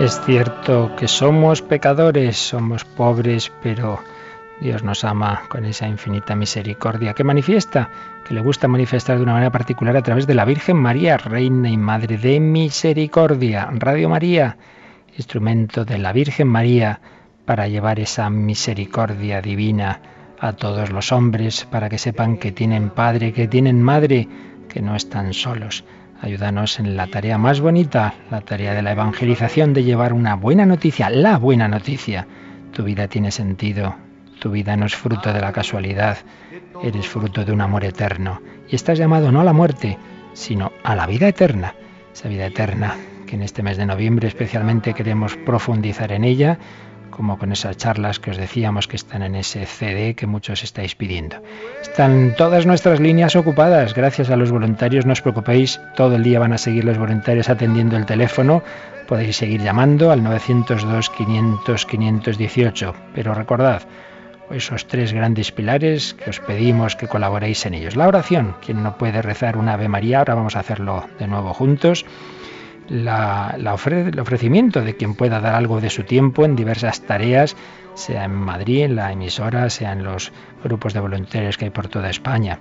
Es 0.08 0.22
cierto 0.22 0.96
que 0.96 1.06
somos 1.06 1.62
pecadores, 1.62 2.38
somos 2.38 2.86
pobres, 2.86 3.52
pero 3.62 4.00
Dios 4.62 4.82
nos 4.82 5.04
ama 5.04 5.42
con 5.50 5.66
esa 5.66 5.86
infinita 5.86 6.34
misericordia 6.34 7.14
que 7.14 7.26
manifiesta, 7.26 7.90
que 8.26 8.34
le 8.34 8.40
gusta 8.40 8.70
manifestar 8.70 9.18
de 9.18 9.24
una 9.24 9.34
manera 9.34 9.52
particular 9.52 9.98
a 9.98 10.02
través 10.02 10.26
de 10.26 10.34
la 10.34 10.46
Virgen 10.46 10.78
María, 10.78 11.18
Reina 11.18 11.70
y 11.70 11.76
Madre 11.76 12.18
de 12.18 12.40
Misericordia. 12.40 13.68
Radio 13.70 14.08
María, 14.08 14.56
instrumento 15.18 15.84
de 15.84 15.98
la 15.98 16.14
Virgen 16.14 16.48
María 16.48 17.02
para 17.44 17.68
llevar 17.68 18.00
esa 18.00 18.30
misericordia 18.30 19.42
divina 19.42 20.00
a 20.40 20.54
todos 20.54 20.90
los 20.90 21.12
hombres, 21.12 21.66
para 21.66 21.90
que 21.90 21.98
sepan 21.98 22.38
que 22.38 22.54
tienen 22.54 22.92
Padre, 22.92 23.34
que 23.34 23.50
tienen 23.50 23.84
Madre, 23.84 24.26
que 24.70 24.82
no 24.82 24.96
están 24.96 25.34
solos. 25.34 25.84
Ayúdanos 26.22 26.80
en 26.80 26.98
la 26.98 27.08
tarea 27.08 27.38
más 27.38 27.62
bonita, 27.62 28.16
la 28.32 28.42
tarea 28.42 28.74
de 28.74 28.82
la 28.82 28.92
evangelización, 28.92 29.74
de 29.74 29.84
llevar 29.84 30.14
una 30.14 30.36
buena 30.36 30.66
noticia, 30.66 31.10
la 31.10 31.38
buena 31.38 31.68
noticia. 31.68 32.28
Tu 32.74 32.84
vida 32.84 33.08
tiene 33.08 33.32
sentido, 33.32 33.96
tu 34.40 34.52
vida 34.52 34.76
no 34.76 34.86
es 34.86 34.96
fruto 34.96 35.32
de 35.32 35.42
la 35.42 35.54
casualidad, 35.54 36.18
eres 36.82 37.08
fruto 37.08 37.46
de 37.46 37.52
un 37.52 37.62
amor 37.62 37.86
eterno. 37.86 38.42
Y 38.68 38.76
estás 38.76 38.98
llamado 38.98 39.32
no 39.32 39.42
a 39.42 39.44
la 39.46 39.54
muerte, 39.54 39.98
sino 40.34 40.72
a 40.84 40.96
la 40.96 41.06
vida 41.06 41.28
eterna. 41.28 41.76
Esa 42.14 42.30
vida 42.30 42.48
eterna 42.48 42.96
que 43.28 43.36
en 43.36 43.44
este 43.44 43.62
mes 43.62 43.78
de 43.78 43.86
noviembre 43.86 44.28
especialmente 44.28 44.96
queremos 44.96 45.36
profundizar 45.36 46.12
en 46.12 46.24
ella, 46.24 46.58
como 47.18 47.38
con 47.38 47.52
esas 47.52 47.76
charlas 47.76 48.20
que 48.20 48.32
os 48.32 48.38
decíamos 48.38 48.88
que 48.88 48.96
están 48.96 49.24
en 49.24 49.36
ese 49.36 49.66
CD 49.66 50.16
que 50.16 50.28
muchos 50.28 50.64
estáis 50.64 50.96
pidiendo. 50.96 51.42
Están 51.82 52.36
todas 52.38 52.66
nuestras 52.66 53.00
líneas 53.00 53.36
ocupadas, 53.36 53.94
gracias 53.94 54.30
a 54.30 54.38
los 54.38 54.52
voluntarios, 54.52 55.06
no 55.06 55.14
os 55.14 55.22
preocupéis, 55.22 55.82
todo 55.96 56.16
el 56.16 56.24
día 56.24 56.40
van 56.40 56.54
a 56.54 56.58
seguir 56.58 56.86
los 56.86 56.98
voluntarios 56.98 57.50
atendiendo 57.50 57.98
el 57.98 58.06
teléfono, 58.06 58.62
podéis 59.08 59.36
seguir 59.36 59.62
llamando 59.62 60.12
al 60.12 60.24
902 60.24 61.10
500 61.10 61.86
518, 61.86 62.96
pero 63.16 63.34
recordad, 63.34 63.82
esos 64.52 64.88
tres 64.88 65.12
grandes 65.12 65.52
pilares 65.52 66.14
que 66.14 66.30
os 66.30 66.40
pedimos 66.40 66.96
que 66.96 67.08
colaboréis 67.08 67.66
en 67.66 67.74
ellos. 67.74 67.96
La 67.96 68.08
oración, 68.08 68.56
quien 68.64 68.84
no 68.84 68.98
puede 68.98 69.22
rezar 69.22 69.58
una 69.58 69.74
Ave 69.74 69.90
María, 69.90 70.20
ahora 70.20 70.36
vamos 70.36 70.56
a 70.56 70.60
hacerlo 70.60 71.06
de 71.20 71.28
nuevo 71.28 71.54
juntos. 71.54 72.06
La, 72.90 73.56
el 73.58 74.20
ofrecimiento 74.20 74.82
de 74.82 74.96
quien 74.96 75.14
pueda 75.16 75.40
dar 75.40 75.56
algo 75.56 75.82
de 75.82 75.90
su 75.90 76.04
tiempo 76.04 76.46
en 76.46 76.56
diversas 76.56 77.02
tareas, 77.02 77.56
sea 77.98 78.26
en 78.26 78.34
Madrid, 78.34 78.84
en 78.84 78.96
la 78.96 79.12
emisora, 79.12 79.70
sea 79.70 79.92
en 79.92 80.04
los 80.04 80.32
grupos 80.64 80.94
de 80.94 81.00
voluntarios 81.00 81.58
que 81.58 81.66
hay 81.66 81.72
por 81.72 81.88
toda 81.88 82.10
España. 82.10 82.60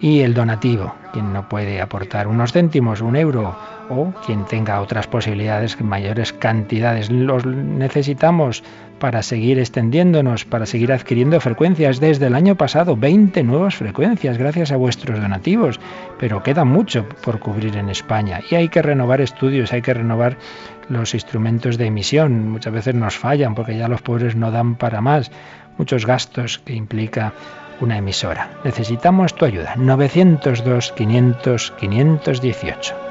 Y 0.00 0.20
el 0.20 0.32
donativo, 0.32 0.94
quien 1.12 1.32
no 1.32 1.48
puede 1.48 1.80
aportar 1.80 2.28
unos 2.28 2.52
céntimos, 2.52 3.00
un 3.00 3.16
euro, 3.16 3.56
o 3.88 4.12
quien 4.24 4.44
tenga 4.44 4.80
otras 4.80 5.06
posibilidades, 5.06 5.80
mayores 5.80 6.32
cantidades. 6.32 7.10
Los 7.10 7.46
necesitamos 7.46 8.62
para 8.98 9.22
seguir 9.22 9.58
extendiéndonos, 9.58 10.44
para 10.44 10.66
seguir 10.66 10.92
adquiriendo 10.92 11.40
frecuencias. 11.40 12.00
Desde 12.00 12.26
el 12.26 12.34
año 12.34 12.54
pasado, 12.56 12.96
20 12.96 13.42
nuevas 13.42 13.76
frecuencias 13.76 14.38
gracias 14.38 14.72
a 14.72 14.76
vuestros 14.76 15.20
donativos, 15.20 15.80
pero 16.18 16.42
queda 16.42 16.64
mucho 16.64 17.06
por 17.22 17.38
cubrir 17.38 17.76
en 17.76 17.90
España 17.90 18.40
y 18.50 18.54
hay 18.54 18.68
que 18.68 18.82
renovar 18.82 19.20
estudios, 19.20 19.72
hay 19.72 19.82
que 19.82 19.94
renovar 19.94 20.36
los 20.88 21.14
instrumentos 21.14 21.78
de 21.78 21.86
emisión. 21.86 22.48
Muchas 22.50 22.72
veces 22.72 22.94
nos 22.94 23.16
fallan 23.16 23.54
porque 23.54 23.76
ya 23.76 23.88
los 23.88 24.02
pobres 24.02 24.36
no 24.36 24.50
dan 24.50 24.76
para 24.76 25.00
más. 25.00 25.30
Muchos 25.78 26.06
gastos 26.06 26.58
que 26.58 26.74
implica 26.74 27.32
una 27.80 27.98
emisora. 27.98 28.50
Necesitamos 28.64 29.34
tu 29.34 29.44
ayuda. 29.44 29.74
902 29.76 30.92
500 30.92 31.74
518. 31.78 33.05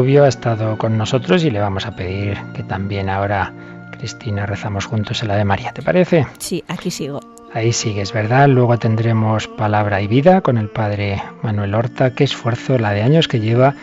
Rubio 0.00 0.24
ha 0.24 0.28
estado 0.28 0.78
con 0.78 0.96
nosotros 0.96 1.44
y 1.44 1.50
le 1.50 1.60
vamos 1.60 1.84
a 1.84 1.94
pedir 1.94 2.38
que 2.54 2.62
también 2.62 3.10
ahora, 3.10 3.52
Cristina, 3.90 4.46
rezamos 4.46 4.86
juntos 4.86 5.22
el 5.22 5.28
de 5.28 5.44
María. 5.44 5.72
¿Te 5.72 5.82
parece? 5.82 6.26
Sí, 6.38 6.64
aquí 6.68 6.90
sigo. 6.90 7.20
Ahí 7.52 7.70
sigues, 7.74 8.10
¿verdad? 8.14 8.48
Luego 8.48 8.78
tendremos 8.78 9.46
Palabra 9.46 10.00
y 10.00 10.06
Vida 10.06 10.40
con 10.40 10.56
el 10.56 10.70
padre 10.70 11.22
Manuel 11.42 11.74
Horta. 11.74 12.14
Qué 12.14 12.24
esfuerzo 12.24 12.78
la 12.78 12.92
de 12.92 13.02
años 13.02 13.28
que 13.28 13.40
lleva, 13.40 13.74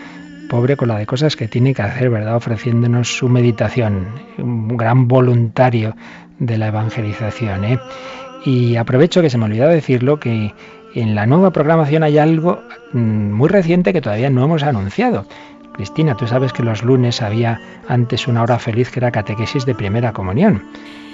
pobre 0.49 0.75
con 0.75 0.87
la 0.87 0.97
de 0.97 1.05
cosas 1.05 1.35
que 1.35 1.47
tiene 1.47 1.75
que 1.75 1.83
hacer, 1.83 2.09
¿verdad? 2.09 2.37
Ofreciéndonos 2.37 3.15
su 3.15 3.29
meditación. 3.29 4.07
Un 4.39 4.75
gran 4.75 5.07
voluntario 5.07 5.95
de 6.39 6.57
la 6.57 6.69
evangelización, 6.69 7.63
¿eh? 7.63 7.79
Y 8.43 8.75
aprovecho 8.77 9.21
que 9.21 9.29
se 9.29 9.37
me 9.37 9.45
olvidó 9.45 9.67
decirlo 9.67 10.19
que 10.19 10.51
en 10.95 11.13
la 11.13 11.27
nueva 11.27 11.51
programación 11.51 12.01
hay 12.01 12.17
algo 12.17 12.63
mm, 12.93 13.31
muy 13.33 13.49
reciente 13.49 13.93
que 13.93 14.01
todavía 14.01 14.31
no 14.31 14.43
hemos 14.43 14.63
anunciado. 14.63 15.27
Cristina, 15.77 16.15
tú 16.15 16.27
sabes 16.27 16.53
que 16.53 16.63
los 16.63 16.83
lunes 16.83 17.21
había 17.21 17.61
antes 17.87 18.27
una 18.27 18.41
hora 18.41 18.57
feliz 18.57 18.89
que 18.89 18.99
era 18.99 19.11
catequesis 19.11 19.65
de 19.65 19.75
primera 19.75 20.11
comunión. 20.11 20.63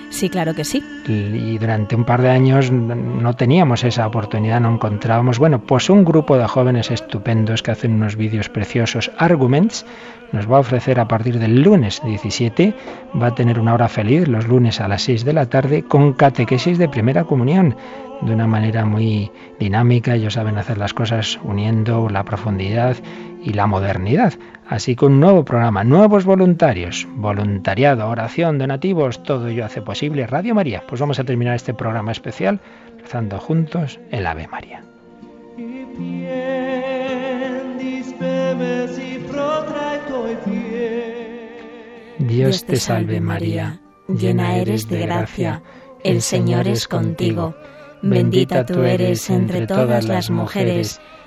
Sí, 0.09 0.29
claro 0.29 0.53
que 0.53 0.63
sí. 0.63 0.81
Y 1.07 1.57
durante 1.57 1.95
un 1.95 2.05
par 2.05 2.21
de 2.21 2.29
años 2.29 2.71
no 2.71 3.35
teníamos 3.35 3.83
esa 3.83 4.05
oportunidad, 4.05 4.61
no 4.61 4.71
encontrábamos. 4.71 5.39
Bueno, 5.39 5.59
pues 5.59 5.89
un 5.89 6.05
grupo 6.05 6.37
de 6.37 6.47
jóvenes 6.47 6.91
estupendos 6.91 7.63
que 7.63 7.71
hacen 7.71 7.93
unos 7.93 8.15
vídeos 8.15 8.47
preciosos, 8.47 9.11
Arguments, 9.17 9.85
nos 10.31 10.49
va 10.49 10.57
a 10.57 10.59
ofrecer 10.59 10.99
a 10.99 11.07
partir 11.07 11.39
del 11.39 11.61
lunes 11.61 11.99
17, 12.05 12.75
va 13.19 13.27
a 13.27 13.35
tener 13.35 13.59
una 13.59 13.73
hora 13.73 13.89
feliz 13.89 14.27
los 14.27 14.47
lunes 14.47 14.81
a 14.81 14.87
las 14.87 15.01
6 15.01 15.25
de 15.25 15.33
la 15.33 15.47
tarde 15.47 15.83
con 15.83 16.13
catequesis 16.13 16.77
de 16.77 16.87
primera 16.89 17.23
comunión 17.23 17.75
de 18.21 18.33
una 18.33 18.47
manera 18.47 18.85
muy 18.85 19.31
dinámica. 19.59 20.15
Ellos 20.15 20.33
saben 20.33 20.57
hacer 20.57 20.77
las 20.77 20.93
cosas 20.93 21.39
uniendo 21.43 22.07
la 22.09 22.23
profundidad 22.23 22.95
y 23.43 23.53
la 23.53 23.67
modernidad. 23.67 24.33
Así 24.67 24.95
que 24.95 25.05
un 25.05 25.19
nuevo 25.19 25.43
programa, 25.45 25.83
nuevos 25.83 26.25
voluntarios, 26.25 27.07
voluntariado, 27.15 28.07
oración, 28.09 28.57
donativos, 28.57 29.21
todo 29.23 29.47
ello 29.47 29.65
hace 29.65 29.81
posible 29.81 30.25
Radio 30.27 30.55
María. 30.55 30.83
Pues 30.87 31.01
vamos 31.01 31.19
a 31.19 31.23
terminar 31.23 31.55
este 31.55 31.73
programa 31.73 32.11
especial 32.11 32.59
rezando 33.01 33.39
juntos 33.39 33.99
el 34.11 34.25
Ave 34.25 34.47
María. 34.47 34.83
Dios 42.19 42.65
te 42.65 42.77
salve 42.77 43.19
María, 43.19 43.79
llena 44.07 44.55
eres 44.55 44.87
de 44.87 45.05
gracia, 45.05 45.61
el 46.03 46.21
Señor 46.21 46.67
es 46.67 46.87
contigo 46.87 47.53
Bendita 48.03 48.65
tú 48.65 48.83
eres 48.83 49.29
entre 49.29 49.65
todas 49.65 50.05
las 50.05 50.29
mujeres, 50.29 50.99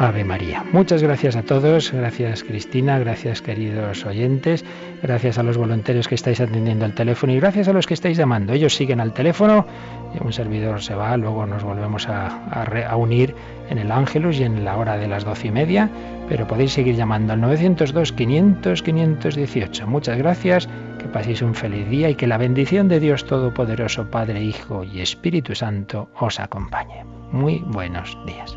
Ave 0.00 0.22
María. 0.22 0.64
Muchas 0.72 1.02
gracias 1.02 1.34
a 1.34 1.42
todos, 1.42 1.92
gracias 1.92 2.44
Cristina, 2.44 3.00
gracias 3.00 3.42
queridos 3.42 4.06
oyentes, 4.06 4.64
gracias 5.02 5.38
a 5.38 5.42
los 5.42 5.58
voluntarios 5.58 6.06
que 6.06 6.14
estáis 6.14 6.40
atendiendo 6.40 6.84
el 6.84 6.94
teléfono 6.94 7.32
y 7.32 7.40
gracias 7.40 7.66
a 7.66 7.72
los 7.72 7.88
que 7.88 7.94
estáis 7.94 8.16
llamando. 8.16 8.52
Ellos 8.52 8.76
siguen 8.76 9.00
al 9.00 9.12
teléfono, 9.12 9.66
un 10.20 10.32
servidor 10.32 10.82
se 10.82 10.94
va, 10.94 11.16
luego 11.16 11.46
nos 11.46 11.64
volvemos 11.64 12.06
a, 12.08 12.94
unir 12.96 13.34
en 13.70 13.78
el 13.78 13.90
Ángelus 13.90 14.38
y 14.38 14.44
en 14.44 14.64
la 14.64 14.76
hora 14.76 14.98
de 14.98 15.08
las 15.08 15.24
doce 15.24 15.48
y 15.48 15.50
media, 15.50 15.90
pero 16.28 16.46
podéis 16.46 16.74
seguir 16.74 16.94
llamando 16.94 17.32
al 17.32 17.40
902-500-518. 17.40 19.84
Muchas 19.86 20.16
gracias, 20.16 20.68
que 21.00 21.06
paséis 21.06 21.42
un 21.42 21.56
feliz 21.56 21.88
día 21.88 22.08
y 22.08 22.14
que 22.14 22.28
la 22.28 22.38
bendición 22.38 22.86
de 22.86 23.00
Dios 23.00 23.26
Todopoderoso, 23.26 24.08
Padre, 24.08 24.44
Hijo 24.44 24.84
y 24.84 25.00
Espíritu 25.00 25.56
Santo 25.56 26.08
os 26.20 26.38
acompañe. 26.38 27.04
Muy 27.32 27.64
buenos 27.66 28.16
días. 28.24 28.56